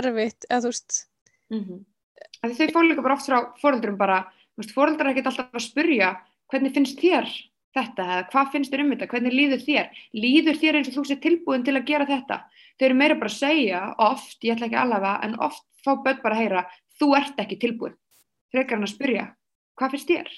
erfitt, 0.00 0.46
eða 0.50 0.62
þú 0.66 0.72
veist, 0.74 1.02
Mm 1.52 1.84
Þau 2.44 2.70
fá 2.74 2.80
líka 2.84 3.04
bara 3.04 3.16
oft 3.16 3.28
frá 3.28 3.38
fóreldrum 3.60 3.98
bara, 4.00 4.20
þú 4.54 4.62
veist, 4.62 4.74
fóreldrar 4.76 5.08
er 5.08 5.14
ekkert 5.14 5.30
alltaf 5.32 5.58
að 5.58 5.66
spurja 5.66 6.12
hvernig 6.52 6.74
finnst 6.76 7.00
þér 7.00 7.28
þetta? 7.74 8.04
eða 8.04 8.24
hvað 8.32 8.50
finnst 8.52 8.74
þér 8.74 8.84
um 8.84 8.92
þetta, 8.94 9.10
hvernig 9.12 9.34
líður 9.34 9.64
þér? 9.64 10.00
Líður 10.14 10.60
þér 10.62 10.78
eins 10.80 10.90
og 10.92 10.98
þú 10.98 11.06
sé 11.08 11.18
tilbúin 11.24 11.66
til 11.66 11.76
að 11.76 11.86
gera 11.88 12.08
þetta? 12.10 12.40
Þau 12.78 12.86
eru 12.88 12.98
meira 13.00 13.18
bara 13.20 13.32
að 13.32 13.38
segja 13.38 13.82
oft, 14.10 14.38
ég 14.44 14.54
ætla 14.54 14.68
ekki 14.68 14.80
allavega, 14.80 15.14
en 15.26 15.38
oft 15.48 15.64
fá 15.84 15.92
börn 16.04 16.22
bara 16.22 16.36
að 16.36 16.42
heyra, 16.42 16.64
þú 17.00 17.10
ert 17.18 17.40
ekki 17.44 17.60
tilbúin. 17.62 17.96
Frekar 18.52 18.78
hann 18.78 18.86
að 18.86 18.94
spurja, 18.94 19.28
hvað 19.78 19.96
finnst 19.96 20.12
þér? 20.12 20.34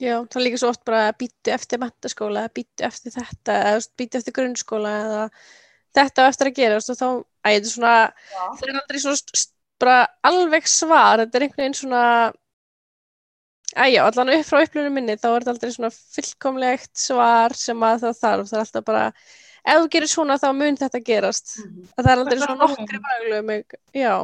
já, 0.00 0.14
það 0.24 0.38
er 0.38 0.44
líka 0.46 0.60
svo 0.60 0.70
oft 0.72 0.84
bara 0.88 1.00
að 1.08 1.16
býtu 1.20 1.52
eftir 1.54 1.80
mentaskóla, 1.82 2.44
býtu 2.56 2.86
eftir 2.86 3.14
þetta, 3.14 3.56
býtu 4.00 4.20
eftir 4.20 4.36
grunnskóla, 4.36 4.92
eða 5.04 5.24
þetta 5.98 6.28
eftir 6.30 6.50
að 6.50 6.60
gera, 6.60 6.78
og 6.80 7.00
þá 7.02 7.08
Æ, 7.40 7.56
þetta 7.56 7.64
er 7.64 7.72
svona, 7.72 7.92
það 8.36 8.66
er 8.66 8.78
aldrei 8.82 8.98
svona 9.00 9.18
bara 9.80 9.98
alveg 10.26 10.68
svar, 10.70 11.22
þetta 11.24 11.38
er 11.38 11.46
einhvern 11.46 11.64
veginn 11.64 11.80
svona 11.80 12.04
Æjá, 13.70 14.02
allan 14.02 14.32
upp 14.34 14.48
frá 14.48 14.64
upplunum 14.64 14.96
minni 14.98 15.14
þá 15.14 15.28
er 15.28 15.44
þetta 15.44 15.52
aldrei 15.52 15.74
svona 15.76 15.90
fullkomlegt 15.94 16.90
svar 16.98 17.54
sem 17.54 17.84
að 17.86 18.00
það 18.02 18.16
þarf, 18.18 18.48
það 18.48 18.56
er 18.56 18.64
alltaf 18.64 18.86
bara 18.88 19.04
ef 19.60 19.76
þú 19.76 19.90
gerir 19.94 20.10
svona 20.10 20.38
þá 20.42 20.48
mun 20.58 20.78
þetta 20.80 21.00
gerast. 21.06 21.54
Það 21.94 22.10
er 22.10 22.22
aldrei 22.24 22.40
svona 22.40 22.58
nokkri 22.64 22.98
mögulegum 23.04 23.78
já, 23.94 24.14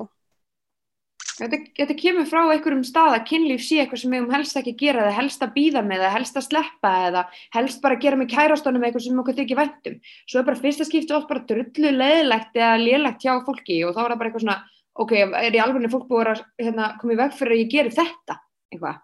Þetta, 1.37 1.59
þetta 1.77 1.95
kemur 2.01 2.25
frá 2.31 2.39
einhverjum 2.49 2.85
stað 2.87 3.15
að 3.19 3.27
kynlíf 3.29 3.65
sé 3.67 3.83
eitthvað 3.83 4.01
sem 4.01 4.15
við 4.15 4.23
um 4.23 4.31
helst 4.33 4.57
ekki 4.57 4.73
gera 4.81 5.03
eða 5.03 5.17
helst 5.19 5.43
að 5.45 5.51
býða 5.53 5.83
með 5.85 6.05
eða 6.05 6.13
helst 6.15 6.39
að 6.41 6.47
sleppa 6.47 6.93
eða 7.11 7.25
helst 7.57 7.83
bara 7.83 7.99
gera 8.01 8.17
með 8.17 8.31
kærastónum 8.33 8.87
eitthvað 8.87 9.05
sem 9.05 9.19
okkur 9.21 9.37
þykir 9.41 9.59
væntum. 9.59 9.99
Svo 10.25 10.41
er 10.41 10.47
bara 10.47 10.63
fyrsta 10.63 10.87
skipti 10.89 11.17
oft 11.17 11.29
bara 11.29 11.45
drullu 11.51 11.93
leðilegt 11.93 12.57
eða 12.57 12.79
lélegt 12.81 13.27
hjá 13.27 13.35
fólki 13.45 13.83
og 13.85 13.93
þá 13.93 14.01
er 14.01 14.15
það 14.15 14.23
bara 14.23 14.31
eitthvað 14.31 14.47
svona, 14.47 14.57
ok, 15.03 15.17
er 15.17 15.57
í 15.57 15.63
alveg 15.63 15.91
fólk 15.93 16.07
búið 16.11 16.33
að 16.33 16.45
hérna, 16.63 16.93
koma 17.01 17.17
í 17.17 17.21
veg 17.23 17.35
fyrir 17.39 17.57
að 17.57 17.63
ég 17.63 17.73
geri 17.73 17.95
þetta 17.97 18.39
eitthvað. 18.73 19.03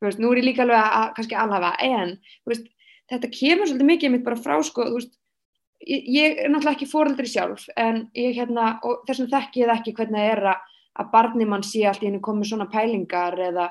Þú 0.00 0.08
veist, 0.08 0.20
nú 0.22 0.32
er 0.32 0.40
ég 0.40 0.48
líka 0.48 0.64
alveg 0.64 0.80
að, 0.80 0.92
að 1.00 1.14
kannski 1.16 1.38
alhafa, 1.38 1.72
en 1.84 2.14
veist, 2.48 2.68
þetta 3.10 3.32
kemur 3.34 3.68
svolítið 3.68 3.90
mikið 3.90 4.14
mitt 4.14 4.26
bara 4.26 4.40
frá 4.40 4.56
sko, 4.64 4.86
þú 4.88 5.00
veist, 5.00 5.14
ég, 5.84 6.10
ég 6.14 6.42
er 6.44 6.52
náttúrulega 6.52 6.78
ekki 6.78 6.90
fóreldri 6.90 7.28
sjálf 7.28 7.66
en 7.76 8.06
ég 8.16 8.36
hérna, 8.38 8.76
og 8.86 9.04
þessum 9.08 9.28
þekki 9.32 9.64
ég 9.64 9.70
það 9.70 9.80
ekki 9.80 9.96
hvernig 9.98 10.20
það 10.20 10.32
er 10.34 10.44
að 10.54 10.68
að 10.98 11.10
barni 11.12 11.46
mann 11.48 11.64
sé 11.66 11.84
allt 11.88 12.02
í 12.04 12.08
henni 12.08 12.22
komið 12.24 12.50
svona 12.50 12.68
pælingar 12.70 13.36
eða, 13.40 13.68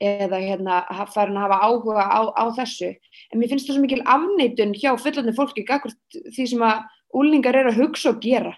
eða 0.00 0.40
hérna, 0.42 0.80
farin 1.14 1.38
að 1.38 1.46
hafa 1.46 1.60
áhuga 1.66 2.06
á, 2.06 2.20
á 2.36 2.44
þessu. 2.58 2.92
En 3.30 3.40
mér 3.40 3.52
finnst 3.52 3.68
það 3.68 3.78
svo 3.78 3.84
mikil 3.84 4.02
afneitun 4.04 4.74
hjá 4.76 4.92
fullandi 5.00 5.36
fólki 5.36 5.66
gagvart 5.68 6.20
því 6.34 6.48
sem 6.52 6.64
að 6.66 6.84
úlingar 7.16 7.56
eru 7.58 7.72
að 7.72 7.80
hugsa 7.80 8.12
og 8.12 8.20
gera. 8.22 8.52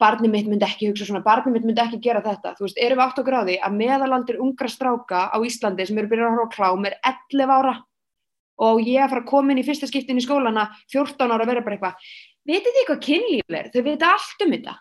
Barni 0.00 0.30
mitt 0.32 0.48
myndi 0.48 0.66
ekki 0.66 0.90
hugsa 0.90 1.08
svona, 1.08 1.24
barni 1.24 1.52
mitt 1.54 1.66
myndi 1.66 1.82
ekki 1.82 2.00
gera 2.08 2.22
þetta. 2.24 2.54
Þú 2.58 2.66
veist, 2.66 2.80
erum 2.80 3.00
við 3.00 3.04
átt 3.04 3.20
á 3.20 3.28
gráði 3.28 3.58
að 3.60 3.76
meðalaldir 3.82 4.40
ungra 4.44 4.70
stráka 4.72 5.28
á 5.28 5.36
Íslandi 5.44 5.86
sem 5.88 6.00
eru 6.00 6.10
byrjað 6.10 6.30
að 6.30 6.36
horfa 6.38 6.54
klám 6.56 6.88
er 6.88 6.98
11 7.04 7.54
ára 7.58 7.76
og 8.58 8.82
ég 8.82 8.98
er 8.98 9.06
að 9.06 9.12
fara 9.12 9.22
að 9.22 9.30
koma 9.30 9.54
inn 9.54 9.62
í 9.62 9.66
fyrsta 9.66 9.86
skiptin 9.86 10.18
í 10.18 10.24
skólana 10.24 10.66
14 10.90 11.30
ára 11.30 11.44
að 11.44 11.52
vera 11.52 11.64
bara 11.66 11.76
eitthvað 11.76 12.12
vitið 12.48 12.78
þið 12.78 12.86
hvað 12.88 13.02
kynlíf 13.06 13.58
er? 13.60 13.70
Þau 13.74 13.82
vita 13.86 14.12
allt 14.14 14.44
um 14.44 14.54
þetta. 14.56 14.74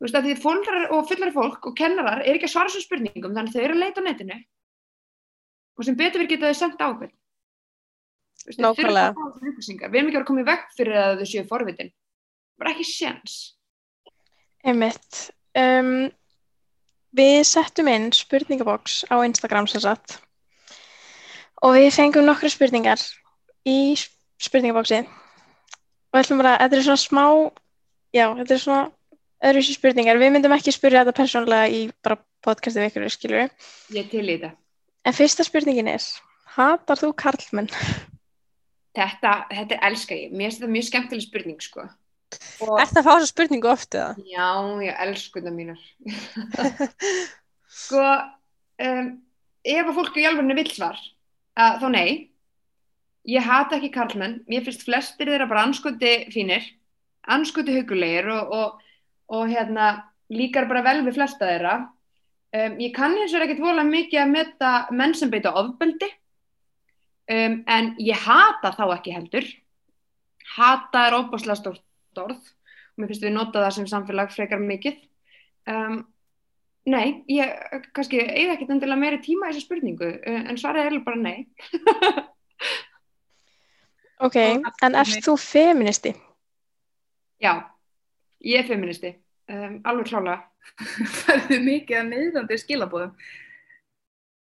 Þú 0.00 0.06
veist 0.06 0.16
að 0.16 0.26
því 0.26 0.34
fólkrar 0.40 0.92
og 0.96 1.06
fullari 1.10 1.34
fólk 1.34 1.66
og 1.68 1.76
kennarar 1.76 2.22
er 2.24 2.38
ekki 2.38 2.48
að 2.48 2.54
svara 2.54 2.72
svo 2.72 2.82
spurningum 2.82 3.36
þannig 3.36 3.54
þau 3.54 3.62
eru 3.62 3.76
að 3.76 3.82
leita 3.84 4.00
á 4.00 4.08
netinu 4.08 4.38
og 5.76 5.86
sem 5.86 5.96
betur 5.96 6.24
við 6.24 6.34
geta 6.34 6.50
þau 6.50 6.58
sendt 6.58 6.80
á 6.80 6.88
okkur. 6.88 7.10
Þú 8.40 8.48
veist, 8.48 8.60
þau 8.60 8.74
þurfa 8.78 9.04
Nákvæmlega. 9.04 9.90
Við 9.92 10.00
erum 10.00 10.08
ekki 10.08 10.16
að 10.16 10.18
vera 10.18 10.28
komið 10.30 10.48
vekk 10.48 10.72
fyrir 10.78 11.00
að 11.00 11.20
þau 11.20 11.28
séu 11.30 11.44
forvitin. 11.48 11.92
Bara 12.60 12.74
ekki 12.74 12.86
séns. 12.86 13.36
Einmitt. 14.64 15.30
Um, 15.56 16.10
við 17.16 17.40
settum 17.48 17.88
inn 17.90 18.10
spurningaboks 18.14 19.02
á 19.10 19.18
Instagram 19.24 19.66
sem 19.70 19.82
sagt 19.82 20.20
og 21.60 21.74
við 21.76 21.90
fengum 21.92 22.28
nokkru 22.28 22.48
spurningar 22.52 23.00
í 23.68 23.96
spurningaboksi 24.40 25.00
og 25.02 26.16
við 26.16 26.22
ætlum 26.22 26.40
bara, 26.42 26.56
þetta 26.62 26.78
er 26.78 26.86
svona 26.86 27.02
smá, 27.02 27.24
já, 28.16 28.24
þetta 28.38 28.54
er 28.54 28.62
svona 28.62 28.84
öðruvísi 29.46 29.76
spurningar. 29.76 30.18
Við 30.20 30.32
myndum 30.34 30.54
ekki 30.56 30.74
spyrja 30.74 31.04
þetta 31.04 31.16
persónlega 31.20 31.68
í 31.70 31.82
bara 32.02 32.18
podcastið 32.44 32.82
við 32.82 32.90
ykkur, 32.90 33.12
skilur 33.14 33.42
við. 33.44 33.68
Ég 33.96 34.08
til 34.10 34.24
í 34.24 34.32
þetta. 34.32 34.50
En 35.06 35.16
fyrsta 35.16 35.46
spurningin 35.46 35.92
er, 35.92 36.06
hatar 36.56 37.00
þú 37.00 37.12
karlmenn? 37.22 37.70
Þetta, 38.96 39.34
þetta 39.52 39.76
er 39.76 39.86
elska 39.86 40.18
ég. 40.18 40.32
Mér 40.34 40.48
finnst 40.48 40.60
þetta 40.60 40.74
mjög 40.74 40.88
skemmtileg 40.88 41.26
spurning 41.28 41.62
sko. 41.64 41.86
Og, 42.64 42.74
Er 42.78 42.88
það 42.90 43.00
að 43.00 43.06
fá 43.06 43.12
þessa 43.12 43.30
spurningu 43.30 43.70
oft 43.70 43.96
eða? 43.96 44.24
já, 44.28 44.48
ég 44.84 45.00
elsku 45.06 45.40
þetta 45.40 45.52
mínar. 45.54 45.80
sko, 47.82 48.04
um, 48.86 49.08
ef 49.64 49.90
að 49.90 49.96
fólk 49.98 50.18
í 50.20 50.26
alveg 50.28 50.60
vill 50.60 50.74
svar, 50.74 51.00
þá 51.56 51.86
nei. 51.92 52.10
Ég 53.28 53.44
hata 53.44 53.76
ekki 53.76 53.92
karlmenn. 53.92 54.38
Mér 54.48 54.64
finnst 54.64 54.86
flestir 54.86 55.28
þeirra 55.28 55.48
bara 55.50 55.66
anskoti 55.68 56.12
fínir, 56.32 56.64
anskoti 57.28 57.74
hugulegir 57.76 58.30
og, 58.32 58.54
og, 58.56 58.92
og 59.36 59.50
hérna, 59.50 59.90
líkar 60.32 60.68
bara 60.70 60.84
vel 60.86 61.02
við 61.04 61.18
flesta 61.18 61.48
þeirra. 61.50 61.74
Um, 62.50 62.78
ég 62.82 62.94
kann 62.96 63.14
eins 63.14 63.34
og 63.36 63.44
ekkert 63.44 63.60
vola 63.62 63.84
mikið 63.86 64.22
að 64.24 64.32
metta 64.32 64.70
menn 64.90 65.12
sem 65.14 65.30
beita 65.30 65.52
ofbeldi 65.54 66.08
um, 67.30 67.60
en 67.70 67.92
ég 68.02 68.18
hata 68.24 68.72
þá 68.74 68.88
ekki 68.96 69.14
heldur 69.14 69.46
hata 70.56 71.04
er 71.06 71.16
óbáslega 71.20 71.54
stórt 72.10 72.24
orð 72.26 72.40
og 72.40 73.02
mér 73.02 73.12
finnst 73.12 73.24
við 73.24 73.36
nota 73.36 73.64
það 73.64 73.76
sem 73.78 73.88
samfélag 73.90 74.34
frekar 74.34 74.60
mikið 74.62 74.98
um, 75.70 76.02
nei, 76.90 77.22
ég 77.30 77.54
kannski 77.94 78.20
eigða 78.24 78.56
ekkert 78.56 78.74
endilega 78.76 79.00
meiri 79.00 79.22
tíma 79.24 79.48
í 79.48 79.54
þessa 79.54 79.66
spurningu 79.66 80.10
uh, 80.18 80.42
en 80.50 80.60
svarið 80.60 80.90
er 80.90 81.00
bara 81.06 81.20
nei 81.22 81.46
Ok, 84.20 84.36
en 84.36 84.96
ert 85.00 85.24
þú 85.24 85.32
feministi? 85.40 86.12
já, 87.40 87.54
ég 88.44 88.60
er 88.60 88.68
feministi 88.68 89.14
um, 89.48 89.80
alveg 89.88 90.10
klálega 90.10 90.50
Færðu 91.20 91.60
mikið 91.68 92.00
að 92.00 92.10
neyðandi 92.10 92.58
skilabóðum. 92.60 93.14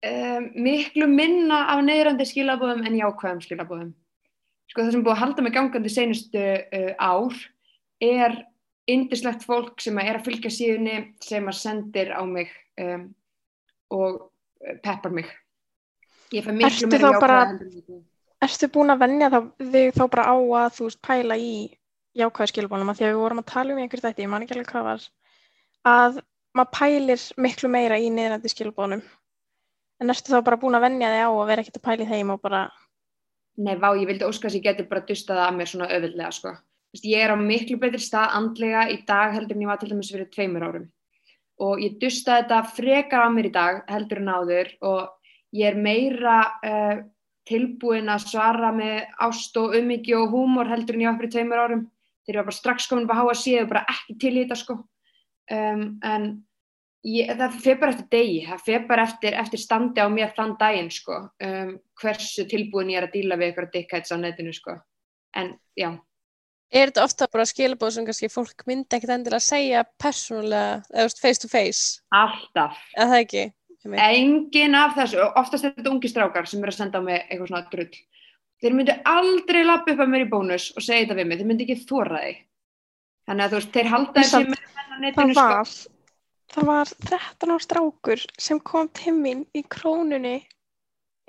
um, 0.06 0.48
miklu 0.64 1.08
minna 1.10 1.62
af 1.72 1.82
neyðrandi 1.84 2.26
skilabóðum 2.28 2.84
en 2.86 2.98
jákvæðum 2.98 3.42
skilabóðum. 3.44 3.92
Sko 4.70 4.82
það 4.82 4.90
sem 4.92 5.00
er 5.00 5.06
búið 5.06 5.14
að 5.14 5.22
halda 5.22 5.44
mig 5.44 5.54
gangandi 5.54 5.92
senustu 5.92 6.42
uh, 6.42 6.92
ár 6.98 7.36
er 8.02 8.36
indislegt 8.86 9.46
fólk 9.46 9.80
sem 9.82 9.96
að 9.98 10.10
er 10.10 10.20
að 10.20 10.28
fylgja 10.28 10.52
síðunni 10.52 10.96
sem 11.24 11.48
að 11.48 11.58
sendir 11.58 12.12
á 12.14 12.22
mig 12.28 12.52
um, 12.80 13.08
og 13.94 14.20
uh, 14.20 14.76
peppar 14.84 15.14
mig. 15.14 15.30
Ég 16.34 16.46
fæ 16.46 16.52
miklu 16.54 16.90
meira 16.90 17.12
jákvæða. 17.14 17.98
Ertu 18.46 18.68
búin 18.70 18.92
að 18.92 19.02
venja 19.02 19.32
þá, 19.32 19.38
þig 19.72 19.92
þá 19.96 20.04
bara 20.12 20.28
á 20.28 20.36
að 20.36 20.72
þú 20.76 20.88
veist 20.88 21.02
pæla 21.06 21.36
í 21.40 21.52
jákvæðu 22.16 22.52
skilbónum 22.52 22.90
að 22.92 22.98
því 22.98 23.06
að 23.06 23.12
við 23.12 23.20
vorum 23.22 23.42
að 23.42 23.50
tala 23.52 23.72
um 23.72 23.78
í 23.78 23.84
einhver 23.84 24.02
þetta, 24.04 24.22
ég 24.22 24.32
man 24.32 24.44
ekki 24.44 24.56
alveg 24.56 24.72
hvað 24.72 24.86
var, 24.86 25.06
að 25.88 26.18
maður 26.56 26.72
pælir 26.76 27.24
miklu 27.46 27.70
meira 27.72 28.00
í 28.00 28.10
niðrandi 28.12 28.52
skilbónum. 28.52 29.04
En 30.00 30.12
ertu 30.12 30.32
þá 30.34 30.42
bara 30.44 30.60
búin 30.60 30.76
að 30.76 30.86
venja 30.86 31.12
þig 31.12 31.24
á 31.24 31.30
að 31.32 31.48
vera 31.50 31.64
ekkert 31.64 31.80
að 31.80 31.86
pæla 31.88 32.04
í 32.04 32.10
þeim 32.12 32.32
og 32.34 32.42
bara, 32.44 32.66
Nei, 33.56 33.72
vá, 33.80 33.88
ég 33.96 34.04
vildi 34.04 34.26
óska 34.26 34.50
þess 34.50 34.52
að 34.52 34.58
ég 34.58 34.64
geti 34.66 34.84
bara 34.90 35.04
dustað 35.08 35.38
að 35.40 35.54
mér 35.56 35.68
svona 35.70 35.86
öðvöldlega, 35.88 36.32
sko. 36.36 36.50
Ég 37.02 37.18
er 37.20 37.34
á 37.34 37.36
miklu 37.36 37.78
betri 37.80 38.00
stað 38.00 38.36
andlega 38.38 38.86
í 38.92 39.00
dag 39.08 39.34
heldur 39.34 39.56
en 39.56 39.64
ég 39.66 39.70
var 39.70 39.80
til 39.80 39.90
dæmis 39.90 40.12
fyrir 40.12 40.30
tveimur 40.32 40.64
árum. 40.64 40.86
Og 41.60 41.80
ég 41.80 41.98
dustaði 42.00 42.44
þetta 42.44 42.62
frekar 42.76 43.26
á 43.26 43.28
mér 43.32 43.50
í 43.50 43.52
dag 43.52 43.82
heldur 43.90 44.22
en 44.22 44.32
áður 44.32 44.72
og 44.84 45.02
ég 45.56 45.70
er 45.72 45.78
meira 45.80 46.38
uh, 46.64 46.96
tilbúin 47.48 48.10
að 48.12 48.26
svara 48.30 48.72
með 48.74 49.04
ást 49.22 49.56
og 49.60 49.76
umhyggju 49.78 50.18
og 50.22 50.34
húmor 50.34 50.68
heldur 50.70 50.96
en 50.96 51.04
ég 51.06 51.12
var 51.12 51.20
fyrir 51.20 51.34
tveimur 51.36 51.62
árum. 51.62 51.86
Þegar 52.26 52.34
ég 52.34 52.42
var 52.42 52.48
bara 52.50 52.58
strax 52.58 52.88
komin 52.90 53.06
upp 53.06 53.14
að 53.14 53.20
háa 53.22 53.38
síðu 53.38 53.62
og 53.62 53.70
bara 53.70 53.86
ekki 53.92 54.18
til 54.22 54.32
í 54.34 54.42
þetta, 54.42 54.58
sko. 54.62 54.76
Um, 55.46 55.84
en 56.02 56.24
ég, 57.06 57.30
það 57.38 57.60
fer 57.62 57.78
bara 57.82 57.94
eftir 57.94 58.08
degi, 58.16 58.40
það 58.48 58.64
fer 58.66 58.88
bara 58.88 59.04
eftir, 59.06 59.36
eftir 59.38 59.62
standi 59.62 60.02
á 60.02 60.08
mér 60.10 60.34
þann 60.34 60.56
daginn 60.58 60.90
sko, 60.90 61.20
um, 61.46 61.72
hversu 62.02 62.46
tilbúin 62.50 62.90
ég 62.90 63.00
er 63.00 63.06
að 63.06 63.14
díla 63.14 63.38
við 63.38 63.52
ykkur 63.52 63.70
dickheads 63.76 64.10
á 64.10 64.16
netinu 64.18 64.54
sko. 64.56 64.74
En 65.38 65.54
já, 65.78 65.92
Er 66.74 66.90
þetta 66.90 67.04
ofta 67.06 67.28
bara 67.30 67.46
skilabóð 67.46 67.92
sem 67.94 68.06
kannski 68.08 68.30
fólk 68.32 68.64
myndi 68.66 68.96
ekkert 68.96 69.12
endilega 69.14 69.44
segja 69.44 69.84
persónulega, 70.02 70.80
eða 70.90 71.12
face 71.20 71.42
to 71.44 71.50
face, 71.50 72.00
alltaf. 72.10 72.80
eða 72.96 73.12
það 73.12 73.22
ekki? 73.22 73.44
Engin 73.86 74.74
af 74.74 74.96
þessu, 74.96 75.20
oftast 75.38 75.68
er 75.68 75.76
þetta 75.76 75.92
ungi 75.92 76.10
strákar 76.10 76.48
sem 76.50 76.62
eru 76.64 76.72
að 76.74 76.78
senda 76.80 76.98
á 76.98 77.06
mig 77.06 77.20
eitthvað 77.20 77.52
svona 77.52 77.68
drull. 77.70 78.00
Þeir 78.62 78.74
myndu 78.74 78.96
aldrei 79.06 79.60
lappa 79.62 79.92
upp 79.92 80.02
að 80.02 80.10
mér 80.10 80.24
í 80.24 80.30
bónus 80.32 80.70
og 80.74 80.82
segja 80.82 81.04
þetta 81.04 81.18
við 81.20 81.28
mig, 81.28 81.38
þeir 81.38 81.48
myndu 81.50 81.66
ekki 81.66 81.86
þóra 81.86 82.22
þig. 82.24 82.40
Þannig 83.26 83.44
að 83.44 83.52
þú 83.52 83.60
veist, 83.60 83.70
þeir 83.76 83.90
halda 83.92 84.16
þessi 84.16 84.40
með 84.46 84.64
það 84.64 84.98
netinu 85.04 85.36
sko. 85.36 85.92
það 86.54 86.68
var 86.70 86.92
13 87.10 87.52
ára 87.52 87.64
strákur 87.66 88.24
sem 88.48 88.62
kom 88.72 88.90
til 88.96 89.14
mín 89.14 89.44
í 89.54 89.62
krónunni, 89.76 90.36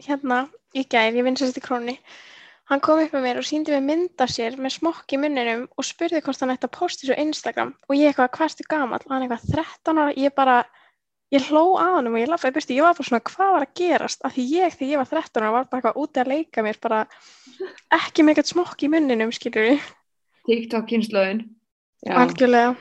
hérna, 0.08 0.42
í 0.74 0.86
gær, 0.88 1.14
ég 1.14 1.28
vinn 1.28 1.38
sérst 1.38 1.60
í 1.60 1.66
krónunni, 1.66 1.98
hann 2.72 2.82
kom 2.84 3.02
upp 3.02 3.14
með 3.16 3.24
mér 3.24 3.40
og 3.42 3.48
síndi 3.48 3.74
mér 3.74 3.86
mynda 3.86 4.28
sér 4.32 4.58
með 4.60 4.78
smokk 4.78 5.16
í 5.16 5.20
munninum 5.22 5.68
og 5.68 5.88
spurði 5.88 6.22
hvort 6.26 6.44
hann 6.44 6.54
ætti 6.54 6.68
að 6.68 6.76
posta 6.78 7.06
þessu 7.06 7.20
Instagram 7.24 7.74
og 7.88 7.96
ég 7.96 8.12
eitthvað, 8.12 8.34
hvað 8.36 8.50
ertu 8.52 8.68
gamall? 8.72 9.04
Og 9.06 9.14
hann 9.14 9.28
eitthvað 9.28 9.46
13 9.56 10.02
ára, 10.02 10.16
ég 10.20 10.36
bara, 10.36 10.58
ég 11.34 11.48
hló 11.52 11.64
að 11.80 11.94
hann 11.96 12.12
og 12.12 12.20
ég 12.20 12.32
lafaði 12.32 12.58
burti, 12.58 12.78
ég 12.80 12.88
var 12.88 12.98
bara 12.98 13.10
svona, 13.10 13.24
hvað 13.32 13.54
var 13.56 13.68
að 13.68 13.76
gerast? 13.82 14.26
Af 14.28 14.36
því 14.36 14.48
ég, 14.52 14.76
þegar 14.76 14.92
ég 14.94 15.04
var 15.04 15.12
13 15.14 15.44
ára, 15.46 15.54
var 15.56 15.70
bara 15.72 15.82
eitthvað 15.82 16.02
úti 16.04 16.24
að 16.24 16.34
leika 16.34 16.66
mér, 16.66 16.82
bara 16.84 17.06
ekki 18.02 18.26
með 18.26 18.36
eitthvað 18.36 18.52
smokk 18.52 18.84
í 18.84 18.92
munninum, 18.92 19.34
skilur 19.36 19.72
við, 19.72 19.88
TikTok 20.48 20.88
kynslaðin. 20.92 21.44
algjörlega. 22.08 22.76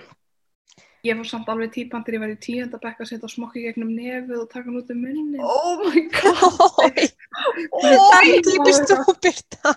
Ég 1.07 1.19
var 1.21 1.29
samt 1.29 1.49
alveg 1.53 1.71
típan 1.75 2.03
þegar 2.07 2.17
ég 2.17 2.23
var 2.25 2.33
í 2.33 2.39
tíunda 2.47 2.81
bekk 2.83 3.03
að 3.05 3.11
setja 3.13 3.29
smokki 3.31 3.63
gegnum 3.67 3.93
nefið 3.95 4.41
og 4.41 4.49
taka 4.51 4.67
hann 4.67 4.81
út 4.81 4.91
um 4.95 4.99
munni. 5.05 5.39
Oh 5.45 5.85
my 5.85 6.03
god. 6.17 6.99
Ói, 7.77 7.93
það 7.93 8.33
klippist 8.49 8.91
þú 8.91 9.15
byrta. 9.27 9.75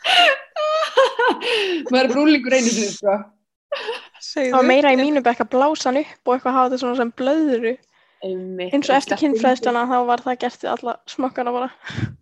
Maður 1.90 2.04
er 2.06 2.10
brúlingur 2.14 2.56
einu 2.56 2.72
sinni 2.72 2.94
sko. 2.94 3.18
Það 4.30 4.54
var 4.56 4.66
meira 4.66 4.92
í 4.94 4.98
mínu 4.98 5.22
bekk 5.24 5.44
að 5.44 5.52
blása 5.52 5.88
hann 5.90 6.00
upp 6.02 6.28
og 6.28 6.34
eitthvað 6.36 6.56
hafa 6.56 6.70
þetta 6.70 6.82
svona 6.84 6.98
sem 7.00 7.12
blöðru. 7.20 7.74
Einmitt. 8.20 8.74
Eins 8.76 8.88
og 8.90 8.96
eftir 8.98 9.16
Sleppti 9.16 9.24
kynfræðsluna 9.24 9.82
þá 9.88 9.96
var 10.10 10.20
það 10.24 10.38
gert 10.42 10.64
við 10.64 10.70
alla 10.74 10.94
smokkana 11.08 11.54
bara. 11.54 11.68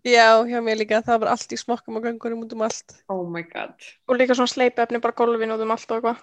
Já, 0.07 0.27
hjá 0.47 0.59
mér 0.63 0.79
líka, 0.79 1.01
það 1.03 1.23
var 1.25 1.31
allt 1.33 1.51
í 1.55 1.59
smokkum 1.59 1.99
og 1.99 2.05
göngurum 2.07 2.45
út 2.45 2.53
um 2.55 2.63
allt. 2.67 2.95
Oh 3.11 3.25
my 3.27 3.43
god. 3.49 3.75
Og 4.07 4.19
líka 4.21 4.37
svona 4.37 4.51
sleipefni 4.51 5.01
bara 5.03 5.17
gólfin 5.19 5.51
út 5.55 5.63
um 5.65 5.73
allt 5.75 5.91
og 5.91 5.97
eitthvað. 5.99 6.21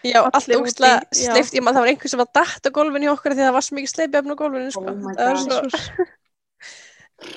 Já, 0.00 0.22
allt 0.24 0.48
já. 0.48 0.58
sleift, 0.72 1.52
ég 1.52 1.60
maður 1.60 1.76
það 1.76 1.84
var 1.84 1.90
einhver 1.90 2.12
sem 2.12 2.22
var 2.22 2.30
dætt 2.32 2.68
á 2.68 2.70
gólfinu 2.72 3.08
hjá 3.08 3.12
okkur 3.12 3.34
því 3.36 3.44
það 3.44 3.56
var 3.56 3.66
svo 3.66 3.76
mikið 3.76 3.92
sleipjafn 3.92 4.32
á 4.32 4.36
gólfinu, 4.40 4.72
sko. 4.72 4.86
Oh 4.88 5.10
var 5.10 5.36
God. 5.36 5.74
svo-. 5.76 6.06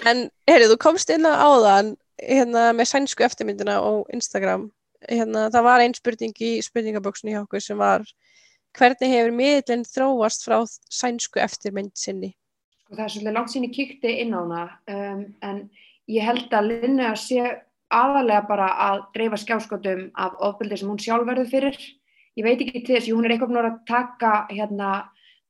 En, 0.08 0.30
heyrðu, 0.48 0.70
þú 0.72 0.78
komst 0.80 1.10
inn 1.12 1.28
á 1.28 1.44
áðan 1.44 1.90
hérna 2.16 2.70
með 2.72 2.88
sænsku 2.94 3.26
eftirmyndina 3.26 3.82
á 3.84 3.92
Instagram. 4.16 4.70
Hérna, 5.10 5.50
það 5.52 5.66
var 5.68 5.84
ein 5.84 5.96
spurning 5.98 6.38
í 6.40 6.54
spurningaböksunni 6.64 7.34
hjá 7.34 7.42
okkur 7.42 7.64
sem 7.64 7.82
var 7.82 8.06
hvernig 8.78 9.12
hefur 9.12 9.34
miðlinn 9.36 9.84
þróast 9.88 10.46
frá 10.48 10.62
sænsku 10.88 11.42
eftirmynd 11.44 11.92
sinni? 12.00 12.32
Sko, 12.84 12.96
það 12.96 13.04
er 13.04 13.14
svolítið 13.16 13.38
langt 13.38 13.54
sín 13.54 13.68
ég 13.68 13.76
kíkti 13.76 14.16
inn 14.24 14.32
á 14.32 14.40
hana 14.40 14.64
um, 14.94 15.26
en 15.44 15.60
ég 16.12 16.26
held 16.26 16.56
að 16.56 16.70
Linnea 16.72 17.12
sé 17.20 17.44
aðalega 17.94 18.48
bara 18.48 18.70
að 18.88 19.04
dreifa 19.18 19.40
skjáskotum 19.44 20.08
af 20.16 20.40
ofbeldi 20.42 20.80
sem 20.80 20.90
hún 20.90 21.02
sjálf 21.02 21.28
verður 21.28 21.52
fyrir. 21.52 21.78
Ég 22.34 22.46
veit 22.48 22.62
ekki 22.64 22.82
til 22.82 22.98
þess, 22.98 23.12
hún 23.14 23.28
er 23.28 23.36
eitthvað 23.36 23.60
að 23.62 23.80
taka, 23.90 24.34
hérna, 24.50 24.92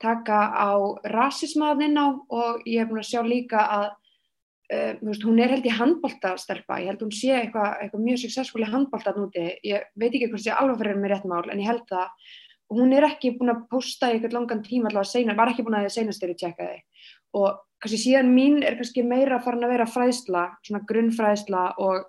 taka 0.04 0.40
á 0.52 0.72
rasismaðinn 1.14 1.96
á 1.96 2.08
og 2.12 2.64
ég 2.68 2.84
hef 2.84 2.90
búin 2.90 3.04
að 3.04 3.12
sjá 3.12 3.22
líka 3.24 3.64
að 3.64 3.86
uh, 3.88 4.94
veist, 5.02 5.24
hún 5.24 5.40
er 5.40 5.54
held 5.56 5.68
í 5.68 5.76
handboltastelpa, 5.78 6.80
ég 6.84 6.92
held 6.92 7.06
hún 7.06 7.14
sé 7.16 7.34
eitthvað, 7.38 7.78
eitthvað 7.86 8.06
mjög 8.08 8.24
successful 8.26 8.64
í 8.64 8.72
handbolta 8.72 9.14
núti, 9.16 9.46
ég 9.64 9.92
veit 9.96 10.12
ekki 10.12 10.32
hvort 10.32 10.44
sé 10.44 10.56
alveg 10.56 10.82
fyrir 10.82 11.00
með 11.00 11.14
rétt 11.14 11.30
mál 11.30 11.46
en 11.48 11.62
ég 11.62 11.70
held 11.72 11.86
það. 11.92 12.32
Og 12.72 12.80
hún 12.80 12.96
er 12.96 13.06
ekki 13.06 13.34
búin 13.38 13.54
að 13.54 13.66
posta 13.70 14.10
í 14.10 14.18
eitthvað 14.18 14.36
langan 14.38 14.64
tíma 14.66 14.90
allavega 14.90 15.12
seina, 15.12 15.38
var 15.38 15.52
ekki 15.52 15.66
búin 15.68 15.78
að 15.78 15.92
seinast 15.94 16.24
þeirri 16.24 16.38
tjekka 16.40 16.68
þig. 16.68 17.08
Og 17.38 17.62
kannski 17.84 18.00
síðan 18.02 18.32
mín 18.34 18.62
er 18.64 18.78
kannski 18.80 19.04
meira 19.06 19.40
farin 19.44 19.68
að 19.68 19.76
vera 19.76 19.88
fræðsla, 19.90 20.44
svona 20.66 20.84
grunnfræðsla 20.90 21.64
og 21.84 22.08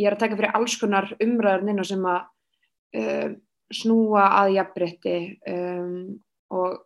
ég 0.00 0.08
er 0.08 0.16
að 0.16 0.24
taka 0.24 0.38
fyrir 0.40 0.56
alls 0.58 0.76
konar 0.80 1.10
umræður 1.22 1.68
inn 1.70 1.82
á 1.82 1.86
sem 1.86 2.08
að 2.10 2.22
uh, 2.98 3.28
snúa 3.72 4.26
að 4.40 4.56
jafnbrytti 4.58 5.16
um, 5.50 5.94
og 6.54 6.82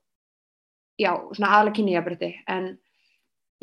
já, 1.01 1.13
svona 1.35 1.51
aðalega 1.55 1.77
kynni 1.79 1.97
jafnbrytti 1.97 2.31
en 2.47 2.69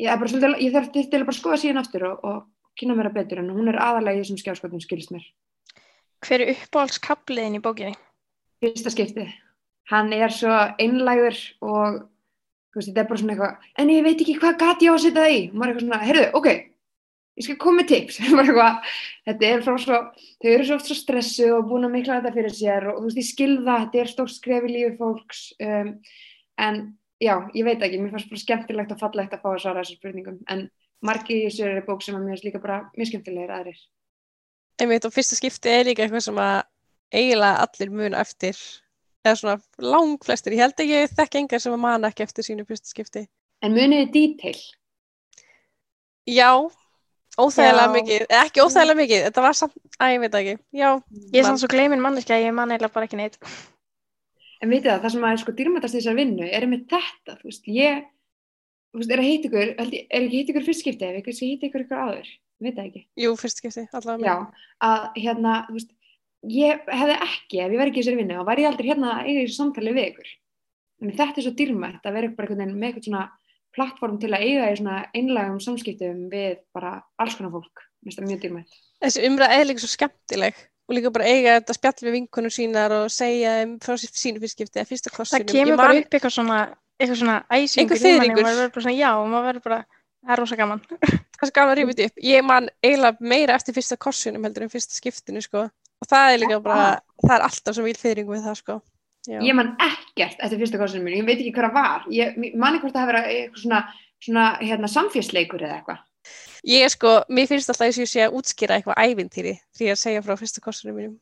ég, 0.00 0.10
er 0.10 0.20
bara 0.20 0.30
svolítið, 0.32 0.58
ég 0.64 0.74
þarf 0.76 0.92
til 0.92 1.06
að 1.20 1.28
bara 1.30 1.38
skoða 1.38 1.60
síðan 1.62 1.82
aftur 1.82 2.08
og, 2.10 2.26
og 2.26 2.76
kynna 2.76 2.98
mér 2.98 3.10
að 3.10 3.20
betur 3.20 3.42
en 3.42 3.52
hún 3.54 3.72
er 3.72 3.80
aðalega 3.80 4.18
í 4.18 4.24
þessum 4.24 4.40
skjáskotum 4.42 4.82
skilst 4.84 5.14
mér. 5.14 5.24
Hver 6.24 6.42
er 6.44 6.52
uppáhaldskapliðin 6.56 7.58
í 7.58 7.64
bókinni? 7.64 7.96
fyrsta 8.62 8.92
skiptið. 8.92 9.32
Hann 9.90 10.12
er 10.14 10.32
svo 10.34 10.52
einlægur 10.82 11.36
og 11.62 12.00
veist, 12.76 12.90
þetta 12.90 13.02
er 13.02 13.10
bara 13.10 13.20
svona 13.20 13.34
eitthvað, 13.34 13.68
en 13.80 13.92
ég 13.92 14.06
veit 14.06 14.22
ekki 14.22 14.38
hvað 14.40 14.58
gat 14.62 14.82
ég 14.84 14.92
á 14.92 14.94
að 14.96 15.02
setja 15.04 15.22
það 15.22 15.34
í. 15.34 15.42
Og 15.50 15.54
maður 15.54 15.66
er 15.66 15.72
eitthvað 15.72 15.86
svona, 15.86 16.00
heyrðu, 16.04 16.24
ok, 16.40 16.48
ég 17.36 17.46
skal 17.46 17.58
koma 17.60 17.82
með 17.82 17.90
tips. 17.92 18.20
Þetta 19.26 19.48
er 19.48 19.64
frá 19.64 19.74
svo, 19.82 19.98
þau 20.42 20.48
eru 20.52 20.68
svo 20.68 20.78
oft 20.78 20.88
svo 20.90 20.96
stressu 20.98 21.50
og 21.56 21.66
búin 21.70 21.88
að 21.88 21.96
mikla 21.96 22.20
þetta 22.20 22.34
fyrir 22.36 22.54
sér 22.54 22.86
og 22.92 23.00
þú 23.00 23.08
veist, 23.08 23.18
ég 23.20 23.28
skilða, 23.28 23.76
þetta 23.84 24.00
er 24.02 24.10
stórt 24.12 24.34
skref 24.36 24.68
í 24.68 24.70
lífi 24.70 24.92
fólks. 25.00 25.40
Um, 25.58 25.90
en 26.62 26.78
já, 27.22 27.34
ég 27.56 27.66
veit 27.66 27.82
ekki, 27.82 27.98
mér 28.00 28.14
fannst 28.14 28.30
bara 28.30 28.42
skemmtilegt 28.44 28.94
og 28.94 29.02
fallegt 29.02 29.34
að 29.34 29.42
fá 29.42 29.50
að 29.50 29.60
svara 29.64 29.82
þessar 29.82 29.98
spurningum. 29.98 30.38
En 30.52 30.68
margir 31.04 31.40
í 31.40 31.48
þessu 31.48 31.84
bók 31.88 32.06
sem 32.06 32.16
að 32.16 32.22
mér 32.24 32.36
finnst 32.36 32.46
líka 32.46 32.62
bara 32.62 32.78
mjög 32.94 33.10
skemmtilegir 33.10 33.52
aðrir. 33.58 33.82
Einmitt 34.80 35.08
og 35.08 35.14
fyrsta 35.16 35.38
skipti 35.38 35.72
er 35.72 35.86
líka 35.88 36.04
eitthvað 36.04 36.26
sem 36.28 36.40
að 36.40 36.56
eiginlega 37.16 37.66
allir 37.66 37.92
muna 37.98 38.22
eftir 38.22 38.62
eða 39.26 39.36
svona 39.40 39.56
langflestir, 39.82 40.54
ég 40.54 40.62
held 40.62 40.80
ekki 40.80 40.98
ég 41.00 41.14
þekki 41.18 41.40
engar 41.42 41.62
sem 41.62 41.74
að 41.74 41.82
mana 41.82 42.10
ekki 42.12 42.24
eftir 42.26 42.46
sínu 42.46 42.66
fyrsta 42.68 42.92
skipti. 42.92 43.26
En 43.64 43.74
muniði 43.74 44.06
detail? 44.14 44.58
Já, 46.26 46.50
óþægilega 47.36 47.92
mikið, 47.94 48.24
eða 48.26 48.42
ekki 48.46 48.62
óþægilega 48.64 49.00
mikið, 49.00 49.22
þetta 49.26 49.44
var 49.44 49.56
samt, 49.58 49.74
að 50.00 50.12
ég 50.12 50.20
veit 50.22 50.36
ekki, 50.40 50.54
já, 50.76 50.88
Ég 51.34 51.38
er 51.40 51.46
samt 51.46 51.60
svo 51.62 51.70
gleymin 51.72 52.02
manneskja, 52.04 52.38
ég 52.42 52.54
man 52.56 52.72
eiginlega 52.72 52.94
bara 52.94 53.08
ekki 53.08 53.18
neitt. 53.20 53.36
En 54.64 54.72
vitið 54.72 54.90
það, 54.90 55.00
það 55.04 55.12
sem 55.14 55.26
að 55.28 55.40
sko 55.42 55.52
dýrmætast 55.58 55.94
í 55.94 55.98
þessar 56.00 56.16
vinnu 56.16 56.46
er 56.48 56.64
með 56.70 56.80
þetta, 56.92 57.32
þú 57.40 57.44
veist, 57.50 57.64
ég, 57.76 57.94
þú 58.92 58.96
veist, 59.02 59.12
er 59.12 59.20
að 59.22 59.28
hitta 59.28 59.50
ykkur, 59.50 59.68
er 59.76 60.20
ekki 60.22 60.38
hitta 60.40 60.52
ykkur 60.54 60.66
fyrst 60.70 60.82
skipti, 60.84 61.04
ef 61.10 61.16
ekki 61.20 61.36
sé 61.36 61.44
hitta 61.50 61.68
ykkur 61.68 61.84
ykkur 61.84 62.00
áður, 62.00 62.28
veit 62.64 62.76
það 62.78 62.86
ekki. 62.88 63.02
jú, 63.20 63.30
fyrsta 63.36 63.58
skipti, 63.60 63.84
allavega 63.92 64.24
Já, 64.24 64.36
að 64.88 65.00
hérna, 65.20 65.52
þú 65.68 65.76
veist, 65.76 65.92
ég 66.56 66.72
hefði 66.88 67.16
ekki, 67.28 67.56
ef 67.60 67.68
ég 67.68 67.80
væri 67.82 67.92
ekki 67.92 68.00
í 68.00 68.04
þessari 68.04 68.20
vinnu, 68.22 68.38
þá 68.40 68.48
væri 68.48 68.64
ég 68.64 68.70
aldrei 68.72 68.88
hérna 68.88 69.12
plattform 73.76 74.16
til 74.22 74.32
að 74.32 74.46
eiga 74.46 74.70
í 74.72 74.78
svona 74.80 75.02
einlægum 75.16 75.60
samskiptum 75.62 76.24
við 76.32 76.56
bara 76.74 76.96
alls 77.22 77.36
konar 77.38 77.52
fólk. 77.54 77.84
Mér 78.02 78.10
finnst 78.14 78.22
það 78.22 78.30
mjög 78.30 78.40
dýrmætt. 78.46 78.80
Þessi 79.04 79.28
umræð 79.28 79.54
er 79.56 79.68
líka 79.68 79.84
svo 79.84 79.92
skemmtileg 79.92 80.64
og 80.86 80.94
líka 80.94 81.12
bara 81.14 81.28
eiga 81.28 81.56
þetta 81.58 81.76
spjall 81.76 82.06
við 82.06 82.14
vinkunum 82.16 82.52
sínar 82.54 82.94
og 82.94 83.06
segja 83.12 83.54
þeim 83.60 83.76
frá 83.82 83.96
sínu 83.98 84.42
fyrsta 84.42 84.54
skipti 84.54 84.80
eða 84.80 84.88
fyrsta 84.90 85.10
Það 85.10 85.16
klossinum. 85.18 85.48
kemur 85.52 85.80
bara 85.80 85.96
upp 86.00 86.16
eitthvað 86.16 86.34
svona, 86.36 86.58
eitthvað 87.00 87.20
svona 87.22 87.38
æsingur 87.50 87.98
í 88.00 88.12
manni 88.16 88.30
og 88.30 88.42
maður 88.46 88.60
verður 88.60 88.74
bara 88.76 88.84
svona, 88.86 88.96
já, 88.96 89.08
og 89.18 89.26
maður 89.32 89.48
verður 89.50 89.64
bara, 89.66 89.80
það 90.22 90.34
er 90.36 90.42
rosa 90.42 90.60
gaman. 90.60 90.84
það 91.36 91.48
er 91.48 91.54
gaman 91.58 91.72
að 91.74 91.80
rífa 91.80 91.94
þetta 91.96 92.06
upp. 92.10 92.22
Ég 92.30 92.46
man 92.46 92.68
eiginlega 92.86 93.30
meira 93.34 93.58
eftir 93.58 93.76
fyrsta 93.76 93.98
korsunum 94.06 94.46
heldur 94.46 94.66
en 94.68 94.72
fyrsta 94.72 94.94
skiptinu, 94.96 95.42
sko. 95.42 95.66
Og 95.96 96.10
það 96.10 96.32
er 96.32 96.42
líka 96.44 96.60
bara, 96.62 96.86
það 97.24 97.34
er 97.38 97.46
alltaf 97.48 97.76
svo 97.76 97.84
vil 97.88 97.98
fyrring 97.98 98.30
við 98.30 98.46
það, 98.46 98.60
sko. 98.62 98.78
Já. 99.26 99.40
Ég 99.42 99.56
man 99.58 99.72
ekkert 99.82 100.38
eftir 100.38 100.60
fyrsta 100.60 100.78
korsinu 100.80 101.02
mínu, 101.02 101.18
ég 101.20 101.26
veit 101.26 101.40
ekki 101.40 101.52
hvað 101.56 101.66
það 101.68 101.78
var. 101.80 102.04
Ég 102.14 102.36
ég 102.46 102.54
man 102.62 102.76
ekki 102.76 102.86
hvort 102.86 102.94
það 102.96 103.02
hafi 103.04 103.12
verið 103.12 103.30
eitthvað 103.32 103.62
svona, 103.64 103.80
svona 104.26 104.44
hérna, 104.62 104.90
samfélagsleikur 104.92 105.64
eða 105.66 105.78
eitthvað. 105.80 106.02
Ég 106.66 106.82
er 106.86 106.90
sko, 106.94 107.12
mér 107.30 107.46
finnst 107.50 107.70
alltaf 107.70 107.86
þess 107.86 107.98
að 108.00 108.04
ég 108.04 108.10
sé 108.12 108.24
að 108.24 108.36
útskýra 108.38 108.78
eitthvað 108.78 109.02
ævintýri 109.06 109.54
því 109.78 109.90
að 109.92 110.00
segja 110.00 110.22
frá 110.26 110.34
fyrsta 110.40 110.62
korsunum 110.64 110.96
mínum. 110.98 111.16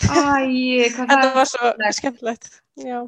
Æ, 0.00 0.12
hvað 0.12 1.06
Þetta 1.10 1.16
það 1.20 1.38
var 1.38 1.48
svo 1.52 1.72
skemmtilegt. 2.00 2.50
Já. 2.80 2.98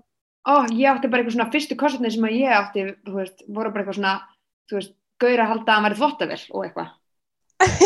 Ó, 0.42 0.54
ég 0.74 0.88
átti 0.90 1.08
bara 1.12 1.22
eitthvað 1.22 1.36
svona 1.36 1.52
fyrstu 1.52 1.76
korsinu 1.78 2.10
sem 2.12 2.24
að 2.28 2.36
ég 2.40 2.56
átti, 2.56 2.86
þú 3.06 3.18
veist, 3.20 3.44
voru 3.48 3.72
bara 3.72 3.84
eitthvað 3.84 3.98
svona, 4.00 4.14
þú 4.68 4.78
veist, 4.80 4.94
gaur 5.22 5.42
að 5.44 5.52
halda 5.52 5.68
að 5.68 5.76
hann 5.76 5.86
væri 5.86 6.00
þvottavel 6.00 6.40
og 6.50 6.64
eitthvað. 6.66 6.90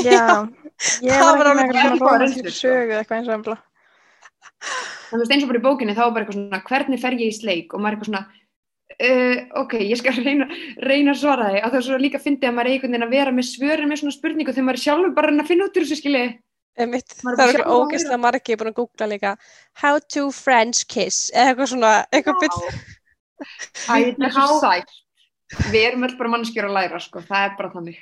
Já, 0.06 0.22
ég 1.06 1.18
Það 1.20 1.26
var 1.26 1.42
var 1.42 1.50
ekki 1.52 1.74
með 1.74 1.90
eitthvað 1.90 2.28
sko. 2.32 2.54
sögu 2.60 2.94
eða 2.94 3.02
eitthvað 3.02 3.18
eins 3.18 3.28
og 3.28 3.36
embla. 3.36 3.58
En 5.06 5.14
þú 5.14 5.22
veist, 5.22 5.34
eins 5.34 5.46
og 5.46 5.52
bara 5.52 5.60
í 5.60 5.66
bókinni 5.66 5.94
þá 5.96 6.02
var 6.02 6.14
bara 6.16 6.24
eitthvað 6.24 6.38
svona, 6.40 6.62
hvernig 6.70 7.02
fer 7.02 7.16
ég 7.20 7.30
í 7.30 7.36
sleik? 7.36 7.74
Og 7.74 7.82
maður 7.82 7.92
er 7.92 7.98
eitthvað 7.98 8.10
svona, 8.10 8.24
uh, 8.96 9.36
ok, 9.62 9.76
ég 9.82 10.00
skal 10.00 10.16
reyna, 10.26 10.48
reyna 10.82 11.14
að 11.14 11.22
svara 11.22 11.52
því 11.52 11.62
og 11.62 11.70
það 11.70 11.78
er 11.80 11.86
svo 11.90 12.00
líka 12.02 12.20
að 12.20 12.26
fyndi 12.26 12.50
að 12.50 12.58
maður 12.58 12.70
er 12.70 12.76
einhvern 12.76 12.96
veginn 12.96 13.06
að 13.06 13.14
vera 13.16 13.36
með 13.36 13.48
svörin 13.52 13.92
með 13.92 14.02
svona 14.02 14.16
spurningu 14.18 14.56
þegar 14.56 14.68
maður 14.68 14.80
er 14.80 14.86
sjálfur 14.86 15.16
bara 15.16 15.32
að 15.36 15.48
finna 15.52 15.70
út 15.70 15.80
úr 15.80 15.88
þessu 15.92 16.02
Maður 16.76 16.84
er 16.84 16.92
það 16.92 16.92
er 16.92 17.00
sjálf 17.24 17.40
eitthvað 17.46 17.70
að 17.72 17.78
ógeðslega 17.80 18.20
margir 18.20 18.58
búin 18.60 18.68
að 18.68 18.74
googla 18.76 19.06
líka 19.08 19.30
How 19.80 19.96
to 20.12 20.26
French 20.28 20.82
kiss? 20.92 21.30
Eða 21.32 21.54
eitthvað 21.54 21.70
svona, 21.70 21.92
eitthvað 22.12 22.42
byll 22.42 22.58
þetta 23.84 24.28
er 24.28 24.34
svo 24.34 24.60
sætt. 24.60 24.94
Við 25.70 25.82
erum 25.90 26.06
öll 26.06 26.16
bara 26.18 26.32
mannskjör 26.32 26.68
að 26.68 26.76
læra, 26.76 27.00
sko, 27.02 27.22
það 27.24 27.44
er 27.44 27.52
bara 27.58 27.72
þannig. 27.74 27.98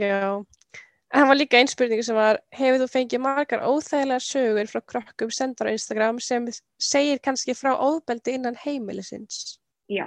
Já, 0.00 0.22
það 1.10 1.28
var 1.30 1.38
líka 1.38 1.58
einn 1.58 1.70
spurning 1.70 2.02
sem 2.06 2.16
var 2.16 2.38
Hefur 2.54 2.82
þú 2.84 2.88
fengið 2.92 3.22
margar 3.24 3.64
óþægilegar 3.66 4.24
sögur 4.24 4.70
frá 4.70 4.80
krökkum 4.92 5.30
sendar 5.34 5.70
á 5.70 5.74
Instagram 5.74 6.20
sem 6.22 6.46
segir 6.78 7.18
kannski 7.24 7.56
frá 7.58 7.72
óðbeldi 7.74 8.36
innan 8.38 8.58
heimilisins? 8.64 9.58
Já. 9.90 10.06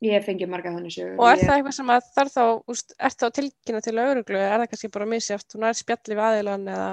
Ég 0.00 0.16
hef 0.16 0.24
fengið 0.30 0.48
marga 0.48 0.72
þannig 0.72 0.94
sögur. 0.96 1.18
og 1.20 1.28
er 1.28 1.36
Ég- 1.36 1.44
það 1.46 1.56
eitthvað 1.58 1.76
sem 1.76 1.90
að 1.94 2.10
þarf 2.16 2.32
þá 2.34 2.44
úst, 2.72 2.94
er 2.98 3.10
það 3.10 3.28
að 3.28 3.36
tilkynna 3.38 3.82
til 3.84 3.94
lauruglu 3.94 4.38
eða 4.40 4.50
er 4.54 4.60
það 4.62 4.70
kannski 4.72 4.92
bara 4.96 5.06
misjátt 5.06 5.54
og 5.54 5.60
nær 5.60 5.76
spjalli 5.76 6.16
við 6.16 6.26
aðilan 6.26 6.68
eða? 6.74 6.90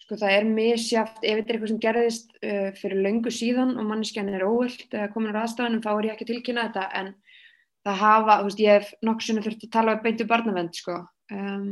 Sko 0.00 0.16
það 0.16 0.36
er 0.38 0.44
misjátt, 0.44 1.18
ef 1.22 1.36
þetta 1.36 1.50
er 1.52 1.54
eitthvað 1.54 1.68
sem 1.68 1.82
gerðist 1.84 2.30
uh, 2.42 2.70
fyrir 2.80 3.02
löngu 3.04 3.30
síðan 3.30 3.76
og 3.78 3.84
manneskjan 3.84 4.32
er 4.32 4.42
óvilt 4.48 4.88
eða 4.90 5.12
komin 5.12 5.36
á 5.36 5.44
aðstafanum 5.44 5.82
þá 5.84 5.90
er 5.92 6.08
ég 6.08 6.14
ekki 6.16 6.30
tilkynna 6.32 6.64
þetta 6.72 6.86
en 6.98 7.14
það 7.84 8.00
hafa, 8.00 8.38
þú 8.40 8.48
veist, 8.48 8.58
ég 8.64 8.72
hef 8.80 8.94
nokkuð 9.04 9.26
sinni 9.28 9.44
þurft 9.44 9.64
að 9.68 9.72
tala 9.76 9.94
við 9.94 10.02
beintu 10.08 10.26
barnavend 10.32 10.74
sko 10.74 10.96
um, 11.34 11.70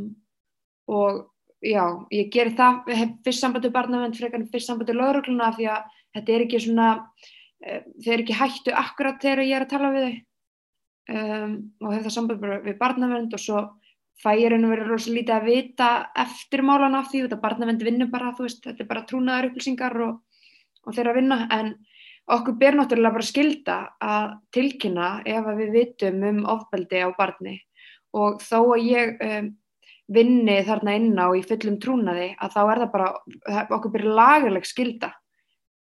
og 0.89 1.25
já, 1.65 1.83
ég 2.15 2.31
geri 2.33 2.55
það, 2.59 2.81
hef 2.95 3.17
fyrst 3.27 3.45
sambandi 3.45 3.73
barnavend 3.75 4.17
frekar 4.19 4.41
en 4.41 4.49
fyrst 4.53 4.71
sambandi 4.71 4.97
laurugluna 4.97 5.51
því 5.57 5.69
að 5.73 5.91
þetta 6.17 6.35
er 6.35 6.47
ekki 6.47 6.63
svona, 6.65 6.89
uh, 7.67 7.83
þeir 8.05 8.15
eru 8.15 8.25
ekki 8.27 8.39
hættu 8.39 8.77
akkurat 8.85 9.21
þegar 9.23 9.45
ég 9.47 9.59
er 9.59 9.67
að 9.67 9.75
tala 9.75 9.93
við 9.97 10.09
þau. 10.09 10.17
Um, 11.09 11.53
og 11.81 11.93
hef 11.95 12.03
það 12.05 12.15
sambandi 12.19 12.57
við 12.67 12.81
barnavend 12.81 13.35
og 13.37 13.41
svo 13.41 13.61
fæ 14.19 14.33
ég 14.37 14.51
raun 14.53 14.67
og 14.67 14.73
verið 14.75 14.91
rosa 14.91 15.13
lítið 15.15 15.35
að 15.37 15.47
vita 15.47 15.91
eftirmálan 16.25 16.97
af 16.99 17.07
því, 17.11 17.23
þetta 17.27 17.43
barnavend 17.43 17.85
vinnur 17.87 18.11
bara, 18.13 18.35
þú 18.37 18.49
veist, 18.49 18.65
þetta 18.67 18.85
er 18.85 18.91
bara 18.91 19.05
trúnaðar 19.09 19.49
upplýsingar 19.49 19.95
og, 20.05 20.19
og 20.85 20.97
þeirra 20.97 21.15
vinna, 21.17 21.39
en 21.55 21.71
okkur 22.35 22.59
ber 22.61 22.77
náttúrulega 22.77 23.15
bara 23.15 23.29
skilda 23.29 23.79
að 24.05 24.35
tilkynna 24.53 25.09
ef 25.25 25.49
að 25.49 25.63
við 25.63 25.75
vitum 25.77 26.25
um 26.29 26.43
ofbeldi 26.57 27.01
á 27.01 27.09
barni 27.17 27.55
og 28.17 28.43
þó 28.43 28.59
að 28.75 28.85
ég 28.89 29.25
um, 29.25 29.49
vinni 30.09 30.59
þarna 30.65 30.97
inn 30.97 31.17
á 31.21 31.29
í 31.37 31.45
fullum 31.45 31.79
trúnaði 31.83 32.31
að 32.41 32.55
þá 32.55 32.61
er 32.63 32.83
það 32.83 32.93
bara, 32.95 33.09
okkur 33.77 33.95
ber 33.95 34.07
lagaleg 34.19 34.69
skilda 34.69 35.13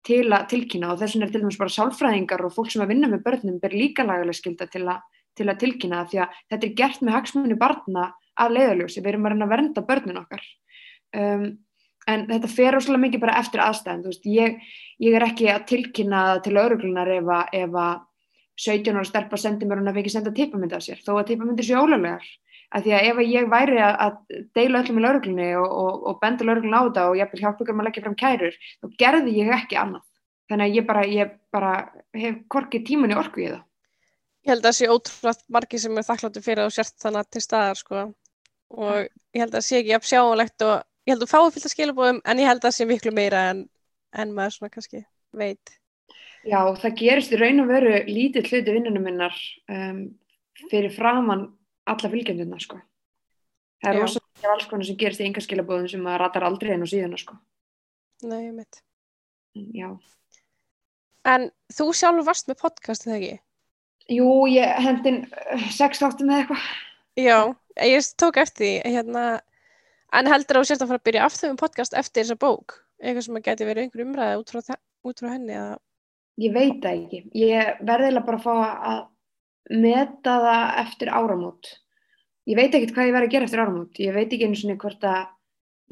til 0.05 0.27
að 0.35 0.47
tilkynna. 0.51 0.91
Og 0.93 1.01
þess 1.01 1.15
vegna 1.15 1.27
er 1.27 1.33
til 1.33 1.43
dæmis 1.43 1.59
bara 1.61 1.73
sálfræðingar 1.73 2.45
og 2.45 2.53
fólk 2.53 2.71
sem 2.73 2.83
að 2.83 2.93
vinna 2.93 3.09
með 3.09 3.23
börnum 3.25 3.59
ber 3.63 3.75
líka 3.75 4.05
lagalega 4.05 4.37
skilda 4.37 4.67
til, 4.69 4.85
a, 4.91 4.99
til 5.37 5.49
að 5.49 5.61
tilkynna. 5.63 6.05
Því 6.11 6.23
að 6.23 6.39
þetta 6.53 6.69
er 6.69 6.77
gert 6.81 7.01
með 7.01 7.17
hagsmunni 7.17 7.59
barna 7.59 8.09
að 8.43 8.57
leiðaljósi, 8.57 9.01
við 9.01 9.13
erum 9.13 9.27
að 9.27 9.33
reyna 9.33 9.47
að 9.47 9.53
vernda 9.53 9.85
börnin 9.87 10.21
okkar. 10.21 10.47
Um, 11.13 11.45
en 12.09 12.25
þetta 12.29 12.49
fer 12.51 12.77
óslega 12.77 13.01
mikið 13.05 13.21
bara 13.23 13.37
eftir 13.39 13.61
aðstæðan 13.63 14.05
veist, 14.07 14.25
ég, 14.27 14.57
ég 15.01 15.15
er 15.15 15.25
ekki 15.27 15.49
að 15.53 15.67
tilkynna 15.69 16.23
til 16.43 16.57
öruglunar 16.59 17.11
að, 17.15 17.29
ef 17.55 17.77
að 17.79 18.01
17 18.59 18.95
ára 18.95 19.07
stelpa 19.07 19.37
sendi 19.39 19.65
mér 19.65 19.81
hún 19.81 19.89
að 19.89 19.97
við 19.97 20.03
ekki 20.03 20.13
senda 20.13 20.33
tippamyndi 20.35 20.77
af 20.77 20.85
sér, 20.85 21.01
þó 21.05 21.15
að 21.17 21.27
tippamyndir 21.31 21.67
séu 21.67 21.81
ólöglegar. 21.81 22.25
Af 22.73 22.81
því 22.85 22.93
að 22.97 23.07
ef 23.09 23.19
ég 23.29 23.49
væri 23.51 23.77
að, 23.85 23.95
að 24.01 24.39
deila 24.57 24.79
öllum 24.81 24.97
í 24.97 25.03
lauruglunni 25.03 25.49
og, 25.61 25.75
og, 25.81 25.99
og 26.09 26.15
benda 26.21 26.47
lauruglunni 26.47 26.79
á 26.79 26.85
þetta 26.87 27.03
og 27.09 27.19
ég 27.19 27.33
vil 27.33 27.41
hjálpa 27.43 27.63
ykkur 27.63 27.77
með 27.77 27.83
að 27.83 27.89
leggja 27.89 28.03
fram 28.05 28.15
kærur 28.17 28.57
þá 28.63 28.87
gerði 29.03 29.35
ég 29.37 29.51
ekki 29.57 29.77
annað. 29.77 30.07
Þannig 30.49 30.65
að 30.65 30.77
ég 30.79 30.87
bara, 30.87 31.03
ég 31.09 31.35
bara 31.53 31.73
hef 32.17 32.39
korkið 32.55 32.87
tímunni 32.89 33.17
orku 33.17 33.43
í 33.43 33.51
það. 33.51 33.61
Ég 34.43 34.51
held 34.51 34.63
að 34.63 34.67
það 34.67 34.77
sé 34.79 34.89
ótrúlega 34.91 35.45
margir 35.55 35.83
sem 35.83 35.99
er 36.01 36.07
þakkláttu 36.07 36.43
fyrir 36.43 36.65
og 36.65 36.73
sért 36.75 36.97
þannig 37.03 37.29
til 37.29 37.43
staðar 37.45 37.79
sko. 37.79 38.01
og 38.73 38.97
ég 39.05 39.43
held 39.43 39.53
að 39.53 39.59
það 39.59 39.67
sé 39.67 39.77
ekki 39.79 39.93
jafn 39.93 40.09
sjáanlegt 40.09 40.65
og 40.65 40.73
ég 40.81 41.13
held 41.13 41.21
að 41.21 41.27
þú 41.27 41.31
fáið 41.31 41.53
fylgta 41.53 41.71
skilabóðum 41.75 42.19
en 42.25 42.41
ég 42.41 42.49
held 42.49 42.59
að 42.59 42.67
það 42.67 42.75
sé 42.79 42.89
miklu 42.89 43.13
meira 43.13 43.45
en, 43.51 43.63
en 44.17 44.33
maður 44.33 44.57
svona 44.57 44.73
kannski 44.73 45.03
veit 45.37 45.77
Já, 46.43 46.59
það 46.75 46.95
gerist 46.99 47.31
í 47.31 47.39
raun 47.39 47.63
og 47.63 47.69
veru 47.71 47.91
lítið 48.09 48.49
hluti 48.51 48.73
vinnunum 48.75 49.05
minnar 49.07 49.35
um, 49.71 50.01
fyrir 50.71 50.91
framann 50.91 51.45
alla 51.87 52.09
fylgjanduna 52.11 52.59
sko. 52.59 52.79
Það 53.83 53.93
er 53.93 54.01
rosalega 54.01 54.51
alls 54.53 54.67
konar 54.71 54.87
sem 54.87 54.97
gerist 54.99 55.23
í 55.23 55.27
enga 55.27 55.43
skilabóðum 55.43 55.87
sem 55.91 56.03
maður 56.03 56.23
ratar 56.25 56.45
aldrei 56.47 56.73
inn 56.75 56.83
á 56.83 56.87
síðuna 56.91 57.19
sko. 57.19 57.37
Nei, 58.27 58.41
ég 58.49 58.57
veit 58.57 58.81
Já. 59.75 59.89
En 61.29 61.47
þú 61.71 61.89
sjálfur 61.95 62.25
varst 62.27 62.49
með 62.49 62.59
podcast, 62.63 63.07
eða 63.07 63.17
ekki? 63.19 63.35
Jú, 64.11 64.27
ég 64.51 64.79
hendin 64.83 65.21
uh, 65.31 65.67
sex 65.71 66.01
þáttum 66.03 66.31
eða 66.31 66.41
eitthvað. 66.43 66.67
Já, 67.23 67.37
ég 67.87 68.07
tók 68.19 68.39
eftir 68.41 68.65
því 68.65 68.95
hérna, 68.97 69.25
en 70.11 70.27
heldur 70.31 70.59
þú 70.59 70.65
sért 70.67 70.83
að 70.83 70.95
byrja 71.07 71.27
aftur 71.29 71.53
með 71.53 71.61
podcast 71.63 71.95
eftir 71.95 72.25
þessa 72.25 72.39
bók 72.41 72.79
eitthvað 72.99 73.27
sem 73.27 73.39
að 73.39 73.45
geti 73.47 73.67
verið 73.69 73.85
einhver 73.85 74.03
umræði 74.07 74.39
út 74.41 74.51
frá, 74.51 74.61
þe- 74.67 74.81
út 75.07 75.23
frá 75.23 75.29
henni 75.35 75.55
eða... 75.55 75.77
Ég 76.41 76.53
veit 76.53 76.79
það 76.81 76.95
ekki. 76.97 77.19
Ég 77.37 77.81
verði 77.85 78.09
eiginlega 78.09 78.27
bara 78.27 78.39
að 78.39 78.45
fá 78.45 78.53
að 78.89 79.01
meta 79.83 80.37
það 80.43 80.63
eftir 80.83 81.11
áramót. 81.13 81.69
Ég 82.49 82.57
veit 82.59 82.73
ekkert 82.73 82.95
hvað 82.95 83.07
ég 83.07 83.15
verði 83.15 83.29
að 83.29 83.35
gera 83.35 83.47
eftir 83.47 83.61
áramót. 83.63 83.99
Ég 84.01 84.15
veit 84.15 84.33
ekki 84.33 84.47
einu 84.47 84.59
svona 84.59 84.79
hvort 84.81 85.05
að 85.07 85.21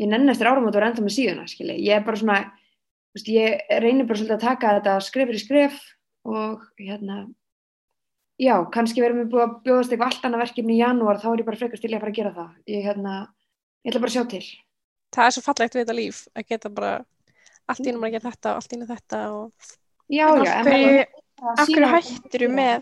ég 0.01 0.09
nenni 0.11 0.33
eftir 0.33 0.49
áramót 0.49 0.75
og 0.75 0.87
enda 0.87 1.05
með 1.05 1.15
síðuna, 1.15 1.45
skilji. 1.47 1.77
Ég 1.85 1.99
er 1.99 2.07
bara 2.07 2.19
svona, 2.19 2.39
veist, 3.15 3.29
ég 3.31 3.77
reynir 3.83 4.09
bara 4.09 4.19
svolítið 4.19 4.37
að 4.37 4.47
taka 4.47 4.73
þetta 4.79 4.95
skref 5.05 5.29
fyrir 5.29 5.43
skref 5.43 5.77
og 6.27 6.65
hérna, 6.81 7.19
já, 8.41 8.55
kannski 8.73 9.03
verðum 9.03 9.23
við 9.23 9.31
búið 9.31 9.45
að 9.45 9.55
bjóðast 9.67 9.93
eitthvað 9.93 10.09
allt 10.09 10.27
annað 10.27 10.43
verkefni 10.43 10.75
í 10.75 10.81
janúar, 10.81 11.21
þá 11.21 11.29
er 11.31 11.43
ég 11.43 11.47
bara 11.47 11.61
frekast 11.61 11.85
til 11.85 11.93
að 11.93 12.03
fara 12.03 12.13
að 12.13 12.19
gera 12.19 12.33
það. 12.35 12.51
Ég, 12.73 12.83
hérna, 12.89 13.15
ég 13.85 13.93
ætla 13.93 14.03
bara 14.03 14.13
að 14.13 14.17
sjá 14.17 14.25
til. 14.33 14.43
Það 15.11 15.27
er 15.27 15.35
svo 15.35 15.45
fallegt 15.45 15.77
við 15.77 15.83
þetta 15.83 15.97
líf 15.97 16.19
að 16.33 16.47
geta 16.51 16.73
bara 16.73 16.91
allt 17.71 17.87
ínum 17.87 18.05
að 18.07 18.17
gera 18.17 18.29
þetta 18.29 18.51
og 18.51 18.61
allt 18.61 18.75
ínum 18.77 18.91
þetta 18.91 19.21
og... 19.37 19.71
Já, 20.11 20.27
En 20.35 20.43
já, 20.43 20.63
hverju, 20.63 21.03
af 21.39 21.67
hverju 21.69 21.89
hættir 21.93 22.43
þú 22.43 22.47
með 22.51 22.81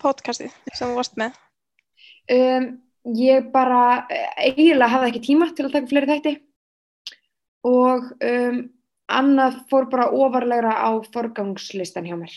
podcastið 0.00 0.54
sem 0.72 0.88
þú 0.88 0.96
varst 0.96 1.18
með? 1.20 1.34
Um, 2.32 2.68
ég 3.18 3.50
bara 3.52 4.06
eiginlega 4.40 4.88
hafði 4.88 5.10
ekki 5.10 5.22
tíma 5.26 5.50
til 5.52 5.66
að 5.66 5.74
taka 5.76 5.90
fleiri 5.90 6.08
þætti 6.08 6.32
og 7.68 8.08
um, 8.24 8.62
annað 9.12 9.60
fór 9.68 9.90
bara 9.92 10.08
ofarlegra 10.08 10.72
á 10.80 10.90
forgangslistan 11.12 12.08
hjá 12.08 12.16
mér. 12.16 12.32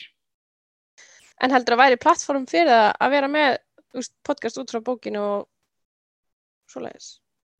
En 1.40 1.56
heldur 1.56 1.78
að 1.78 1.86
væri 1.86 2.04
plattform 2.04 2.44
fyrir 2.50 2.74
það 2.74 2.92
að 3.00 3.16
vera 3.16 3.32
með 3.32 3.58
podcast 4.28 4.60
út 4.60 4.76
frá 4.76 4.84
bókinu 4.84 5.24
og 5.24 5.50
svoleiðis? 6.74 7.14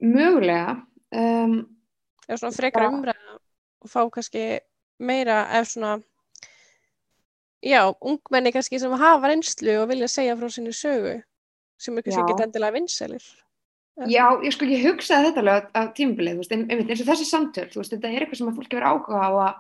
Mögulega, 0.04 0.82
um, 1.16 1.62
Eða 2.28 2.40
svona 2.42 2.58
frekar 2.60 2.92
umræða 2.92 3.38
og 3.84 3.92
fá 3.92 4.02
kannski 4.12 4.50
meira 5.00 5.46
ef 5.56 5.72
svona 5.72 6.02
já, 7.64 7.80
ungmenni 8.02 8.52
kannski 8.52 8.80
sem 8.80 8.92
hafa 9.00 9.30
reynslu 9.32 9.78
og 9.84 9.90
vilja 9.90 10.08
segja 10.12 10.36
frá 10.40 10.50
sinni 10.52 10.74
sögu 10.76 11.22
sem 11.80 11.98
er 11.98 12.04
kannski 12.06 12.22
Já. 12.22 12.26
ekki 12.34 12.44
endilega 12.48 12.76
vinsælir. 12.76 13.24
já, 14.10 14.26
ég 14.44 14.54
sko 14.56 14.66
ég 14.66 14.84
hugsaði 14.88 15.30
þetta 15.30 15.42
alveg 15.44 15.70
á, 15.78 15.82
tímabilið, 15.98 16.34
þú 16.34 16.42
veist, 16.44 16.52
ein- 16.56 16.68
einmitt 16.72 16.90
eins 16.90 17.02
og 17.04 17.08
þessi 17.12 17.28
samtöl, 17.30 17.70
þú 17.72 17.80
veist, 17.82 17.94
þetta 17.94 18.10
er 18.10 18.22
eitthvað 18.26 18.38
sem 18.42 18.48
að 18.52 18.56
fólk 18.60 18.72
hefur 18.74 18.88
áhuga 18.90 19.20
á 19.22 19.30
að, 19.32 19.56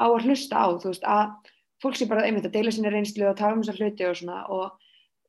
á 0.00 0.06
að 0.10 0.24
hlusta 0.28 0.54
á, 0.60 0.66
þú 0.82 0.88
veist, 0.92 1.04
að 1.04 1.52
fólk 1.82 1.96
sé 1.96 2.06
bara 2.10 2.24
einmitt 2.26 2.44
að 2.48 2.52
deila 2.58 2.70
sinni 2.72 2.90
reynslu 2.92 3.28
og 3.30 3.36
tala 3.38 3.54
um 3.56 3.62
þessar 3.62 3.80
hluti 3.80 4.06
og 4.08 4.16
svona 4.16 4.42
og 4.48 4.72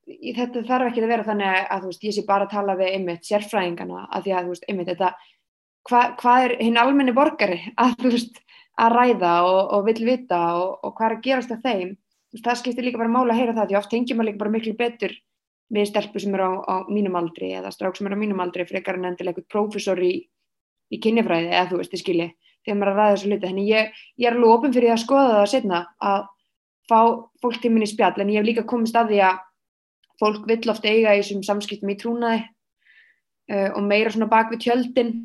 þetta 0.06 0.62
þarf 0.68 0.90
ekki 0.92 1.02
að 1.04 1.08
vera 1.14 1.24
þannig 1.30 1.48
að, 1.72 1.80
þú 1.82 1.90
veist, 1.94 2.04
ég 2.06 2.14
sé 2.18 2.26
bara 2.28 2.46
að 2.46 2.52
tala 2.58 2.76
við 2.80 2.92
einmitt 2.94 3.24
sérfræðingana 3.26 4.04
að 4.12 4.24
því 4.28 4.36
að, 4.36 4.44
þú 4.44 4.54
veist, 4.56 4.66
einmitt 4.70 4.92
þetta, 4.92 5.10
hva, 5.90 6.02
hvað 6.20 6.44
er 6.50 6.56
hinn 6.62 6.78
almenni 6.82 7.14
borgari 7.16 7.60
að, 7.82 7.96
þú 8.04 8.12
veist, 8.18 8.42
að 8.82 8.96
ræða 8.96 9.36
og, 9.48 9.62
og 9.78 9.86
vill 9.88 10.02
vita 10.08 10.42
og, 10.60 10.80
og 10.84 10.96
hvað 10.98 11.08
er 11.08 11.16
að 11.16 11.24
gerast 11.28 11.54
af 11.56 11.64
þeim, 11.64 11.96
það 12.44 12.60
skiptir 12.60 12.88
líka 12.88 13.00
bara 13.00 13.12
mála 13.12 13.34
að 13.34 13.40
heyra 13.42 13.56
það, 13.56 13.70
því 13.70 13.80
oft 13.80 13.92
tengjum 13.94 14.20
maður 14.20 14.30
líka 14.32 14.42
bara 14.44 14.56
miklu 14.56 14.76
betur 14.80 15.16
við 15.74 15.88
stelpu 15.90 16.22
sem 16.22 16.36
eru 16.36 16.46
á, 16.46 16.54
á 16.62 16.76
mínum 16.92 17.16
aldri 17.18 17.52
eða 17.58 17.72
strák 17.74 17.98
sem 17.98 18.08
eru 18.10 18.18
á 18.20 18.22
mínum 18.22 18.42
aldri 18.44 18.66
frekar 18.70 19.00
en 19.00 19.08
endilega 19.10 19.40
eitthvað 19.40 19.52
prófessor 19.54 20.02
í, 20.04 20.14
í 20.94 21.00
kynjafræði 21.02 21.50
eða 21.52 21.70
þú 21.72 21.80
veist, 21.80 21.96
ég 21.96 22.04
skilji, 22.04 22.28
þegar 22.66 22.80
maður 22.80 22.92
er 22.92 22.94
að 22.94 23.00
ræða 23.00 23.16
þessu 23.16 23.30
hluti. 23.30 23.48
Þannig 23.48 23.72
ég, 23.72 24.02
ég 24.22 24.30
er 24.30 24.38
alveg 24.38 24.56
opinn 24.56 24.76
fyrir 24.76 24.94
að 24.94 25.02
skoða 25.06 25.32
það 25.40 25.52
setna 25.54 25.82
að 26.12 26.28
fá 26.90 27.00
fólk 27.42 27.62
til 27.62 27.72
minni 27.74 27.90
spjall. 27.90 28.14
En 28.22 28.34
ég 28.34 28.42
hef 28.42 28.50
líka 28.50 28.66
komist 28.70 29.00
að 29.00 29.14
því 29.14 29.22
að 29.30 29.42
fólk 30.22 30.46
vill 30.50 30.74
oft 30.74 30.86
eiga 30.86 31.16
í 31.16 31.24
þessum 31.24 31.42
samskiptum 31.46 31.92
í 31.92 31.98
trúnaði 32.00 32.44
uh, 32.44 33.70
og 33.74 33.82
meira 33.88 34.14
svona 34.14 34.30
bak 34.32 34.54
við 34.54 34.68
tjöldin 34.68 35.16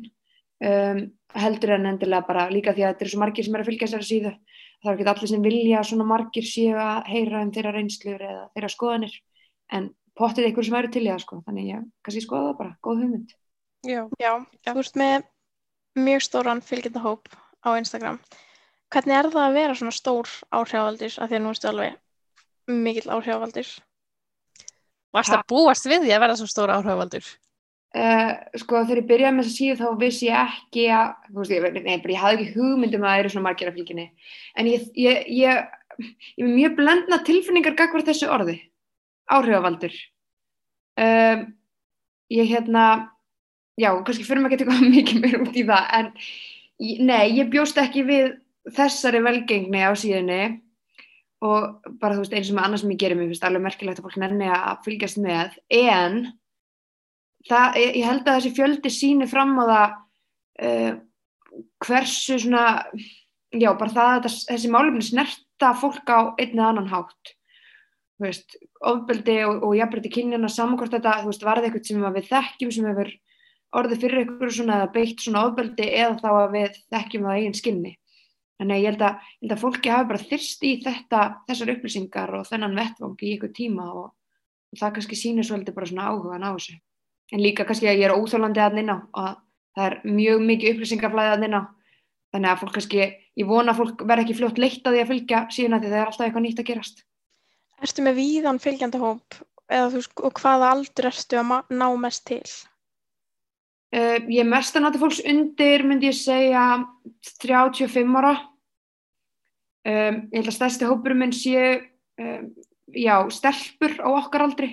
um, 0.67 1.01
heldur 1.41 1.75
en 1.77 1.89
endilega 1.93 2.27
bara 2.27 2.49
líka 2.51 2.75
því 2.75 2.85
að 2.85 2.93
þetta 2.93 3.05
eru 3.05 3.13
svo 3.13 3.21
margir 3.23 3.47
sem 3.47 3.55
eru 3.55 3.65
að 3.65 3.71
fylgja 3.71 3.87
þessari 3.87 4.09
síðu. 4.09 4.33
Það 4.81 4.91
er 4.91 4.95
ekki 4.97 5.11
allir 5.11 5.31
sem 5.31 5.43
vilja 5.45 5.79
að 5.79 5.89
svona 5.91 6.07
margir 6.09 6.47
séu 6.47 6.77
að 6.81 7.09
heyra 7.11 7.43
um 7.45 7.51
þeirra 7.55 7.73
reynslur 7.75 8.23
eða 8.25 8.45
þeirra 8.55 8.71
skoðanir 8.73 9.17
en 9.77 9.91
pottið 10.17 10.49
ykkur 10.49 10.67
sem 10.67 10.77
eru 10.79 10.91
til 10.91 11.03
í 11.05 11.11
það 11.11 11.21
sko, 11.23 11.41
þannig 11.45 11.69
ég 11.69 11.83
kannski 12.05 12.23
skoða 12.25 12.47
það 12.49 12.57
bara, 12.61 12.73
góð 12.83 13.03
hugmynd. 13.03 13.35
Já. 13.87 14.01
Já, 14.21 14.31
þú 14.67 14.81
ert 14.83 14.97
með 15.01 15.27
mjög 16.01 16.25
stóran 16.25 16.63
fylgjendahóp 16.65 17.29
á 17.65 17.69
Instagram. 17.77 18.19
Hvernig 18.91 19.17
er 19.17 19.29
það 19.31 19.45
að 19.45 19.57
vera 19.59 19.77
svona 19.77 19.95
stór 19.95 20.33
áhrifavaldir 20.51 21.15
af 21.15 21.29
því 21.29 21.37
að 21.37 21.43
nú 21.45 21.53
erstu 21.53 21.69
alveg 21.71 21.99
mikill 22.71 23.07
áhrifavaldir? 23.07 23.69
Varst 25.15 25.35
að 25.35 25.47
búast 25.51 25.87
við 25.87 26.05
því 26.05 26.13
að 26.15 26.23
verða 26.25 26.37
svo 26.39 26.49
stóra 26.49 26.77
áhrifavaldur? 26.79 27.29
Uh, 27.91 28.37
sko 28.55 28.85
þegar 28.85 29.01
ég 29.01 29.07
byrjaði 29.09 29.35
með 29.35 29.47
þess 29.47 29.51
að 29.51 29.57
síðu 29.57 29.73
þá 29.81 29.87
vissi 29.99 30.27
ég 30.29 30.51
ekki 30.55 30.83
að, 30.95 31.09
þú 31.27 31.41
veist, 31.41 31.51
ég, 31.51 31.65
nei, 31.83 31.97
bara 31.99 32.13
ég 32.13 32.21
hafði 32.21 32.37
ekki 32.37 32.53
hugmyndum 32.55 33.03
að 33.03 33.11
það 33.11 33.23
eru 33.23 33.31
svona 33.33 33.47
margir 33.49 33.67
að 33.67 33.79
fylginni, 33.81 34.05
en 34.55 34.69
ég, 34.71 34.85
ég, 34.95 35.25
ég, 35.35 36.05
ég 36.07 36.45
er 36.45 36.53
mjög 36.53 36.77
blendna 36.77 37.19
tilfinningar 37.27 37.75
gagvar 37.81 38.05
þessu 38.07 38.31
orði, 38.31 38.55
áhrifavaldur. 39.27 39.99
Um, 41.03 41.43
ég 42.31 42.47
hérna, 42.53 42.87
já, 43.75 43.91
kannski 44.07 44.23
fyrir 44.23 44.45
mig 44.45 44.55
ekki 44.55 44.69
eitthvað 44.69 44.87
mikið 44.95 45.23
meir 45.27 45.39
út 45.43 45.59
í 45.59 45.67
það, 45.67 45.93
en 45.99 47.05
nei, 47.11 47.25
ég 47.41 47.51
bjóst 47.51 47.83
ekki 47.83 48.07
við 48.07 48.33
þessari 48.71 49.19
velgengni 49.27 49.83
á 49.83 49.91
síðunni. 49.99 50.43
Og 51.43 51.91
bara 51.99 52.15
þú 52.15 52.23
veist 52.23 52.33
eins 52.37 52.49
og 52.53 52.59
annað 52.61 52.85
sem 52.85 52.91
ég 52.93 52.99
gerir 53.01 53.17
mér 53.17 53.31
finnst 53.31 53.45
alveg 53.47 53.63
merkilegt 53.65 53.99
að 53.99 54.05
fólk 54.05 54.19
nenni 54.21 54.47
að 54.47 54.83
fylgjast 54.85 55.17
með. 55.19 55.55
En 55.73 56.27
það, 57.47 57.79
ég, 57.81 57.99
held 58.05 58.25
að 58.25 58.37
þessi 58.37 58.53
fjöldi 58.57 58.93
síni 58.93 59.27
fram 59.29 59.53
á 59.61 59.63
það 59.71 59.95
uh, 60.67 60.91
hversu 61.85 62.39
svona 62.41 62.65
já 63.51 63.69
bara 63.75 63.95
það 63.95 64.11
að 64.15 64.27
þessi 64.49 64.71
málefni 64.71 65.05
snerta 65.05 65.71
fólk 65.77 66.11
á 66.11 66.19
einn 66.39 66.55
eða 66.55 66.69
annan 66.71 66.91
hátt 66.91 67.35
veist, 68.21 68.55
ofbeldi 68.85 69.41
og, 69.47 69.63
og 69.65 69.75
jafnbreytti 69.77 70.13
kynjana 70.13 70.49
samankvort 70.51 70.93
þetta, 70.93 71.21
þú 71.23 71.31
veist, 71.31 71.47
varði 71.47 71.69
eitthvað 71.69 71.89
sem 71.89 72.05
við 72.05 72.29
þekkjum 72.29 72.75
sem 72.75 72.91
hefur 72.91 73.11
orðið 73.81 74.03
fyrir 74.03 74.21
eitthvað 74.21 74.53
svona 74.55 74.77
eða 74.77 74.93
beitt 74.93 75.23
svona 75.23 75.43
ofbeldi 75.47 75.89
eða 75.89 76.19
þá 76.21 76.29
að 76.31 76.55
við 76.55 76.79
þekkjum 76.93 77.27
það 77.27 77.39
eigin 77.39 77.57
skinni 77.57 77.95
Þannig 78.61 78.75
að 78.75 78.83
ég 78.83 78.91
held 78.91 79.01
að, 79.01 79.13
ég 79.25 79.41
held 79.41 79.53
að 79.55 79.61
fólki 79.63 79.89
hafi 79.89 80.07
bara 80.11 80.21
þyrst 80.29 80.65
í 80.69 80.71
þetta, 80.83 81.19
þessar 81.47 81.69
upplýsingar 81.73 82.33
og 82.37 82.43
þennan 82.45 82.75
vettvang 82.77 83.23
í 83.25 83.31
ykkur 83.33 83.51
tíma 83.57 83.87
og, 83.89 84.11
og 84.69 84.77
það 84.77 84.91
kannski 84.97 85.17
sýnir 85.17 85.47
svolítið 85.47 85.77
bara 85.79 85.87
svona 85.89 86.09
áhugan 86.11 86.45
á 86.45 86.53
þessu. 86.53 86.75
En 87.31 87.43
líka 87.43 87.65
kannski 87.67 87.87
að 87.87 88.01
ég 88.01 88.09
er 88.09 88.15
óþólandi 88.15 88.61
að 88.63 88.79
á 88.81 88.97
og 88.97 89.37
það 89.75 89.85
er 89.85 89.97
mjög 90.03 90.41
mikið 90.47 90.73
upplýsingaflæði 90.73 91.35
að 91.35 91.43
á. 91.55 91.61
Þannig 92.31 92.51
að 92.51 92.59
fólk 92.61 92.75
kannski, 92.77 93.05
ég 93.39 93.47
vona 93.47 93.73
að 93.73 93.79
fólk 93.81 94.03
verði 94.07 94.25
ekki 94.25 94.35
fljótt 94.39 94.59
leitt 94.59 94.85
að 94.87 94.95
því 94.95 95.01
að 95.03 95.09
fylgja 95.11 95.39
síðan 95.51 95.77
að 95.77 95.81
því 95.83 95.91
það 95.91 96.01
er 96.01 96.11
alltaf 96.11 96.25
eitthvað 96.25 96.45
nýtt 96.45 96.61
að 96.61 96.69
gerast. 96.69 97.01
Ertu 97.81 98.05
með 98.05 98.19
víðan 98.21 98.61
fylgjendahóp 98.61 99.39
eða 99.71 99.87
þú 99.93 100.31
hvaða 100.39 100.73
aldur 100.75 101.07
ertu 101.11 101.39
að 101.39 101.71
ná 101.71 101.87
mest 101.99 102.25
til? 102.29 102.43
Uh, 103.91 104.23
ég 104.31 104.47
mest 104.47 104.75
að 104.77 104.85
nota 104.85 104.99
fólks 105.01 105.19
undir, 105.27 105.83
myndi 105.83 106.07
ég 106.07 106.15
segja, 106.15 106.63
35 107.43 108.19
ára. 108.21 108.35
Um, 109.81 110.21
ég 110.31 110.37
held 110.37 110.51
að 110.51 110.55
stærsti 110.55 110.87
hópurum 110.87 111.19
minn 111.23 111.33
séu, 111.35 111.81
um, 112.21 112.45
já, 112.95 113.15
stelpur 113.33 113.97
á 113.99 114.09
okkar 114.13 114.45
aldri. 114.45 114.71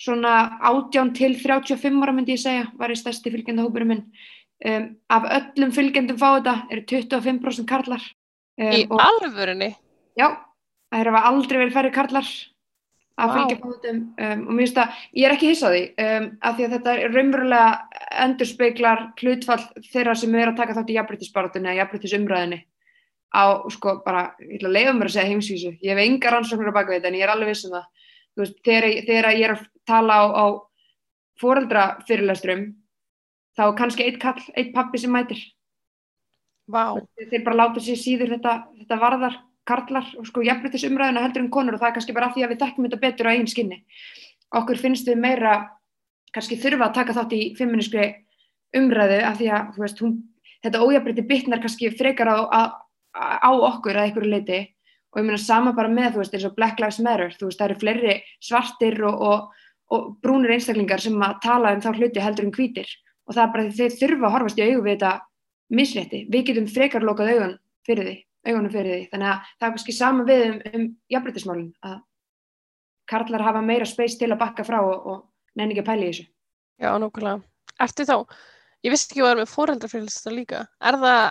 Svona 0.00 0.58
18 0.66 1.12
til 1.14 1.36
35 1.38 2.00
ára 2.02 2.12
myndi 2.16 2.34
ég 2.34 2.40
segja, 2.42 2.64
var 2.80 2.90
í 2.90 2.96
stærsti 2.98 3.30
fylgjandi 3.30 3.62
hópurum 3.62 3.92
minn. 3.92 4.02
Um, 4.64 4.88
af 5.12 5.26
öllum 5.36 5.70
fylgjandum 5.74 6.18
fá 6.18 6.28
þetta 6.38 6.54
eru 6.72 6.82
25% 6.88 7.66
karlar. 7.68 8.02
Um, 8.58 8.72
Í 8.74 8.82
alvörunni? 8.90 9.70
Já, 10.18 10.28
það 10.90 11.00
er 11.04 11.10
að 11.12 11.28
aldrei 11.30 11.58
verið 11.60 11.74
færri 11.76 11.92
karlar 11.94 12.28
að 13.14 13.30
Vá. 13.30 13.34
fylgja 13.36 13.56
fótum 13.62 13.98
um, 14.18 14.40
og 14.48 14.52
mér 14.56 14.64
finnst 14.64 14.78
að, 14.82 14.94
ég 15.14 15.26
er 15.28 15.34
ekki 15.36 15.50
hissa 15.52 15.68
á 15.70 15.74
því 15.74 15.82
um, 16.04 16.24
af 16.42 16.56
því 16.56 16.64
að 16.66 16.72
þetta 16.74 16.94
er 16.98 17.12
raunverulega 17.14 17.66
endurspeglar 18.24 19.02
hlutfall 19.20 19.60
þeirra 19.92 20.14
sem 20.18 20.34
er 20.38 20.50
að 20.50 20.56
taka 20.58 20.74
þátt 20.78 20.90
í 20.90 20.96
jafnbryttisbaratunni 20.98 21.70
eða 21.70 21.78
jafnbryttisumræðinni 21.82 22.58
á, 23.34 23.44
sko, 23.74 23.94
bara, 24.06 24.24
ég 24.42 24.56
ætla 24.58 24.70
að 24.72 24.76
leiða 24.78 24.96
mér 24.98 25.10
að 25.10 25.14
segja 25.14 25.30
heimsvísu, 25.30 25.72
ég 25.82 25.94
hef 25.94 26.02
enga 26.06 26.32
rannsóknir 26.34 26.70
á 26.74 26.78
baka 26.78 26.94
þetta 26.96 27.10
en 27.12 27.18
ég 27.20 27.26
er 27.26 27.32
alveg 27.34 27.52
viss 27.52 27.64
um 27.68 27.74
það, 27.76 27.86
veist, 28.42 28.58
þegar, 28.66 28.88
ég- 28.90 29.06
þegar 29.10 29.30
ég 29.34 29.46
er 29.48 29.54
að 29.56 29.64
tala 29.88 30.20
á, 30.20 30.24
á 30.32 30.44
foreldra 31.40 31.84
fyrirlestrum 32.08 32.72
þá 33.56 33.66
er 33.68 33.76
kannski 33.78 34.06
eitt 34.06 34.20
kall, 34.22 34.40
eitt 34.56 34.72
pappi 34.74 35.00
sem 35.02 35.12
mætir 35.12 35.40
Vá. 36.70 36.96
þeir 37.18 37.44
bara 37.44 37.60
láta 37.60 37.82
sér 37.82 37.98
síður 38.00 38.36
þetta, 38.36 38.54
þetta 38.80 39.00
varðar 39.00 39.40
karlar 39.68 40.06
og 40.18 40.26
sko 40.28 40.44
jafnbryttis 40.44 40.84
umræðuna 40.88 41.24
heldur 41.24 41.44
en 41.44 41.50
konur 41.52 41.76
og 41.76 41.82
það 41.82 41.90
er 41.90 41.96
kannski 41.98 42.16
bara 42.16 42.28
af 42.28 42.36
því 42.36 42.44
að 42.44 42.52
við 42.52 42.62
þekkjum 42.62 42.86
þetta 42.88 43.00
betur 43.04 43.28
á 43.28 43.32
eigin 43.32 43.50
skinni. 43.50 43.78
Okkur 44.54 44.80
finnst 44.80 45.08
við 45.08 45.20
meira 45.20 45.54
kannski 46.34 46.58
þurfa 46.60 46.88
að 46.88 46.96
taka 46.98 47.16
þátt 47.16 47.34
í 47.36 47.42
feministri 47.58 48.06
umræðu 48.76 49.18
af 49.24 49.38
því 49.40 49.50
að 49.56 49.80
veist, 49.80 50.00
hún, 50.02 50.14
þetta 50.64 50.84
ójafnbrytti 50.84 51.26
bitnar 51.28 51.62
kannski 51.62 51.90
frekar 51.94 52.32
á, 52.32 52.38
á, 52.48 52.62
á 53.40 53.50
okkur 53.52 53.96
að 53.96 54.08
einhverju 54.08 54.32
leiti 54.32 54.60
og 55.14 55.20
ég 55.20 55.28
meina 55.28 55.38
sama 55.38 55.72
bara 55.76 55.92
með 55.92 56.16
þú 56.16 56.22
veist 56.24 56.34
eins 56.34 56.46
og 56.48 56.56
Black 56.56 56.80
Lives 56.82 57.00
Matter, 57.04 57.36
þú 57.38 57.48
veist 57.48 57.60
það 57.60 57.68
eru 57.68 57.80
fleiri 57.80 58.16
svartir 58.42 58.98
og, 59.06 59.20
og, 59.28 59.60
og 59.94 60.10
brúnir 60.22 60.54
einstaklingar 60.54 61.02
sem 61.02 61.16
að 61.22 61.38
tala 61.44 61.74
um 61.74 61.82
þá 61.84 61.90
hluti 61.94 62.22
heldur 62.22 62.48
en 62.48 62.54
hvítir 62.54 62.90
og 63.24 63.36
það 63.36 63.44
er 63.44 63.52
bara 63.54 63.66
því 63.68 63.76
þeir 63.78 63.98
þurfa 64.00 64.28
að 64.28 64.34
horfast 64.36 64.60
í 64.60 64.66
augu 64.66 64.82
við 64.84 64.94
þetta 64.94 65.12
misrétti. 65.74 66.24
Við 66.30 66.48
getum 66.50 66.66
frekar 66.70 67.06
lokað 67.06 67.30
augun 67.34 67.54
fyrir 67.86 68.08
því, 68.08 68.16
augunum 68.50 68.72
fyrir 68.72 68.92
því. 68.92 69.06
Þannig 69.12 69.30
að 69.30 69.52
það 69.54 69.68
er 69.68 69.74
kannski 69.76 69.96
sama 69.96 70.26
við 70.28 70.44
um, 70.48 70.58
um 70.72 70.88
jafnbrytismálinn 71.14 71.70
að 71.88 71.96
karlar 73.10 73.44
hafa 73.44 73.62
meira 73.64 73.88
space 73.88 74.18
til 74.20 74.30
að 74.32 74.40
bakka 74.40 74.66
frá 74.66 74.80
og, 74.80 75.06
og 75.08 75.56
nenni 75.58 75.74
ekki 75.76 75.84
að 75.84 75.90
pæla 75.90 76.04
í 76.04 76.10
þessu. 76.10 76.26
Já, 76.82 76.90
nákvæmlega. 77.00 77.40
Ertu 77.84 78.06
þá, 78.08 78.16
ég 78.86 78.94
vissi 78.94 79.08
ekki 79.10 79.22
að 79.22 79.28
vera 79.30 79.42
með 79.42 79.52
foreldrafélagsta 79.54 80.34
líka. 80.34 80.64
Er 80.80 80.98
það 81.02 81.22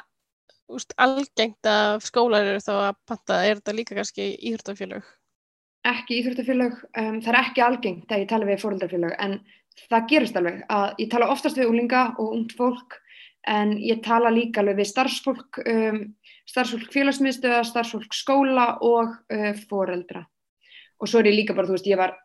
úst, 0.73 0.95
algengt 1.01 1.69
að 1.69 1.97
skólar 2.07 2.47
eru 2.53 2.63
þá 2.63 2.73
að 2.75 3.01
panta, 3.09 3.41
er 3.45 3.59
þetta 3.59 3.77
líka 3.77 3.97
kannski 3.97 4.29
íþróttafélög? 4.39 5.09
Ekki 5.83 6.21
íþróttafélög, 6.21 6.75
um, 6.95 7.19
það 7.19 7.33
er 7.33 7.39
ekki 7.41 7.63
algengt 7.63 8.03
þegar 8.07 8.21
ég 8.21 8.29
tala 8.29 8.47
við 8.47 8.61
fóreldrafélög 8.61 9.15
en 9.19 9.39
það 9.89 10.09
gerist 10.11 10.37
alveg 10.39 10.61
að 10.71 11.01
ég 11.03 11.09
tala 11.11 11.31
oftast 11.33 11.57
við 11.59 11.71
úlinga 11.71 12.03
og 12.21 12.35
ungt 12.37 12.53
fólk 12.55 12.99
en 13.51 13.73
ég 13.83 14.03
tala 14.03 14.31
líka 14.31 14.61
alveg 14.61 14.79
við 14.79 14.89
starfsfólk, 14.93 15.59
um, 15.67 15.97
starfsfólk 16.47 16.93
félagsmiðstöða, 16.93 17.63
starfsfólk 17.67 18.15
skóla 18.15 18.67
og 18.85 19.17
uh, 19.33 19.49
fóreldra. 19.67 20.23
Og 21.03 21.11
svo 21.11 21.19
er 21.19 21.33
ég 21.33 21.41
líka 21.41 21.55
bara, 21.57 21.67
þú 21.67 21.75
veist, 21.75 21.89
ég 21.91 21.99
var, 21.99 22.15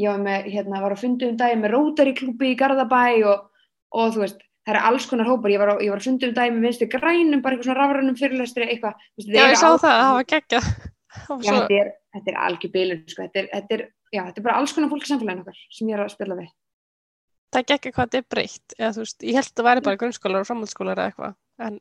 ég 0.00 0.10
var, 0.10 0.24
með, 0.24 0.48
hérna, 0.50 0.82
var 0.82 0.96
á 0.96 0.98
fundi 0.98 1.28
um 1.28 1.36
daginn 1.38 1.62
með 1.62 1.76
Rotary 1.76 2.16
klúbi 2.18 2.50
í 2.50 2.58
Garðabæ 2.58 3.04
og, 3.30 3.46
og 3.94 4.16
þú 4.16 4.24
veist, 4.24 4.42
það 4.66 4.74
er 4.74 4.88
alls 4.88 5.06
konar 5.06 5.30
hópar, 5.30 5.54
ég 5.54 5.62
var 5.62 5.76
á, 5.76 5.82
ég 5.84 5.94
var 5.94 6.02
á 6.02 6.06
fundi 6.08 6.26
um 6.26 6.34
daginn 6.34 6.58
með 6.58 6.66
vinstu 6.66 6.90
grænum, 6.90 7.44
bara 7.44 7.54
eitthvað 7.54 7.70
svona 7.70 7.78
rafrænum 7.78 8.18
fyrirlestri, 8.18 8.66
eitthvað. 8.72 9.06
Já, 9.22 9.44
ég 9.44 9.60
sá 9.60 9.68
alls 9.70 9.84
það, 9.84 10.00
það 10.00 10.18
var 10.18 10.28
geggjað. 10.34 10.72
Já, 11.14 11.54
þetta 11.54 11.80
er, 11.80 11.94
er 12.20 12.36
algjör 12.48 12.74
bilun, 12.74 13.00
sko. 13.08 13.24
þetta, 13.26 13.40
er, 13.40 13.48
þetta, 13.52 13.78
er, 13.78 13.86
þetta 14.12 14.42
er 14.42 14.46
bara 14.46 14.58
alls 14.60 14.74
konar 14.74 14.92
fólk 14.92 15.06
í 15.06 15.10
samfélaginu 15.10 15.44
okkar 15.44 15.64
sem 15.70 15.90
ég 15.90 15.96
er 15.96 16.04
að 16.04 16.14
spila 16.14 16.38
við. 16.40 16.52
það 17.54 17.60
er 17.62 17.68
geggjað 17.70 17.96
hvað 17.96 18.06
þetta 18.08 18.20
er 18.20 18.30
breytt. 18.34 18.76
Eða, 18.78 18.92
veist, 19.00 19.18
ég 19.22 19.38
held 19.38 19.50
að 19.50 19.58
það 19.60 19.68
væri 19.68 19.84
bara 19.88 20.00
grunnskólar 20.02 20.44
og 20.44 20.48
framhaldsskólar 20.50 21.00
eða 21.00 21.12
eitthvað. 21.12 21.36
En 21.64 21.80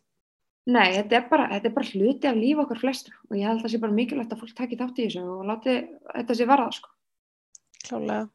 Nei, 0.64 0.94
þetta 0.96 1.18
er, 1.18 1.24
bara, 1.28 1.50
þetta 1.52 1.68
er 1.68 1.74
bara 1.76 1.90
hluti 1.92 2.30
af 2.30 2.38
lífi 2.40 2.62
okkar 2.64 2.80
flestra 2.80 3.18
og 3.28 3.36
ég 3.36 3.50
held 3.50 3.60
að 3.60 3.66
það 3.66 3.74
sé 3.74 3.80
bara 3.84 3.96
mikilvægt 3.98 4.32
að 4.32 4.44
fólk 4.44 4.54
taki 4.56 4.78
þátt 4.80 5.02
í 5.02 5.08
þessu 5.10 5.24
og 5.28 5.42
láti 5.50 5.74
þetta 6.06 6.38
sé 6.40 6.48
varða, 6.48 6.70
sko. 6.78 6.92
klálega. 7.84 8.30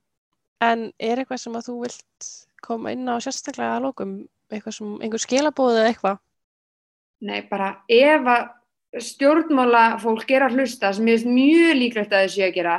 En 0.69 0.83
er 0.99 1.23
eitthvað 1.23 1.41
sem 1.41 1.57
að 1.57 1.71
þú 1.71 1.77
vilt 1.87 2.29
koma 2.67 2.93
inn 2.93 3.09
á 3.09 3.17
sérstaklega 3.25 3.79
að 3.79 3.87
lókum? 3.87 4.13
Eitthvað 4.53 4.81
einhver 5.07 5.23
skilabóð 5.23 5.79
eða 5.79 5.93
eitthvað? 5.93 6.21
Nei, 7.29 7.41
bara 7.49 7.71
ef 7.89 8.29
að 8.35 8.45
stjórnmála 8.97 9.99
fólk 10.01 10.31
er 10.33 10.47
að 10.47 10.55
hlusta 10.59 10.93
sem 10.97 11.09
ég 11.11 11.19
veist 11.19 11.29
mjög 11.29 11.75
líklegt 11.77 12.13
að 12.15 12.25
þessu 12.27 12.45
að 12.47 12.55
gera 12.57 12.77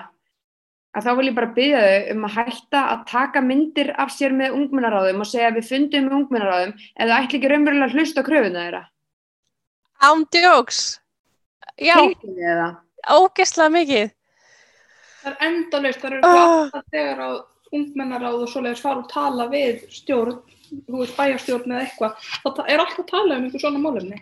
að 0.97 1.05
þá 1.05 1.10
vil 1.20 1.28
ég 1.30 1.36
bara 1.38 1.51
byggja 1.53 1.82
þau 1.86 2.14
um 2.16 2.24
að 2.26 2.36
hætta 2.39 2.80
að 2.95 3.03
taka 3.12 3.41
myndir 3.45 3.91
af 4.01 4.10
sér 4.16 4.34
með 4.34 4.55
ungmennaráðum 4.57 5.22
og 5.22 5.30
segja 5.30 5.51
að 5.51 5.60
við 5.60 5.68
fundum 5.70 6.07
með 6.07 6.16
ungmennaráðum 6.20 6.74
ef 6.80 7.03
það 7.03 7.18
ætli 7.20 7.38
ekki 7.39 7.51
raunverulega 7.51 7.86
að 7.91 7.97
hlusta 7.99 8.24
á 8.26 8.28
kröfuna 8.30 8.64
þeirra. 8.66 8.82
Án 9.99 10.26
djóks! 10.34 10.80
Já, 11.80 11.95
það? 12.26 12.74
ógeðslega 13.14 13.74
mikið. 13.76 14.10
Það 15.20 15.30
er 15.30 15.45
endalaust, 15.45 15.99
það 16.01 16.12
eru 16.16 16.22
Ah. 16.26 16.41
alltaf 16.49 16.84
þegar 16.91 17.20
að 17.28 17.38
ungmennaráð 17.78 18.41
og 18.43 18.49
svoleiðis 18.49 18.82
fara 18.82 19.03
og 19.03 19.10
tala 19.12 19.45
við 19.51 19.86
stjórn, 19.93 20.39
bæjarstjórn 20.89 21.70
eða 21.70 21.86
eitthvað, 21.86 22.16
þá 22.41 22.55
ta- 22.55 22.66
er 22.68 22.80
alltaf 22.80 22.99
að 23.05 23.07
tala 23.14 23.36
um 23.38 23.43
einhver 23.45 23.62
svona 23.62 23.80
málefni, 23.84 24.18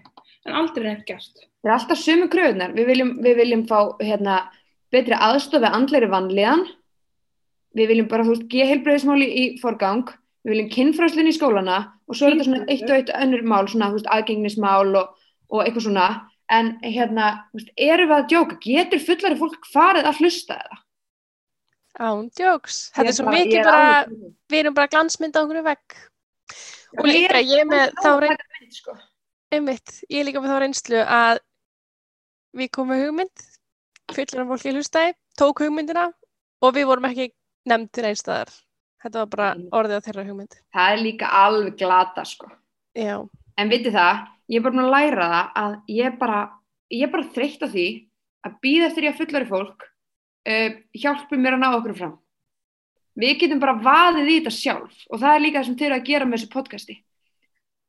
en 0.47 0.55
aldrei 0.61 0.83
neitt 0.87 1.05
gert. 1.07 1.43
Það 1.63 1.71
er 1.71 1.75
alltaf 1.77 1.99
sömu 2.01 2.27
kröfunar. 2.31 2.73
Við 2.77 2.87
viljum, 2.91 3.11
við 3.25 3.35
viljum 3.41 3.65
fá 3.69 3.79
hérna, 4.01 4.37
betri 4.93 5.17
aðstof 5.17 5.61
við 5.65 5.75
andleiri 5.75 6.09
vanlíðan. 6.11 6.63
Við 7.77 7.91
viljum 7.91 8.07
bara, 8.11 8.23
þú 8.25 8.33
veist, 8.35 8.47
geðheilbreyðismáli 8.53 9.27
í 9.27 9.45
forgang. 9.61 10.07
Við 10.47 10.53
viljum 10.53 10.69
kinnfræslun 10.71 11.27
í 11.27 11.35
skólana 11.35 11.77
og 12.07 12.15
svo 12.15 12.27
er 12.29 12.37
þetta 12.37 12.47
svona 12.47 12.65
eitt 12.71 12.87
og 12.87 12.95
eitt 12.95 13.09
önnur 13.11 13.43
mál, 13.43 13.67
svona, 13.67 13.89
þú 13.91 13.97
veist, 13.99 14.09
aðgengnismál 14.15 14.95
og, 14.95 15.15
og 15.51 15.63
eitthvað 15.65 15.87
svona. 15.89 16.07
En 16.47 16.77
hérna, 16.85 17.25
þú 17.51 17.59
veist, 17.59 17.71
erum 17.89 18.07
við 18.13 18.15
að 18.17 18.27
djóka? 18.31 18.59
Getur 18.63 19.01
fullari 19.03 19.39
fólk 19.41 19.67
farið 19.73 20.07
að 20.07 20.21
hlusta 20.23 20.55
eða? 20.63 20.77
Án 21.97 22.27
djóks. 22.37 22.77
Þetta 22.95 23.09
er 23.11 23.15
svo 23.17 23.25
bara- 23.25 23.37
mikið 23.41 23.63
bara, 23.67 24.05
í. 24.05 24.31
við 24.53 24.59
erum 24.63 24.75
bara 24.77 24.91
glansmynd 24.93 25.35
á 25.35 25.39
einhverju 25.41 25.63
vegg. 25.65 25.97
Og 26.97 27.05
Ég 27.05 27.13
líka, 27.17 27.35
er- 27.41 27.49
ég 27.51 27.67
með 27.67 27.93
þá 27.99 28.09
reynd, 28.23 28.71
sko. 28.71 28.93
Einmitt, 29.53 30.01
ég 30.11 30.25
líka 30.27 30.41
með 30.43 30.53
þá 30.53 30.59
reynslu 30.63 31.01
að 31.03 31.39
við 32.57 32.71
komum 32.75 32.93
með 32.95 33.03
hugmynd, 33.05 33.43
fullir 34.15 34.41
af 34.43 34.51
fólki 34.51 34.73
hlustaði, 34.75 35.15
tók 35.39 35.61
hugmyndina 35.63 36.07
og 36.63 36.73
við 36.75 36.87
vorum 36.89 37.07
ekki 37.09 37.29
nefndir 37.69 38.09
einstæðar. 38.11 38.53
Þetta 39.03 39.19
var 39.21 39.29
bara 39.33 39.49
Einmitt. 39.53 39.73
orðið 39.77 39.99
á 39.99 40.05
þeirra 40.07 40.25
hugmynd. 40.27 40.55
Það 40.73 40.93
er 40.93 41.03
líka 41.03 41.27
alveg 41.43 41.75
glata, 41.77 42.23
sko. 42.25 42.49
Já, 42.97 43.17
En 43.57 43.69
vitið 43.73 43.93
það, 43.97 44.17
ég 44.53 44.59
er 44.59 44.63
bara 44.65 44.75
búin 44.75 44.85
að 44.85 44.93
læra 44.93 45.27
það 45.31 45.51
að 45.61 45.75
ég 45.89 46.05
er 46.05 46.17
bara, 46.17 46.39
ég 46.93 47.03
er 47.07 47.11
bara 47.13 47.29
þreytt 47.33 47.63
á 47.65 47.67
því 47.73 47.85
að 48.45 48.57
býða 48.61 48.87
eftir 48.87 49.03
ég 49.07 49.13
að 49.13 49.21
fullari 49.21 49.47
fólk 49.49 49.85
uh, 50.47 50.75
hjálpi 50.93 51.39
mér 51.41 51.57
að 51.57 51.63
ná 51.63 51.67
okkur 51.77 51.95
fram. 51.97 52.11
Við 53.17 53.39
getum 53.41 53.59
bara 53.63 53.73
vaðið 53.81 54.29
í 54.29 54.35
þetta 54.37 54.53
sjálf 54.53 54.99
og 55.09 55.21
það 55.23 55.33
er 55.33 55.41
líka 55.41 55.57
það 55.57 55.65
sem 55.69 55.77
þeir 55.79 55.87
eru 55.89 55.97
að 55.97 56.05
gera 56.11 56.25
með 56.29 56.37
þessu 56.37 56.51
podcasti. 56.53 56.97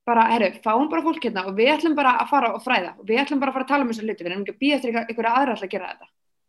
Bara, 0.08 0.28
herru, 0.32 0.52
fáum 0.64 0.86
bara 0.88 1.04
fólk 1.04 1.26
hérna 1.26 1.44
og 1.50 1.56
við 1.58 1.74
ætlum 1.74 1.96
bara 1.98 2.14
að 2.22 2.30
fara 2.30 2.54
og 2.56 2.62
fræða 2.64 2.94
og 2.96 3.08
við 3.08 3.20
ætlum 3.20 3.42
bara 3.42 3.52
að 3.52 3.58
fara 3.58 3.66
að 3.66 3.72
tala 3.74 3.84
um 3.84 3.90
þessu 3.92 4.06
hluti, 4.06 4.24
við 4.24 4.30
erum 4.30 4.44
ekki 4.46 4.54
að 4.54 4.62
býða 4.62 4.78
eftir 4.78 4.96
einhverja 5.02 5.34
aðra 5.40 5.56
að 5.58 5.72
gera 5.74 5.90
þetta. 5.90 6.08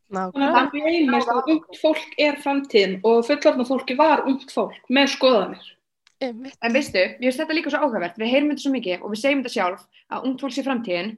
Þannig 0.10 0.32
nákvæmlega. 0.34 0.49
að 0.49 0.55
það 0.55 0.70
gleymist 0.76 1.32
að 1.34 1.49
ungt 1.53 1.82
fólk 1.82 2.16
er 2.26 2.39
framtíðin 2.45 2.95
og 3.05 3.20
fullorðna 3.28 3.66
fólki 3.68 3.97
var 3.99 4.24
ungt 4.26 4.53
fólk 4.55 4.80
með 4.89 5.12
skoðanir. 5.14 5.68
Einmitt. 6.20 6.55
En 6.66 6.74
veistu, 6.76 6.99
ég 6.99 7.28
veist 7.28 7.39
þetta 7.39 7.55
líka 7.55 7.72
svo 7.72 7.84
áhugavert, 7.84 8.18
við 8.20 8.32
heyrum 8.34 8.49
þetta 8.51 8.64
svo 8.64 8.72
mikið 8.74 9.03
og 9.03 9.14
við 9.14 9.22
segjum 9.22 9.43
þetta 9.43 9.53
sjálf 9.53 9.84
að 10.10 10.26
ungt 10.28 10.41
fólk 10.43 10.55
sé 10.55 10.64
framtíðin, 10.66 11.14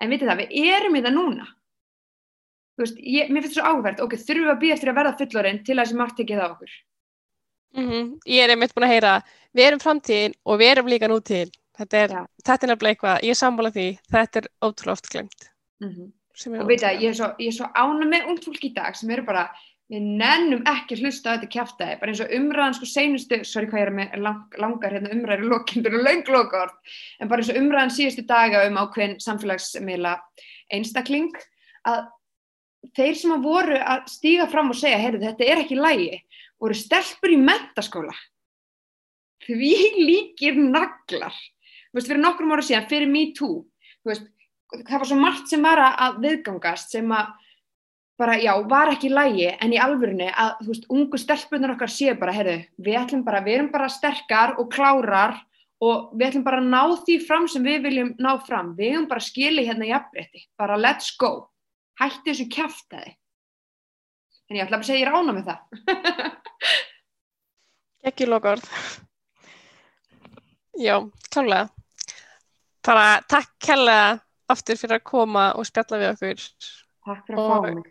en 0.00 0.14
vitið 0.14 0.30
það, 0.30 0.44
við 0.44 0.70
erum 0.76 0.96
í 0.96 1.02
það 1.02 1.16
núna. 1.18 1.48
Þú 2.72 2.84
veist, 2.84 3.02
ég, 3.02 3.28
mér 3.28 3.44
finnst 3.44 3.58
þetta 3.58 3.66
svo 3.66 3.72
áhugavert, 3.74 4.00
ok, 4.06 4.16
þurfum 4.22 4.46
við 4.46 4.54
að 4.54 4.62
býja 4.62 4.76
eftir 4.78 4.92
að 4.92 4.98
verða 5.00 5.18
fullorinn 5.18 5.60
til 5.66 5.76
að 5.76 5.82
þessi 5.82 5.98
margt 5.98 6.16
tekið 6.20 6.40
á 6.40 6.46
okkur. 6.46 6.78
Mm 7.72 8.06
Ég 8.28 8.44
er 8.44 8.54
einmitt 8.54 8.74
búin 8.76 8.86
að 8.88 8.94
heyra, 8.94 9.12
við 9.52 9.66
erum 9.66 9.82
framtíðin 9.82 10.38
og 10.44 10.58
við 10.62 10.72
erum 10.72 10.88
líka 10.92 11.10
nútíðin. 11.12 11.52
Þetta 11.82 11.98
er, 11.98 12.14
þetta 12.44 12.66
er 12.66 12.72
nefnilega 12.72 12.94
eitthvað, 12.94 13.26
ég 13.26 13.34
er 13.34 13.40
sammála 13.40 13.74
því, 13.74 13.88
þetta 14.14 14.40
er 14.42 14.48
ótrúlega 14.62 14.96
oft 14.96 15.10
glemt. 15.10 15.50
sem 16.38 16.54
er 16.54 16.62
Og 16.62 16.70
veit 16.70 16.86
að 16.86 17.02
ég 17.02 17.10
er 17.10 17.18
svo, 17.18 17.28
svo 17.58 17.68
ána 17.74 18.08
með 18.08 18.30
ungt 18.30 18.46
fólk 18.46 18.64
í 18.64 18.72
dag 18.76 18.96
sem 18.96 19.10
eru 19.12 19.24
bara, 19.26 19.48
við 19.92 20.06
nennum 20.20 20.62
ekki 20.70 20.96
hlusta 21.02 21.34
á 21.34 21.34
þetta 21.34 21.50
kjaftaði, 21.52 21.98
bara 22.00 22.12
eins 22.12 22.22
og 22.24 22.32
umræðan 22.32 22.76
sko 22.78 22.88
seinustu, 22.88 23.40
sorry 23.44 23.68
hvað 23.68 23.82
ég 23.82 23.90
er 23.90 23.96
með 23.98 24.14
lang, 24.24 24.56
langar 24.62 24.94
hérna 24.94 25.12
umræður 25.12 25.50
lokindur 25.50 25.98
og 25.98 26.06
lönglokort, 26.06 26.94
en 27.20 27.28
bara 27.28 27.42
eins 27.42 27.52
og 27.52 27.60
umræðan 27.60 27.92
síðustu 27.92 28.24
daga 28.30 28.64
um 28.70 28.78
ákveðin 28.80 29.18
samfélagsmiðla 29.20 30.14
einstakling, 30.72 31.34
að 31.84 32.06
þeir 32.96 33.18
sem 33.18 33.34
að 33.34 33.48
voru 33.50 33.78
að 33.78 34.06
stíga 34.14 34.48
fram 34.50 34.72
og 34.72 34.78
segja, 34.78 35.00
heyrðu 35.02 35.26
þetta 35.26 35.50
er 35.50 35.64
ekki 35.66 35.78
lægi, 35.78 36.22
voru 36.62 36.78
stelpur 36.78 37.34
í 37.34 37.40
mentaskóla. 37.42 38.14
Því 39.42 39.74
líkir 40.08 40.58
naglar. 40.62 41.34
Veist, 41.92 42.08
fyrir 42.08 42.22
nokkrum 42.22 42.52
ára 42.54 42.62
síðan, 42.64 42.86
fyrir 42.88 43.08
Me 43.12 43.26
Too, 43.36 43.66
veist, 44.08 44.24
það 44.72 44.98
var 45.02 45.06
svo 45.10 45.16
margt 45.20 45.48
sem 45.52 45.60
var 45.62 45.78
að- 45.84 46.20
viðgangast 46.24 46.88
sem 46.94 47.08
að 47.12 47.26
bara, 48.18 48.36
já, 48.40 48.52
var 48.68 48.88
ekki 48.92 49.08
í 49.10 49.12
lægi 49.12 49.48
en 49.60 49.72
í 49.72 49.78
alvörunni 49.82 50.30
að, 50.30 50.50
þú 50.62 50.66
veist, 50.72 50.86
ungu 50.88 51.18
stelpunar 51.18 51.70
okkar 51.74 51.88
séu 51.92 52.14
bara, 52.18 52.32
heyrðu, 52.32 52.58
við 52.78 52.96
ætlum 53.00 53.24
bara, 53.24 53.40
við 53.44 53.54
erum 53.58 53.70
bara 53.72 53.88
sterkar 53.92 54.54
og 54.58 54.70
klárar 54.72 55.34
og 55.82 56.12
við 56.14 56.28
ætlum 56.30 56.44
bara 56.46 56.58
að 56.62 56.70
ná 56.70 56.82
því 57.04 57.16
fram 57.26 57.48
sem 57.48 57.62
við 57.66 57.82
viljum 57.88 58.14
ná 58.22 58.32
fram, 58.46 58.76
við 58.78 58.92
erum 58.94 59.08
bara 59.10 59.20
skili 59.20 59.66
hérna 59.66 59.84
jafnrétti, 59.90 60.46
bara 60.56 60.76
let's 60.78 61.10
go. 61.18 61.48
Hætti 62.00 62.30
þessu 62.30 62.48
kjaftaði 62.48 63.16
en 64.48 64.56
ég 64.56 64.64
ætla 64.66 64.78
að 64.78 64.84
segja 64.86 65.00
ég 65.00 65.06
er 65.08 65.14
ána 65.16 65.32
með 65.32 65.44
það. 65.50 65.60
Ekki 68.08 68.26
lokaord. 68.26 68.64
Já, 70.80 70.96
klálega. 71.32 71.68
Bara 72.86 73.06
takk 73.30 73.50
kærlega 73.62 74.20
aftur 74.52 74.78
fyrir 74.80 74.98
að 74.98 75.04
koma 75.08 75.50
og 75.58 75.66
spjalla 75.68 76.00
við 76.00 76.08
okkur. 76.12 76.46
takk 77.06 77.26
fyrir 77.26 77.38
að 77.38 77.50
fá 77.50 77.66
mig 77.66 77.90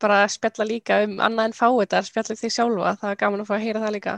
Bara 0.00 0.26
spjalla 0.28 0.66
líka 0.68 0.98
um 1.06 1.20
annað 1.24 1.46
en 1.48 1.54
fáiðar, 1.56 2.04
spjalla 2.04 2.36
þig 2.36 2.52
sjálfa. 2.52 2.90
Það 3.00 3.12
er 3.14 3.20
gaman 3.22 3.40
að 3.40 3.48
fá 3.48 3.54
að 3.56 3.62
heyra 3.64 3.80
það 3.80 3.94
líka. 3.94 4.14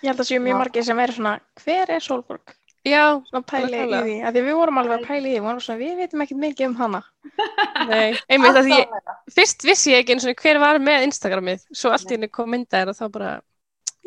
Ég 0.00 0.08
held 0.08 0.22
að 0.22 0.28
séu 0.30 0.40
mjög 0.40 0.56
margir 0.62 0.86
sem 0.86 1.00
eru 1.04 1.12
svona, 1.12 1.32
hver 1.60 1.92
er 1.92 2.04
Solborg? 2.04 2.54
Já, 2.88 3.20
Svona 3.28 3.44
pæli 3.44 3.76
í 3.76 3.88
því. 3.90 4.14
Af 4.24 4.32
því 4.32 4.42
við 4.46 4.54
vorum 4.56 4.78
alveg 4.80 4.94
að 4.96 5.02
pæli 5.10 5.18
í 5.20 5.32
því, 5.34 5.34
við 5.34 5.44
vorum 5.44 5.60
svona, 5.60 5.80
við 5.82 5.98
veitum 6.00 6.22
ekkert 6.24 6.40
mikið 6.40 6.68
um 6.70 6.76
hana. 6.78 7.00
nei, 7.90 8.16
einmitt 8.32 8.56
að 8.56 8.70
því 8.70 8.78
ég, 8.78 8.94
fyrst 9.36 9.66
vissi 9.68 9.92
ég 9.92 10.00
ekki 10.00 10.16
eins 10.16 10.24
og 10.24 10.40
hver 10.40 10.60
var 10.62 10.80
með 10.80 11.04
Instagramið, 11.10 11.66
svo 11.76 11.92
allt 11.92 12.08
í 12.08 12.16
henni 12.16 12.30
kom 12.32 12.48
myndaðir 12.54 12.94
og 12.94 12.96
þá 12.96 13.04
bara, 13.18 13.34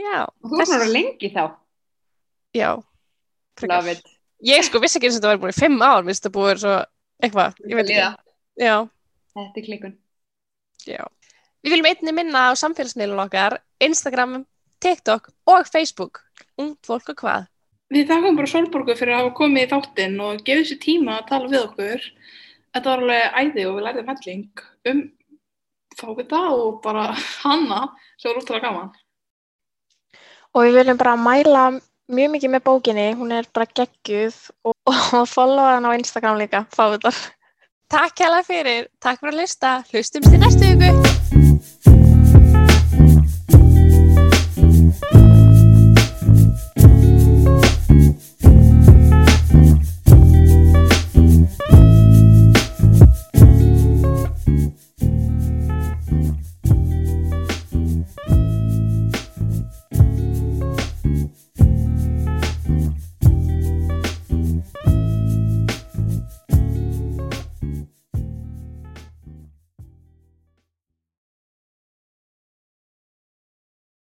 já, 0.01 0.17
þú 0.41 0.63
erum 0.63 0.73
bara 0.73 0.89
lengi 0.89 1.29
þá 1.36 1.43
já. 2.57 2.69
Ég 4.43 4.65
sko 4.67 4.81
vissi 4.83 4.99
ekki 4.99 5.07
eins 5.09 5.17
og 5.17 5.21
þetta 5.21 5.33
var 5.33 5.41
búin 5.43 5.53
í 5.55 5.59
fimm 5.59 5.83
ár, 5.83 6.03
minnst 6.03 6.25
það 6.25 6.35
búið 6.35 6.63
svo 6.65 6.77
eitthvað, 7.23 7.59
ég 7.63 7.79
veit 7.79 7.91
Líða. 7.91 8.07
ekki. 8.09 8.33
Já, 8.63 8.75
þetta 9.39 9.61
er 9.61 9.67
klikun 9.69 9.93
já. 10.87 11.03
Við 11.63 11.71
viljum 11.71 11.87
einni 11.87 12.13
minna 12.15 12.49
á 12.51 12.59
samfélagsmiðlun 12.59 13.23
okkar, 13.23 13.57
Instagram, 13.83 14.43
TikTok 14.83 15.29
og 15.47 15.67
Facebook. 15.71 16.23
Ungt 16.59 16.83
fólk 16.85 17.13
og 17.13 17.21
hvað? 17.23 17.45
Við 17.93 18.09
þakkum 18.09 18.37
bara 18.39 18.49
Solborgu 18.49 18.95
fyrir 18.97 19.15
að 19.15 19.21
hafa 19.21 19.35
komið 19.37 19.63
í 19.63 19.69
þáttinn 19.71 20.17
og 20.25 20.43
gefið 20.47 20.67
sér 20.69 20.79
tíma 20.83 21.17
að 21.19 21.27
tala 21.29 21.51
við 21.51 21.61
okkur. 21.61 22.07
Þetta 22.73 22.89
var 22.89 23.03
alveg 23.03 23.37
æði 23.39 23.65
og 23.69 23.77
við 23.77 23.87
lærðum 23.87 24.11
helling 24.11 24.63
um 24.91 25.01
fávita 25.93 26.41
og 26.57 26.81
bara 26.83 27.07
hana 27.45 27.81
sem 28.17 28.31
var 28.31 28.41
útrúlega 28.41 28.67
gaman. 28.67 28.91
Og 30.53 30.67
við 30.67 30.79
viljum 30.81 30.99
bara 30.99 31.15
mæla 31.17 31.65
mjög 32.12 32.34
mikið 32.36 32.54
með 32.56 32.66
bókinni, 32.68 33.08
hún 33.20 33.32
er 33.36 33.47
bara 33.54 33.70
geggjuð 33.80 34.36
og, 34.68 34.76
og 35.20 35.26
followa 35.30 35.78
hann 35.78 35.88
á 35.88 35.91
Instagram 35.95 36.41
líka, 36.41 36.66
fáið 36.76 37.01
þar. 37.08 37.24
Takk 37.93 38.24
hérlega 38.24 38.47
fyrir, 38.47 38.88
takk 39.04 39.22
fyrir 39.22 39.36
að 39.36 39.43
hlusta, 39.43 39.76
hlustumst 39.91 40.34
í 40.34 40.41
næstu 40.41 40.74
viku. 40.82 42.03